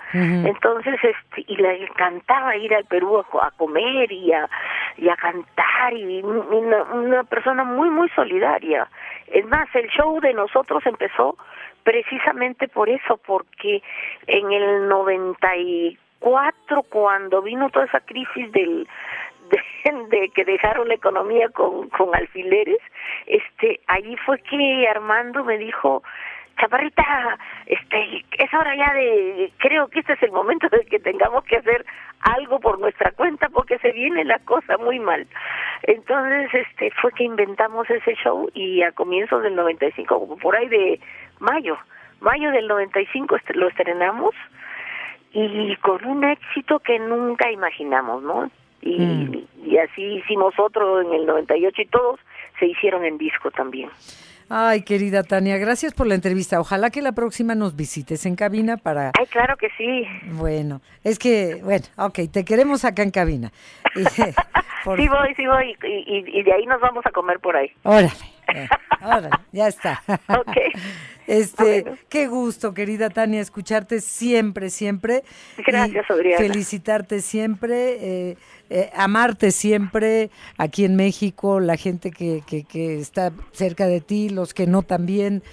Entonces, 0.48 0.96
este, 1.04 1.44
y 1.46 1.58
le 1.58 1.84
encantaba 1.84 2.56
ir 2.56 2.74
al 2.74 2.86
Perú 2.86 3.18
a, 3.18 3.24
co- 3.26 3.44
a 3.44 3.52
comer 3.52 4.10
y 4.10 4.32
a, 4.32 4.50
y 4.96 5.10
a 5.10 5.18
cantar 5.18 5.92
y 5.94 6.22
un- 6.24 6.38
una, 6.54 6.84
una 6.84 7.24
persona 7.26 7.66
muy, 7.66 7.90
muy 7.90 8.08
solidaria. 8.16 8.88
Es 9.28 9.46
más, 9.48 9.68
el 9.76 9.90
show 9.90 10.22
de 10.22 10.34
nosotros 10.34 10.86
empezó 10.86 11.36
precisamente 11.88 12.68
por 12.68 12.90
eso, 12.90 13.16
porque 13.26 13.82
en 14.28 14.52
el 14.52 14.90
94, 14.90 16.84
cuando 16.90 17.42
vino 17.42 17.70
toda 17.70 17.86
esa 17.86 18.02
crisis 18.02 18.52
del 18.52 18.86
de, 20.10 20.30
que 20.36 20.44
dejaron 20.44 20.90
la 20.90 20.96
economía 20.96 21.48
con, 21.48 21.88
con 21.88 22.14
alfileres, 22.14 22.80
este, 23.26 23.80
allí 23.88 24.18
fue 24.26 24.38
que 24.40 24.86
Armando 24.90 25.46
me 25.46 25.58
dijo, 25.58 26.04
Chaparrita, 26.60 27.38
este, 27.66 28.26
es 28.38 28.54
hora 28.54 28.76
ya 28.76 28.94
de, 28.94 29.52
creo 29.58 29.88
que 29.88 30.00
este 30.00 30.14
es 30.14 30.24
el 30.24 30.32
momento 30.32 30.68
de 30.70 30.86
que 30.86 31.00
tengamos 31.00 31.44
que 31.46 31.58
hacer 31.58 31.86
algo 32.22 32.60
por 32.60 32.80
nuestra 32.80 33.12
cuenta 33.12 33.50
porque 33.50 33.78
se 33.80 33.92
viene 33.92 34.26
la 34.26 34.40
cosa 34.40 34.78
muy 34.78 35.00
mal. 35.00 35.28
Entonces, 35.84 36.54
este, 36.54 36.92
fue 37.00 37.12
que 37.12 37.24
inventamos 37.24 37.90
ese 37.90 38.16
show 38.16 38.50
y 38.54 38.82
a 38.82 38.92
comienzos 38.92 39.44
del 39.44 39.56
95, 39.56 40.20
como 40.20 40.38
por 40.38 40.56
ahí 40.56 40.68
de 40.68 41.00
mayo, 41.40 41.78
mayo 42.22 42.52
del 42.52 42.68
95 42.68 43.36
este- 43.36 43.54
lo 43.54 43.68
estrenamos 43.68 44.34
y 45.34 45.76
con 45.78 46.04
un 46.06 46.24
éxito 46.24 46.80
que 46.80 46.98
nunca 47.00 47.52
imaginamos, 47.52 48.24
¿no? 48.24 48.50
Y, 48.82 49.46
y 49.64 49.78
así 49.78 50.02
hicimos 50.02 50.58
otro 50.58 51.02
en 51.02 51.14
el 51.14 51.26
98 51.26 51.82
y 51.82 51.86
todos 51.86 52.20
se 52.58 52.66
hicieron 52.68 53.04
en 53.06 53.18
disco 53.18 53.52
también. 53.52 53.90
Ay, 54.50 54.84
querida 54.84 55.24
Tania, 55.24 55.58
gracias 55.58 55.94
por 55.94 56.08
la 56.08 56.16
entrevista. 56.16 56.60
Ojalá 56.62 56.90
que 56.90 57.02
la 57.02 57.12
próxima 57.12 57.54
nos 57.54 57.76
visites 57.76 58.26
en 58.26 58.36
cabina 58.38 58.78
para... 58.78 59.12
Ay, 59.20 59.26
claro 59.28 59.58
que 59.58 59.68
sí. 59.78 60.06
Bueno, 60.32 60.82
es 61.04 61.20
que, 61.20 61.56
bueno, 61.64 61.86
ok, 61.98 62.20
te 62.32 62.46
queremos 62.46 62.86
acá 62.86 63.04
en 63.04 63.12
cabina. 63.12 63.52
Sí 64.96 65.08
voy, 65.10 65.34
sí 65.36 65.46
voy, 65.46 65.76
y, 65.84 65.88
y- 65.88 66.40
y 66.40 66.44
de 66.44 66.54
ahí 66.54 66.66
nos 66.66 66.80
vamos 66.80 67.06
a 67.06 67.12
comer 67.12 67.40
por 67.42 67.58
ahí. 67.58 67.70
Órale, 67.84 68.10
eh, 68.54 68.68
órale, 69.02 69.30
ya 69.52 69.68
está. 69.68 70.02
Ok. 70.28 70.58
Este, 71.28 71.84
qué 72.08 72.28
gusto, 72.28 72.74
querida 72.74 73.10
Tania, 73.10 73.42
escucharte 73.42 74.00
siempre, 74.00 74.70
siempre. 74.70 75.26
Gracias, 75.58 76.10
Adriana. 76.10 76.38
Felicitarte 76.38 77.20
siempre, 77.20 78.30
eh, 78.30 78.38
eh, 78.70 78.90
amarte 78.96 79.52
siempre 79.52 80.30
aquí 80.58 80.86
en 80.86 80.96
México, 80.96 81.60
la 81.60 81.76
gente 81.76 82.12
que, 82.12 82.44
que, 82.48 82.64
que 82.64 82.98
está 83.02 83.34
cerca 83.52 83.88
de 83.88 84.00
ti, 84.00 84.30
los 84.30 84.54
que 84.54 84.68
no 84.68 84.84
también, 84.84 85.44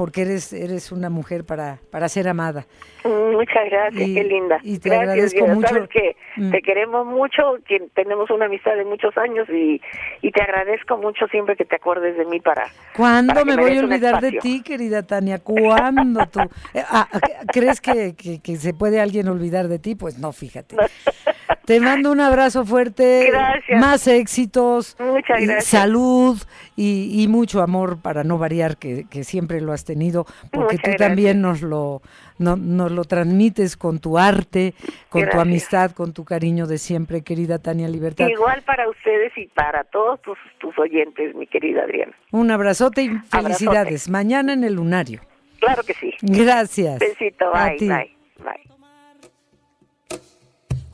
porque 0.00 0.22
eres, 0.22 0.54
eres 0.54 0.92
una 0.92 1.10
mujer 1.10 1.44
para, 1.44 1.78
para 1.90 2.08
ser 2.08 2.26
amada. 2.26 2.64
Mm, 3.04 3.36
Muchas 3.36 3.64
gracias, 3.70 4.08
Y- 4.08 4.14
qué 4.14 4.24
linda. 4.24 4.58
y 4.62 4.78
te 4.78 4.88
gracias, 4.88 5.10
agradezco 5.10 5.46
mucho. 5.48 5.68
Sabes 5.68 5.88
que 5.90 6.16
Mm. 6.38 6.50
te 6.52 6.62
queremos 6.62 7.04
mucho, 7.06 7.42
que 7.68 7.80
tenemos 7.94 8.30
una 8.30 8.46
amistad 8.46 8.76
de 8.76 8.84
muchos 8.86 9.14
años 9.18 9.46
y, 9.50 9.78
y 10.22 10.30
te 10.32 10.42
agradezco 10.42 10.96
mucho 10.96 11.26
siempre 11.26 11.54
que 11.54 11.66
te 11.66 11.76
acuerdes 11.76 12.16
de 12.16 12.24
mí 12.24 12.40
para. 12.40 12.64
¿Cuándo 12.96 13.34
para 13.34 13.44
me 13.44 13.56
voy 13.56 13.76
a 13.76 13.80
olvidar 13.80 14.22
de 14.22 14.32
ti, 14.32 14.62
querida 14.62 15.02
Tania? 15.02 15.38
¿Cuándo 15.38 16.24
tú? 16.32 16.40
Eh, 16.72 16.82
ah, 16.88 17.06
¿Crees 17.52 17.82
que, 17.82 18.14
que- 18.16 18.40
que 18.40 18.56
se 18.56 18.72
puede 18.72 19.00
alguien 19.02 19.28
olvidar 19.28 19.68
de 19.68 19.78
ti? 19.78 19.96
Pues 19.96 20.18
no, 20.18 20.32
fíjate. 20.32 20.76
Te 21.64 21.80
mando 21.80 22.10
un 22.12 22.20
abrazo 22.20 22.64
fuerte, 22.64 23.28
Gracias. 23.30 23.80
más 23.80 24.06
éxitos, 24.06 24.96
Muchas 24.98 25.40
y 25.40 25.46
gracias. 25.46 25.64
salud 25.66 26.38
y, 26.76 27.22
y 27.22 27.28
mucho 27.28 27.60
amor 27.62 28.00
para 28.00 28.24
no 28.24 28.38
variar, 28.38 28.76
que, 28.76 29.04
que 29.10 29.24
siempre 29.24 29.60
lo 29.60 29.72
has 29.72 29.84
tenido, 29.84 30.24
porque 30.50 30.74
Muchas 30.76 30.76
tú 30.82 30.90
gracias. 30.90 31.08
también 31.08 31.40
nos 31.40 31.62
lo, 31.62 32.02
no- 32.38 32.56
nos 32.56 32.92
lo 32.92 33.04
transmites 33.04 33.76
con 33.76 33.98
tu 34.00 34.18
arte, 34.18 34.74
con 35.08 35.28
tu 35.28 35.38
amistad, 35.40 35.92
con 35.92 36.12
tu 36.12 36.24
cariño 36.24 36.66
de 36.66 36.78
siempre, 36.78 37.22
querida 37.22 37.58
Tania 37.58 37.88
Libertad. 37.88 38.26
Igual 38.28 38.62
para 38.62 38.88
ustedes 38.88 39.32
y 39.36 39.46
para 39.48 39.84
todos 39.84 40.20
tus, 40.22 40.38
tus 40.58 40.78
oyentes, 40.78 41.34
mi 41.34 41.46
querida 41.46 41.82
Adriana. 41.82 42.12
Un 42.32 42.50
abrazote 42.50 43.02
y 43.02 43.08
felicidades. 43.30 44.08
Mañana 44.08 44.52
en 44.52 44.64
el 44.64 44.74
lunario. 44.74 45.20
Claro 45.60 45.82
que 45.82 45.94
sí. 45.94 46.12
Gracias. 46.22 46.98
Besito, 47.00 47.50
bye, 47.52 47.76
bye, 47.78 48.16
bye. 48.42 48.69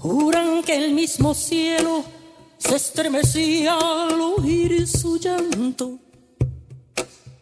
Juran 0.09 0.63
que 0.63 0.77
el 0.77 0.95
mismo 0.95 1.35
cielo 1.35 2.05
se 2.59 2.77
estremecía 2.77 3.77
al 3.77 4.21
oír 4.21 4.87
su 4.87 5.19
llanto. 5.19 5.99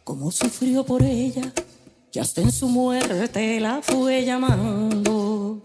Como 0.03 0.31
sufrió 0.31 0.83
por 0.83 1.03
ella, 1.03 1.53
que 2.11 2.21
hasta 2.21 2.41
en 2.41 2.51
su 2.51 2.67
muerte 2.69 3.61
la 3.61 3.83
fue 3.83 4.25
llamando. 4.25 5.61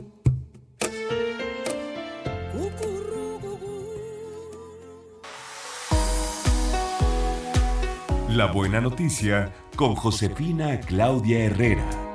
La 8.28 8.48
buena 8.48 8.82
noticia 8.82 9.54
con 9.78 9.96
Josefina 9.96 10.82
Claudia 10.82 11.46
Herrera. 11.46 12.10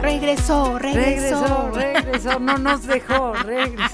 Regresó, 0.00 0.78
regresó. 0.78 1.70
Regresó, 1.70 1.70
regresó, 1.72 2.40
no 2.40 2.56
nos 2.56 2.86
dejó, 2.86 3.32
regresó. 3.34 3.87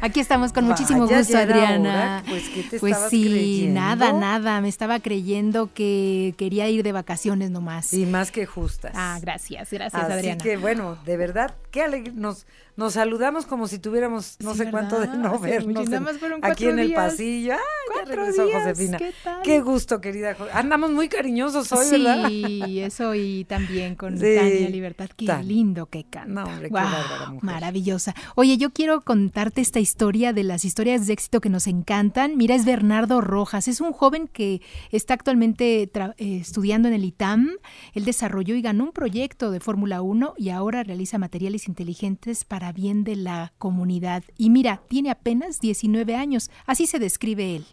Aquí 0.00 0.20
estamos 0.20 0.52
con 0.52 0.64
muchísimo 0.66 1.06
Vaya, 1.06 1.18
gusto, 1.18 1.38
Adriana. 1.38 1.90
hora, 1.90 2.22
pues, 2.28 2.48
¿qué 2.48 2.62
te 2.64 2.78
Pues 2.80 2.96
sí, 3.10 3.22
creyendo? 3.30 3.80
nada, 3.80 4.12
nada. 4.12 4.60
Me 4.60 4.68
estaba 4.68 5.00
creyendo 5.00 5.70
que 5.72 6.34
quería 6.36 6.68
ir 6.68 6.82
de 6.82 6.92
vacaciones 6.92 7.50
nomás. 7.50 7.92
Y 7.92 8.06
más 8.06 8.30
que 8.30 8.46
justas. 8.46 8.92
Ah, 8.94 9.18
gracias, 9.20 9.70
gracias, 9.72 10.02
Así 10.02 10.12
Adriana. 10.12 10.42
que 10.42 10.56
bueno, 10.56 10.96
de 11.04 11.16
verdad, 11.16 11.54
qué 11.70 11.82
alegre. 11.82 12.12
Nos, 12.14 12.46
nos 12.76 12.94
saludamos 12.94 13.46
como 13.46 13.68
si 13.68 13.78
tuviéramos 13.78 14.36
no 14.40 14.52
Sí, 14.52 14.58
sé 14.58 14.70
cuánto 14.70 14.98
de 15.00 15.06
no 15.08 15.34
Hace 15.34 15.44
vernos. 15.46 15.86
en- 15.92 16.44
aquí 16.44 16.66
en 16.66 16.78
el 16.78 16.94
pasillo. 16.94 17.52
Ay, 17.54 17.58
ya 17.98 18.04
regresó 18.04 18.46
días, 18.46 18.62
Josefina. 18.62 18.98
¿qué 18.98 19.12
tal? 19.22 19.42
Qué 19.42 19.60
gusto, 19.60 20.00
querida. 20.00 20.36
Andamos 20.54 20.90
muy 20.90 21.08
cariñosos 21.08 21.70
hoy, 21.72 21.84
sí, 21.86 22.02
¿verdad? 22.02 22.30
eso 22.30 23.14
y 23.14 23.44
también 23.44 23.94
con 23.94 24.16
Sí, 24.18 24.34
Tania 24.36 24.68
Libertad. 24.70 25.10
Qué 25.16 25.26
tan. 25.26 25.46
lindo 25.46 25.86
que 25.86 26.04
canta. 26.04 26.28
No, 26.32 26.44
hombre, 26.44 26.68
qué 26.68 26.74
bárbara 26.74 27.30
mujer. 27.30 27.44
maravillosa. 27.44 28.14
Oye, 28.36 28.56
yo 28.56 28.70
quiero 28.70 29.02
contarte 29.02 29.60
esta 29.60 29.80
historia 29.80 30.32
de 30.32 30.42
las 30.44 30.64
historias 30.64 31.06
de 31.06 31.12
éxito 31.12 31.40
que 31.40 31.50
nos 31.50 31.66
encantan. 31.66 32.36
Mira, 32.36 32.54
es 32.54 32.64
Bernardo 32.64 33.20
Rojas. 33.20 33.68
Es 33.68 33.80
un 33.80 33.92
joven 33.92 34.28
que 34.28 34.62
está 34.90 35.14
actualmente 35.14 35.90
tra- 35.92 36.14
eh, 36.18 36.38
estudiando 36.40 36.88
en 36.88 36.94
el 36.94 37.04
ITAM. 37.04 37.50
Él 37.92 38.04
desarrolló 38.04 38.54
y 38.54 38.62
ganó 38.62 38.84
un 38.84 38.92
proyecto 38.92 39.50
de 39.50 39.60
Fórmula 39.60 40.00
1 40.02 40.34
y 40.38 40.48
ahora 40.50 40.82
realiza 40.84 41.18
materiales 41.18 41.68
inteligentes 41.68 42.44
para 42.44 42.61
bien 42.70 43.02
de 43.02 43.16
la 43.16 43.52
comunidad. 43.58 44.22
Y 44.38 44.50
mira, 44.50 44.82
tiene 44.88 45.10
apenas 45.10 45.58
19 45.58 46.14
años. 46.14 46.50
Así 46.66 46.86
se 46.86 47.00
describe 47.00 47.56
él. 47.56 47.64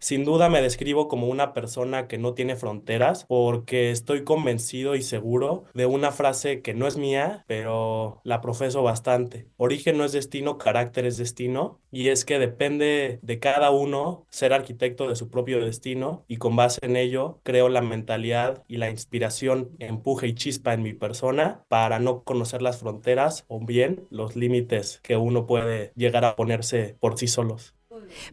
Sin 0.00 0.24
duda 0.24 0.48
me 0.48 0.62
describo 0.62 1.08
como 1.08 1.28
una 1.28 1.52
persona 1.52 2.08
que 2.08 2.16
no 2.16 2.32
tiene 2.32 2.56
fronteras 2.56 3.26
porque 3.28 3.90
estoy 3.90 4.24
convencido 4.24 4.94
y 4.94 5.02
seguro 5.02 5.64
de 5.74 5.84
una 5.84 6.10
frase 6.10 6.62
que 6.62 6.72
no 6.72 6.86
es 6.86 6.96
mía, 6.96 7.44
pero 7.46 8.22
la 8.24 8.40
profeso 8.40 8.82
bastante. 8.82 9.46
Origen 9.58 9.98
no 9.98 10.06
es 10.06 10.12
destino, 10.12 10.56
carácter 10.56 11.04
es 11.04 11.18
destino. 11.18 11.80
Y 11.92 12.08
es 12.08 12.24
que 12.24 12.38
depende 12.38 13.18
de 13.20 13.38
cada 13.40 13.70
uno 13.70 14.24
ser 14.30 14.54
arquitecto 14.54 15.06
de 15.06 15.16
su 15.16 15.28
propio 15.28 15.62
destino 15.62 16.24
y 16.28 16.36
con 16.38 16.56
base 16.56 16.78
en 16.82 16.96
ello 16.96 17.40
creo 17.42 17.68
la 17.68 17.82
mentalidad 17.82 18.64
y 18.68 18.78
la 18.78 18.88
inspiración, 18.88 19.76
empuje 19.80 20.28
y 20.28 20.34
chispa 20.34 20.72
en 20.72 20.82
mi 20.82 20.94
persona 20.94 21.64
para 21.68 21.98
no 21.98 22.22
conocer 22.22 22.62
las 22.62 22.78
fronteras 22.78 23.44
o 23.48 23.60
bien 23.60 24.06
los 24.08 24.34
límites 24.34 25.00
que 25.02 25.16
uno 25.16 25.46
puede 25.46 25.92
llegar 25.94 26.24
a 26.24 26.36
ponerse 26.36 26.96
por 27.00 27.18
sí 27.18 27.26
solos. 27.26 27.74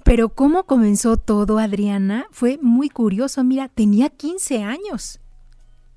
Pero 0.03 0.29
cómo 0.29 0.65
comenzó 0.65 1.17
todo, 1.17 1.59
Adriana, 1.59 2.27
fue 2.31 2.57
muy 2.61 2.89
curioso. 2.89 3.43
Mira, 3.43 3.69
tenía 3.69 4.09
15 4.09 4.63
años. 4.63 5.19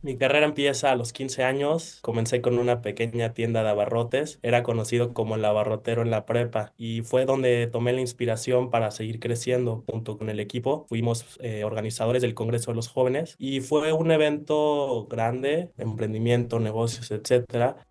Mi 0.02 0.16
carrera 0.16 0.46
empieza 0.46 0.90
a 0.90 0.96
los 0.96 1.12
15 1.12 1.44
años. 1.44 1.98
Comencé 2.00 2.40
con 2.40 2.58
una 2.58 2.80
pequeña 2.80 3.34
tienda 3.34 3.62
de 3.62 3.68
abarrotes. 3.68 4.38
Era 4.42 4.62
conocido 4.62 5.12
como 5.12 5.34
el 5.34 5.44
abarrotero 5.44 6.00
en 6.00 6.10
la 6.10 6.24
prepa 6.24 6.72
y 6.78 7.02
fue 7.02 7.26
donde 7.26 7.66
tomé 7.66 7.92
la 7.92 8.00
inspiración 8.00 8.70
para 8.70 8.90
seguir 8.92 9.20
creciendo 9.20 9.84
junto 9.86 10.16
con 10.16 10.30
el 10.30 10.40
equipo. 10.40 10.86
Fuimos 10.88 11.38
eh, 11.40 11.64
organizadores 11.64 12.22
del 12.22 12.32
Congreso 12.32 12.70
de 12.70 12.76
los 12.76 12.88
Jóvenes 12.88 13.36
y 13.38 13.60
fue 13.60 13.92
un 13.92 14.10
evento 14.10 15.06
grande, 15.10 15.70
emprendimiento, 15.76 16.60
negocios, 16.60 17.10
etcétera. 17.10 17.86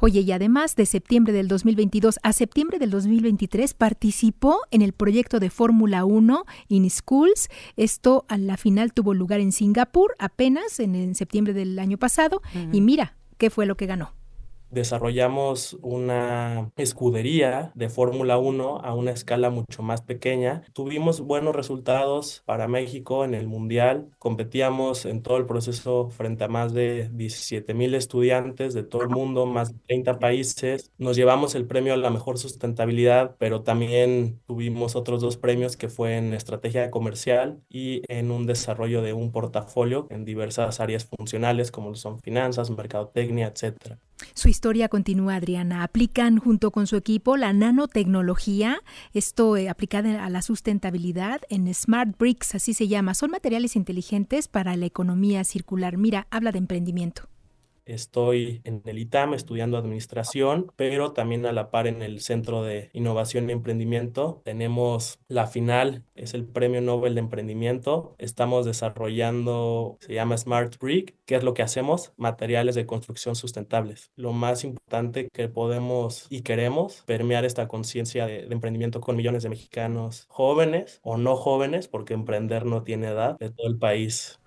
Oye, 0.00 0.20
y 0.20 0.32
además 0.32 0.76
de 0.76 0.86
septiembre 0.86 1.32
del 1.32 1.48
2022 1.48 2.18
a 2.22 2.32
septiembre 2.32 2.78
del 2.78 2.90
2023 2.90 3.74
participó 3.74 4.60
en 4.70 4.82
el 4.82 4.92
proyecto 4.92 5.40
de 5.40 5.50
Fórmula 5.50 6.04
1 6.04 6.44
in 6.68 6.88
Schools. 6.90 7.48
Esto 7.76 8.24
a 8.28 8.38
la 8.38 8.56
final 8.56 8.92
tuvo 8.92 9.14
lugar 9.14 9.40
en 9.40 9.52
Singapur 9.52 10.14
apenas 10.18 10.80
en, 10.80 10.94
en 10.94 11.14
septiembre 11.14 11.52
del 11.52 11.78
año 11.78 11.98
pasado. 11.98 12.42
Y 12.72 12.80
mira, 12.80 13.16
¿qué 13.38 13.50
fue 13.50 13.66
lo 13.66 13.76
que 13.76 13.86
ganó? 13.86 14.12
Desarrollamos 14.70 15.76
una 15.82 16.70
escudería 16.76 17.72
de 17.74 17.88
Fórmula 17.88 18.38
1 18.38 18.78
a 18.78 18.94
una 18.94 19.10
escala 19.10 19.50
mucho 19.50 19.82
más 19.82 20.02
pequeña. 20.02 20.62
Tuvimos 20.72 21.20
buenos 21.20 21.54
resultados 21.54 22.42
para 22.46 22.68
México 22.68 23.24
en 23.24 23.34
el 23.34 23.46
Mundial. 23.46 24.08
Competíamos 24.18 25.04
en 25.06 25.22
todo 25.22 25.36
el 25.36 25.46
proceso 25.46 26.08
frente 26.10 26.44
a 26.44 26.48
más 26.48 26.72
de 26.72 27.10
17 27.12 27.74
mil 27.74 27.94
estudiantes 27.94 28.74
de 28.74 28.82
todo 28.82 29.02
el 29.02 29.08
mundo, 29.08 29.46
más 29.46 29.72
de 29.72 29.78
30 29.86 30.18
países. 30.18 30.92
Nos 30.98 31.16
llevamos 31.16 31.54
el 31.54 31.66
premio 31.66 31.94
a 31.94 31.96
la 31.96 32.10
mejor 32.10 32.38
sustentabilidad, 32.38 33.36
pero 33.38 33.62
también 33.62 34.40
tuvimos 34.46 34.96
otros 34.96 35.20
dos 35.20 35.36
premios 35.36 35.76
que 35.76 35.88
fue 35.88 36.16
en 36.16 36.34
estrategia 36.34 36.90
comercial 36.90 37.60
y 37.68 38.02
en 38.08 38.30
un 38.30 38.46
desarrollo 38.46 39.02
de 39.02 39.12
un 39.12 39.32
portafolio 39.32 40.06
en 40.10 40.24
diversas 40.24 40.80
áreas 40.80 41.04
funcionales 41.06 41.70
como 41.70 41.94
son 41.94 42.20
finanzas, 42.20 42.70
mercadotecnia, 42.70 43.48
etcétera. 43.48 43.98
Su 44.34 44.48
historia 44.48 44.88
continúa, 44.88 45.36
Adriana. 45.36 45.82
Aplican 45.82 46.38
junto 46.38 46.70
con 46.70 46.86
su 46.86 46.96
equipo 46.96 47.36
la 47.36 47.52
nanotecnología, 47.52 48.80
esto 49.12 49.56
eh, 49.56 49.68
aplicada 49.68 50.24
a 50.24 50.30
la 50.30 50.42
sustentabilidad 50.42 51.40
en 51.48 51.72
Smart 51.74 52.16
Bricks, 52.18 52.54
así 52.54 52.74
se 52.74 52.88
llama. 52.88 53.14
Son 53.14 53.30
materiales 53.30 53.76
inteligentes 53.76 54.48
para 54.48 54.76
la 54.76 54.86
economía 54.86 55.44
circular. 55.44 55.96
Mira, 55.96 56.26
habla 56.30 56.52
de 56.52 56.58
emprendimiento. 56.58 57.28
Estoy 57.90 58.60
en 58.62 58.82
el 58.84 58.98
ITAM 58.98 59.34
estudiando 59.34 59.76
administración, 59.76 60.70
pero 60.76 61.12
también 61.12 61.44
a 61.44 61.52
la 61.52 61.72
par 61.72 61.88
en 61.88 62.02
el 62.02 62.20
Centro 62.20 62.62
de 62.62 62.88
Innovación 62.92 63.48
y 63.48 63.52
Emprendimiento. 63.52 64.42
Tenemos 64.44 65.18
la 65.26 65.48
final, 65.48 66.04
es 66.14 66.32
el 66.34 66.44
Premio 66.44 66.80
Nobel 66.80 67.14
de 67.14 67.20
Emprendimiento. 67.20 68.14
Estamos 68.18 68.64
desarrollando, 68.64 69.98
se 70.00 70.14
llama 70.14 70.36
Smart 70.36 70.78
Brick. 70.78 71.16
¿Qué 71.26 71.34
es 71.34 71.42
lo 71.42 71.52
que 71.52 71.62
hacemos? 71.62 72.12
Materiales 72.16 72.76
de 72.76 72.86
construcción 72.86 73.34
sustentables. 73.34 74.12
Lo 74.14 74.32
más 74.32 74.62
importante 74.62 75.28
que 75.32 75.48
podemos 75.48 76.28
y 76.30 76.42
queremos 76.42 77.02
permear 77.06 77.44
esta 77.44 77.66
conciencia 77.66 78.26
de, 78.26 78.46
de 78.46 78.54
emprendimiento 78.54 79.00
con 79.00 79.16
millones 79.16 79.42
de 79.42 79.48
mexicanos 79.48 80.26
jóvenes 80.28 81.00
o 81.02 81.16
no 81.16 81.34
jóvenes, 81.34 81.88
porque 81.88 82.14
emprender 82.14 82.66
no 82.66 82.84
tiene 82.84 83.08
edad, 83.08 83.36
de 83.40 83.50
todo 83.50 83.66
el 83.66 83.78
país. 83.78 84.40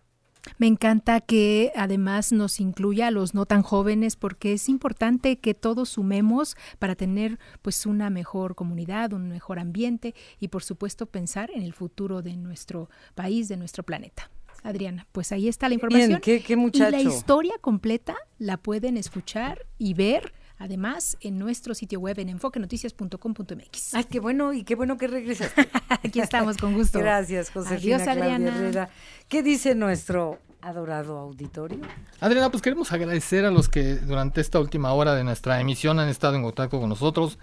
Me 0.57 0.67
encanta 0.67 1.21
que 1.21 1.71
además 1.75 2.31
nos 2.31 2.59
incluya 2.59 3.07
a 3.07 3.11
los 3.11 3.33
no 3.33 3.45
tan 3.45 3.61
jóvenes 3.61 4.15
porque 4.15 4.53
es 4.53 4.69
importante 4.69 5.37
que 5.37 5.53
todos 5.53 5.89
sumemos 5.89 6.57
para 6.79 6.95
tener 6.95 7.39
pues 7.61 7.85
una 7.85 8.09
mejor 8.09 8.55
comunidad, 8.55 9.13
un 9.13 9.29
mejor 9.29 9.59
ambiente 9.59 10.13
y 10.39 10.49
por 10.49 10.63
supuesto 10.63 11.05
pensar 11.05 11.49
en 11.51 11.63
el 11.63 11.73
futuro 11.73 12.21
de 12.21 12.35
nuestro 12.35 12.89
país, 13.15 13.47
de 13.47 13.57
nuestro 13.57 13.83
planeta. 13.83 14.29
Adriana, 14.63 15.07
pues 15.11 15.31
ahí 15.31 15.49
está 15.49 15.67
la 15.67 15.75
información. 15.75 16.21
qué, 16.21 16.41
qué 16.41 16.55
muchacho. 16.55 16.87
Y 16.97 17.03
la 17.03 17.09
historia 17.09 17.53
completa 17.59 18.15
la 18.37 18.57
pueden 18.57 18.95
escuchar 18.95 19.65
y 19.77 19.93
ver 19.93 20.33
Además, 20.64 21.18
en 21.20 21.39
nuestro 21.39 21.74
sitio 21.74 21.99
web 21.99 22.18
en 22.20 22.30
enfoquenoticias.com.mx. 22.30 23.95
Ay, 23.95 24.05
qué 24.05 24.22
bueno 24.22 24.53
y 24.53 24.64
qué 24.64 24.76
bueno 24.76 24.97
que 24.97 25.07
regresas. 25.07 25.51
Aquí 25.89 26.22
estamos 26.22 26.55
con 26.55 26.74
gusto. 26.74 26.99
Gracias, 26.99 27.51
Josefina 27.51 27.97
Adiós, 27.97 28.07
Adriana. 28.07 28.47
Herrera. 28.47 28.89
¿Qué 29.28 29.43
dice 29.43 29.76
nuestro 29.76 30.39
adorado 30.61 31.18
auditorio? 31.18 31.82
Adriana, 32.22 32.49
pues 32.49 32.64
queremos 32.64 32.93
agradecer 32.93 33.43
a 33.43 33.51
los 33.51 33.68
que 33.68 33.95
durante 33.95 34.39
esta 34.39 34.61
última 34.61 34.93
hora 34.93 35.16
de 35.16 35.26
nuestra 35.26 35.59
emisión 35.59 35.99
han 35.99 36.07
estado 36.07 36.38
en 36.38 36.43
contacto 36.43 36.80
con 36.80 36.88
nosotros. 36.88 37.39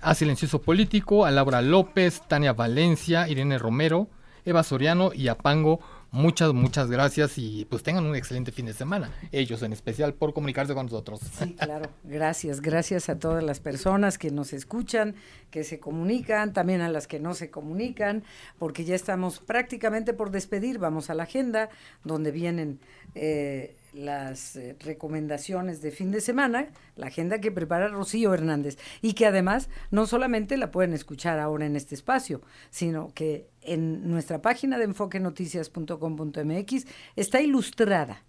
A 0.00 0.16
Silencioso 0.16 0.60
Político, 0.60 1.24
a 1.24 1.30
Laura 1.30 1.62
López, 1.62 2.20
Tania 2.26 2.52
Valencia, 2.52 3.28
Irene 3.28 3.58
Romero, 3.58 4.08
Eva 4.44 4.64
Soriano 4.64 5.12
y 5.14 5.28
a 5.28 5.36
Pango 5.36 5.78
Muchas, 6.16 6.54
muchas 6.54 6.90
gracias 6.90 7.36
y 7.36 7.66
pues 7.66 7.82
tengan 7.82 8.06
un 8.06 8.16
excelente 8.16 8.50
fin 8.50 8.64
de 8.64 8.72
semana. 8.72 9.10
Ellos 9.32 9.62
en 9.62 9.74
especial 9.74 10.14
por 10.14 10.32
comunicarse 10.32 10.72
con 10.72 10.86
nosotros. 10.86 11.20
Sí, 11.20 11.54
claro. 11.54 11.90
Gracias, 12.04 12.62
gracias 12.62 13.10
a 13.10 13.18
todas 13.18 13.44
las 13.44 13.60
personas 13.60 14.16
que 14.16 14.30
nos 14.30 14.54
escuchan, 14.54 15.14
que 15.50 15.62
se 15.62 15.78
comunican, 15.78 16.54
también 16.54 16.80
a 16.80 16.88
las 16.88 17.06
que 17.06 17.20
no 17.20 17.34
se 17.34 17.50
comunican, 17.50 18.24
porque 18.58 18.86
ya 18.86 18.94
estamos 18.94 19.40
prácticamente 19.40 20.14
por 20.14 20.30
despedir. 20.30 20.78
Vamos 20.78 21.10
a 21.10 21.14
la 21.14 21.24
agenda 21.24 21.68
donde 22.02 22.30
vienen 22.30 22.80
eh, 23.14 23.76
las 23.96 24.56
eh, 24.56 24.76
recomendaciones 24.80 25.80
de 25.80 25.90
fin 25.90 26.12
de 26.12 26.20
semana, 26.20 26.68
la 26.94 27.06
agenda 27.06 27.40
que 27.40 27.50
prepara 27.50 27.88
Rocío 27.88 28.34
Hernández 28.34 28.76
y 29.02 29.14
que 29.14 29.26
además 29.26 29.68
no 29.90 30.06
solamente 30.06 30.56
la 30.56 30.70
pueden 30.70 30.92
escuchar 30.92 31.40
ahora 31.40 31.66
en 31.66 31.74
este 31.76 31.94
espacio, 31.94 32.42
sino 32.70 33.12
que 33.14 33.48
en 33.62 34.08
nuestra 34.08 34.42
página 34.42 34.78
de 34.78 34.84
enfoquenoticias.com.mx 34.84 36.86
está 37.16 37.40
ilustrada, 37.40 38.22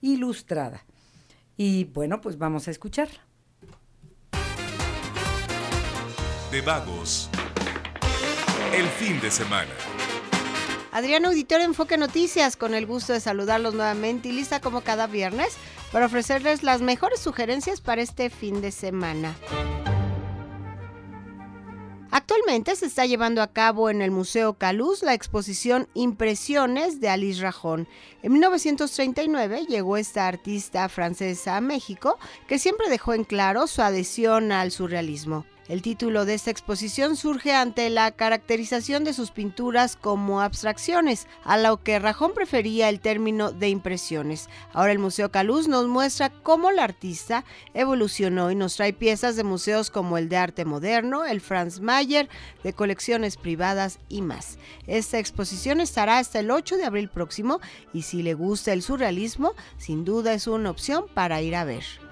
ilustrada. 0.00 0.84
Y 1.56 1.84
bueno, 1.84 2.20
pues 2.20 2.38
vamos 2.38 2.68
a 2.68 2.70
escuchar. 2.70 3.08
De 6.50 6.60
vagos. 6.60 7.30
El 8.72 8.86
fin 8.86 9.20
de 9.20 9.30
semana. 9.30 9.70
Adriana 10.94 11.26
Auditorio 11.26 11.66
Enfoque 11.66 11.98
Noticias, 11.98 12.54
con 12.54 12.72
el 12.72 12.86
gusto 12.86 13.12
de 13.12 13.18
saludarlos 13.18 13.74
nuevamente 13.74 14.28
y 14.28 14.32
lista 14.32 14.60
como 14.60 14.82
cada 14.82 15.08
viernes 15.08 15.56
para 15.90 16.06
ofrecerles 16.06 16.62
las 16.62 16.82
mejores 16.82 17.18
sugerencias 17.18 17.80
para 17.80 18.00
este 18.00 18.30
fin 18.30 18.60
de 18.60 18.70
semana. 18.70 19.34
Actualmente 22.12 22.76
se 22.76 22.86
está 22.86 23.06
llevando 23.06 23.42
a 23.42 23.52
cabo 23.52 23.90
en 23.90 24.02
el 24.02 24.12
Museo 24.12 24.54
Caluz 24.54 25.02
la 25.02 25.14
exposición 25.14 25.88
Impresiones 25.94 27.00
de 27.00 27.08
Alice 27.08 27.42
Rajón. 27.42 27.88
En 28.22 28.34
1939 28.34 29.66
llegó 29.68 29.96
esta 29.96 30.28
artista 30.28 30.88
francesa 30.88 31.56
a 31.56 31.60
México 31.60 32.20
que 32.46 32.60
siempre 32.60 32.88
dejó 32.88 33.14
en 33.14 33.24
claro 33.24 33.66
su 33.66 33.82
adhesión 33.82 34.52
al 34.52 34.70
surrealismo. 34.70 35.44
El 35.66 35.80
título 35.80 36.26
de 36.26 36.34
esta 36.34 36.50
exposición 36.50 37.16
surge 37.16 37.54
ante 37.54 37.88
la 37.88 38.10
caracterización 38.10 39.02
de 39.02 39.14
sus 39.14 39.30
pinturas 39.30 39.96
como 39.96 40.42
abstracciones, 40.42 41.26
a 41.42 41.56
lo 41.56 41.82
que 41.82 41.98
Rajón 41.98 42.32
prefería 42.34 42.90
el 42.90 43.00
término 43.00 43.50
de 43.50 43.70
impresiones. 43.70 44.50
Ahora 44.74 44.92
el 44.92 44.98
Museo 44.98 45.30
Caluz 45.30 45.66
nos 45.66 45.86
muestra 45.86 46.28
cómo 46.28 46.70
la 46.70 46.84
artista 46.84 47.46
evolucionó 47.72 48.50
y 48.50 48.54
nos 48.54 48.76
trae 48.76 48.92
piezas 48.92 49.36
de 49.36 49.44
museos 49.44 49.88
como 49.88 50.18
el 50.18 50.28
de 50.28 50.36
arte 50.36 50.66
moderno, 50.66 51.24
el 51.24 51.40
Franz 51.40 51.80
Mayer, 51.80 52.28
de 52.62 52.74
colecciones 52.74 53.38
privadas 53.38 54.00
y 54.10 54.20
más. 54.20 54.58
Esta 54.86 55.18
exposición 55.18 55.80
estará 55.80 56.18
hasta 56.18 56.40
el 56.40 56.50
8 56.50 56.76
de 56.76 56.84
abril 56.84 57.08
próximo 57.08 57.60
y 57.94 58.02
si 58.02 58.22
le 58.22 58.34
gusta 58.34 58.74
el 58.74 58.82
surrealismo, 58.82 59.54
sin 59.78 60.04
duda 60.04 60.34
es 60.34 60.46
una 60.46 60.68
opción 60.68 61.06
para 61.14 61.40
ir 61.40 61.56
a 61.56 61.64
ver. 61.64 62.03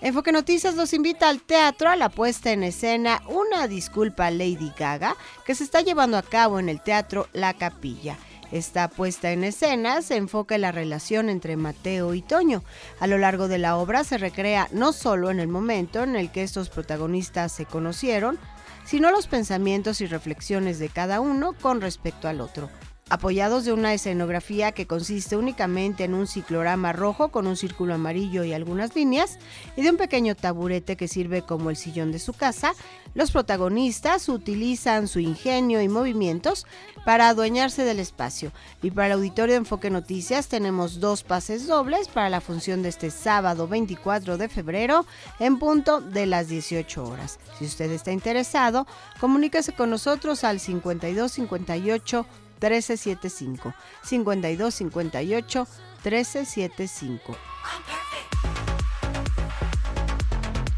Enfoque 0.00 0.30
Noticias 0.30 0.76
los 0.76 0.92
invita 0.92 1.28
al 1.28 1.40
teatro 1.40 1.90
a 1.90 1.96
la 1.96 2.08
puesta 2.08 2.52
en 2.52 2.62
escena 2.62 3.20
Una 3.26 3.66
disculpa 3.66 4.30
Lady 4.30 4.72
Gaga, 4.78 5.16
que 5.44 5.56
se 5.56 5.64
está 5.64 5.80
llevando 5.80 6.16
a 6.16 6.22
cabo 6.22 6.60
en 6.60 6.68
el 6.68 6.80
teatro 6.80 7.26
La 7.32 7.52
Capilla. 7.54 8.16
Esta 8.52 8.88
puesta 8.88 9.32
en 9.32 9.42
escena 9.42 10.00
se 10.02 10.14
enfoca 10.14 10.54
en 10.54 10.60
la 10.60 10.70
relación 10.70 11.28
entre 11.28 11.56
Mateo 11.56 12.14
y 12.14 12.22
Toño. 12.22 12.62
A 13.00 13.08
lo 13.08 13.18
largo 13.18 13.48
de 13.48 13.58
la 13.58 13.76
obra 13.76 14.04
se 14.04 14.18
recrea 14.18 14.68
no 14.70 14.92
solo 14.92 15.32
en 15.32 15.40
el 15.40 15.48
momento 15.48 16.04
en 16.04 16.14
el 16.14 16.30
que 16.30 16.44
estos 16.44 16.68
protagonistas 16.68 17.50
se 17.50 17.66
conocieron, 17.66 18.38
sino 18.84 19.10
los 19.10 19.26
pensamientos 19.26 20.00
y 20.00 20.06
reflexiones 20.06 20.78
de 20.78 20.90
cada 20.90 21.18
uno 21.18 21.54
con 21.60 21.80
respecto 21.80 22.28
al 22.28 22.40
otro 22.40 22.70
apoyados 23.10 23.64
de 23.64 23.72
una 23.72 23.94
escenografía 23.94 24.72
que 24.72 24.86
consiste 24.86 25.36
únicamente 25.36 26.04
en 26.04 26.14
un 26.14 26.26
ciclorama 26.26 26.92
rojo 26.92 27.28
con 27.28 27.46
un 27.46 27.56
círculo 27.56 27.94
amarillo 27.94 28.44
y 28.44 28.52
algunas 28.52 28.94
líneas, 28.94 29.38
y 29.76 29.82
de 29.82 29.90
un 29.90 29.96
pequeño 29.96 30.34
taburete 30.34 30.96
que 30.96 31.08
sirve 31.08 31.42
como 31.42 31.70
el 31.70 31.76
sillón 31.76 32.12
de 32.12 32.18
su 32.18 32.32
casa, 32.32 32.74
los 33.14 33.30
protagonistas 33.30 34.28
utilizan 34.28 35.08
su 35.08 35.18
ingenio 35.20 35.80
y 35.80 35.88
movimientos 35.88 36.66
para 37.04 37.28
adueñarse 37.28 37.84
del 37.84 38.00
espacio. 38.00 38.52
Y 38.82 38.90
para 38.90 39.06
el 39.06 39.12
auditorio 39.14 39.54
de 39.54 39.58
Enfoque 39.58 39.90
Noticias 39.90 40.48
tenemos 40.48 41.00
dos 41.00 41.22
pases 41.22 41.66
dobles 41.66 42.08
para 42.08 42.28
la 42.28 42.40
función 42.40 42.82
de 42.82 42.90
este 42.90 43.10
sábado 43.10 43.66
24 43.66 44.36
de 44.36 44.48
febrero 44.48 45.06
en 45.40 45.58
punto 45.58 46.00
de 46.00 46.26
las 46.26 46.48
18 46.48 47.04
horas. 47.04 47.38
Si 47.58 47.64
usted 47.64 47.90
está 47.90 48.12
interesado, 48.12 48.86
comuníquese 49.20 49.72
con 49.72 49.90
nosotros 49.90 50.44
al 50.44 50.60
5258 50.60 52.26
1375 52.60 53.74
5258 54.02 55.66
1375. 56.04 57.36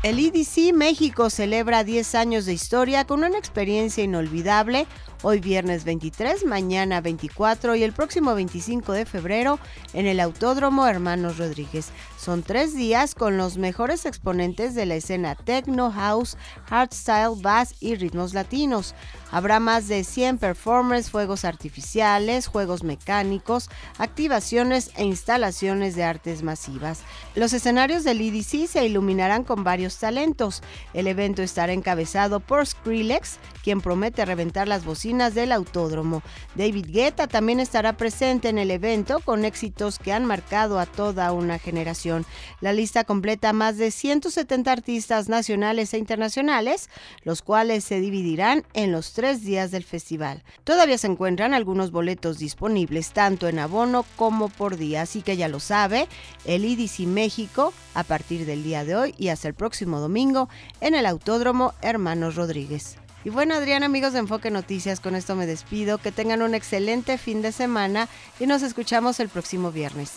El 0.03 0.19
IDC 0.19 0.73
México 0.73 1.29
celebra 1.29 1.85
10 1.85 2.15
años 2.15 2.47
de 2.47 2.55
historia 2.55 3.07
con 3.07 3.23
una 3.23 3.37
experiencia 3.37 4.03
inolvidable 4.03 4.87
hoy 5.23 5.41
viernes 5.41 5.85
23, 5.85 6.47
mañana 6.47 7.03
24 7.03 7.77
y 7.77 7.83
el 7.83 7.93
próximo 7.93 8.35
25 8.35 8.93
de 8.93 9.05
febrero 9.05 9.59
en 9.93 10.07
el 10.07 10.21
Autódromo 10.21 10.87
Hermanos 10.87 11.37
Rodríguez. 11.37 11.91
Son 12.19 12.43
tres 12.43 12.75
días 12.75 13.15
con 13.15 13.37
los 13.37 13.59
mejores 13.59 14.07
exponentes 14.07 14.75
de 14.75 14.87
la 14.87 14.95
escena 14.95 15.35
techno, 15.35 15.93
house, 15.93 16.39
hardstyle, 16.65 17.41
bass 17.43 17.75
y 17.81 17.95
ritmos 17.95 18.33
latinos. 18.33 18.95
Habrá 19.33 19.61
más 19.61 19.87
de 19.87 20.03
100 20.05 20.39
performers, 20.39 21.11
fuegos 21.11 21.45
artificiales, 21.45 22.47
juegos 22.47 22.83
mecánicos, 22.83 23.71
activaciones 23.99 24.91
e 24.97 25.05
instalaciones 25.05 25.95
de 25.95 26.05
artes 26.05 26.43
masivas. 26.43 27.01
Los 27.35 27.53
escenarios 27.53 28.03
del 28.05 28.21
EDC 28.21 28.67
se 28.67 28.85
iluminarán 28.85 29.45
con 29.45 29.63
varios 29.63 29.99
talentos. 29.99 30.63
El 30.95 31.07
evento 31.07 31.43
estará 31.43 31.73
encabezado 31.73 32.41
por 32.41 32.67
Skrillex, 32.67 33.39
quien 33.63 33.81
promete 33.81 34.25
reventar 34.25 34.67
las 34.67 34.85
bocinas 34.85 35.35
del 35.35 35.53
autódromo. 35.53 36.23
David 36.55 36.87
Guetta 36.89 37.27
también 37.27 37.61
estará 37.61 37.97
presente 37.97 38.49
en 38.49 38.59
el 38.59 38.71
evento 38.71 39.21
con 39.21 39.45
éxitos 39.45 39.99
que 39.99 40.13
han 40.13 40.25
marcado 40.25 40.79
a 40.79 40.87
toda 40.87 41.33
una 41.33 41.59
generación. 41.59 42.27
La 42.61 42.73
lista 42.73 43.05
completa 43.05 43.53
más 43.53 43.77
de 43.77 43.91
170 43.91 44.73
artistas 44.73 45.29
nacionales 45.29 45.95
e 45.95 45.99
internacionales, 45.99 46.91
los 47.23 47.43
cuales 47.43 47.85
se 47.85 48.01
dividirán 48.01 48.65
en 48.75 48.93
los 48.93 49.13
días 49.21 49.71
del 49.71 49.85
festival. 49.85 50.43
Todavía 50.65 50.99
se 50.99 51.07
encuentran 51.07 51.55
algunos 51.55 51.91
boletos 51.91 52.39
disponibles 52.39 53.11
tanto 53.13 53.49
en 53.49 53.59
abono 53.59 54.05
como 54.17 54.49
por 54.49 54.77
día, 54.77 55.03
así 55.03 55.23
que 55.23 55.37
ya 55.37 55.49
lo 55.49 55.61
sabe, 55.61 56.09
el 56.45 56.65
IDC 56.65 57.01
México 57.01 57.73
a 57.95 58.03
partir 58.03 58.47
del 58.47 58.63
día 58.63 58.85
de 58.85 58.97
hoy 58.97 59.15
y 59.19 59.29
hasta 59.29 59.49
el 59.49 59.55
próximo 59.55 60.01
domingo 60.01 60.49
en 60.81 60.95
el 60.95 61.07
Autódromo 61.07 61.75
Hermanos 61.83 62.35
Rodríguez. 62.35 62.97
Y 63.25 63.29
bueno, 63.29 63.55
Adrián, 63.55 63.83
amigos 63.83 64.15
de 64.15 64.21
Enfoque 64.21 64.51
Noticias, 64.51 65.01
con 65.01 65.15
esto 65.15 65.37
me 65.37 65.47
despido. 65.47 65.99
Que 65.99 66.11
tengan 66.11 66.41
un 66.41 66.55
excelente 66.55 67.19
fin 67.19 67.43
de 67.43 67.53
semana 67.53 68.09
y 68.39 68.47
nos 68.47 68.63
escuchamos 68.63 69.21
el 69.21 69.29
próximo 69.29 69.71
viernes. 69.71 70.13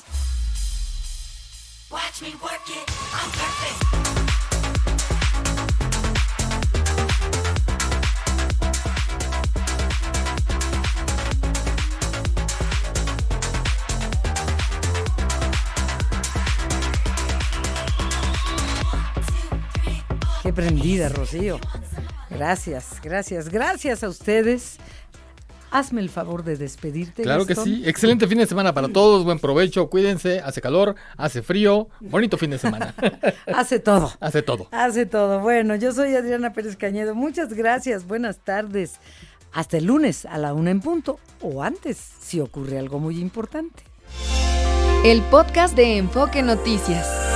Qué 20.53 20.61
prendida, 20.61 21.09
Rocío. 21.09 21.59
Gracias, 22.29 23.01
gracias, 23.01 23.49
gracias 23.49 24.03
a 24.03 24.09
ustedes. 24.09 24.77
hazme 25.71 25.99
el 25.99 26.11
favor 26.11 26.43
de 26.43 26.57
despedirte. 26.57 27.23
Claro 27.23 27.47
que 27.47 27.55
sí. 27.55 27.81
Excelente 27.87 28.27
fin 28.27 28.37
de 28.37 28.45
semana 28.45 28.71
para 28.71 28.87
todos. 28.87 29.23
Buen 29.23 29.39
provecho. 29.39 29.89
Cuídense. 29.89 30.41
Hace 30.41 30.61
calor, 30.61 30.93
hace 31.17 31.41
frío. 31.41 31.87
Bonito 32.01 32.37
fin 32.37 32.51
de 32.51 32.59
semana. 32.59 32.93
Hace 33.47 33.79
todo. 33.79 34.13
hace 34.19 34.43
todo. 34.43 34.67
Hace 34.69 35.07
todo. 35.07 35.39
Bueno, 35.39 35.75
yo 35.75 35.91
soy 35.91 36.15
Adriana 36.15 36.53
Pérez 36.53 36.77
Cañedo. 36.77 37.15
Muchas 37.15 37.53
gracias. 37.53 38.05
Buenas 38.05 38.37
tardes. 38.37 38.99
Hasta 39.53 39.77
el 39.77 39.85
lunes 39.85 40.25
a 40.25 40.37
la 40.37 40.53
una 40.53 40.69
en 40.69 40.81
punto 40.81 41.19
o 41.41 41.63
antes, 41.63 41.97
si 42.21 42.41
ocurre 42.41 42.77
algo 42.77 42.99
muy 42.99 43.19
importante. 43.19 43.83
El 45.03 45.23
podcast 45.23 45.75
de 45.75 45.97
Enfoque 45.97 46.43
Noticias. 46.43 47.32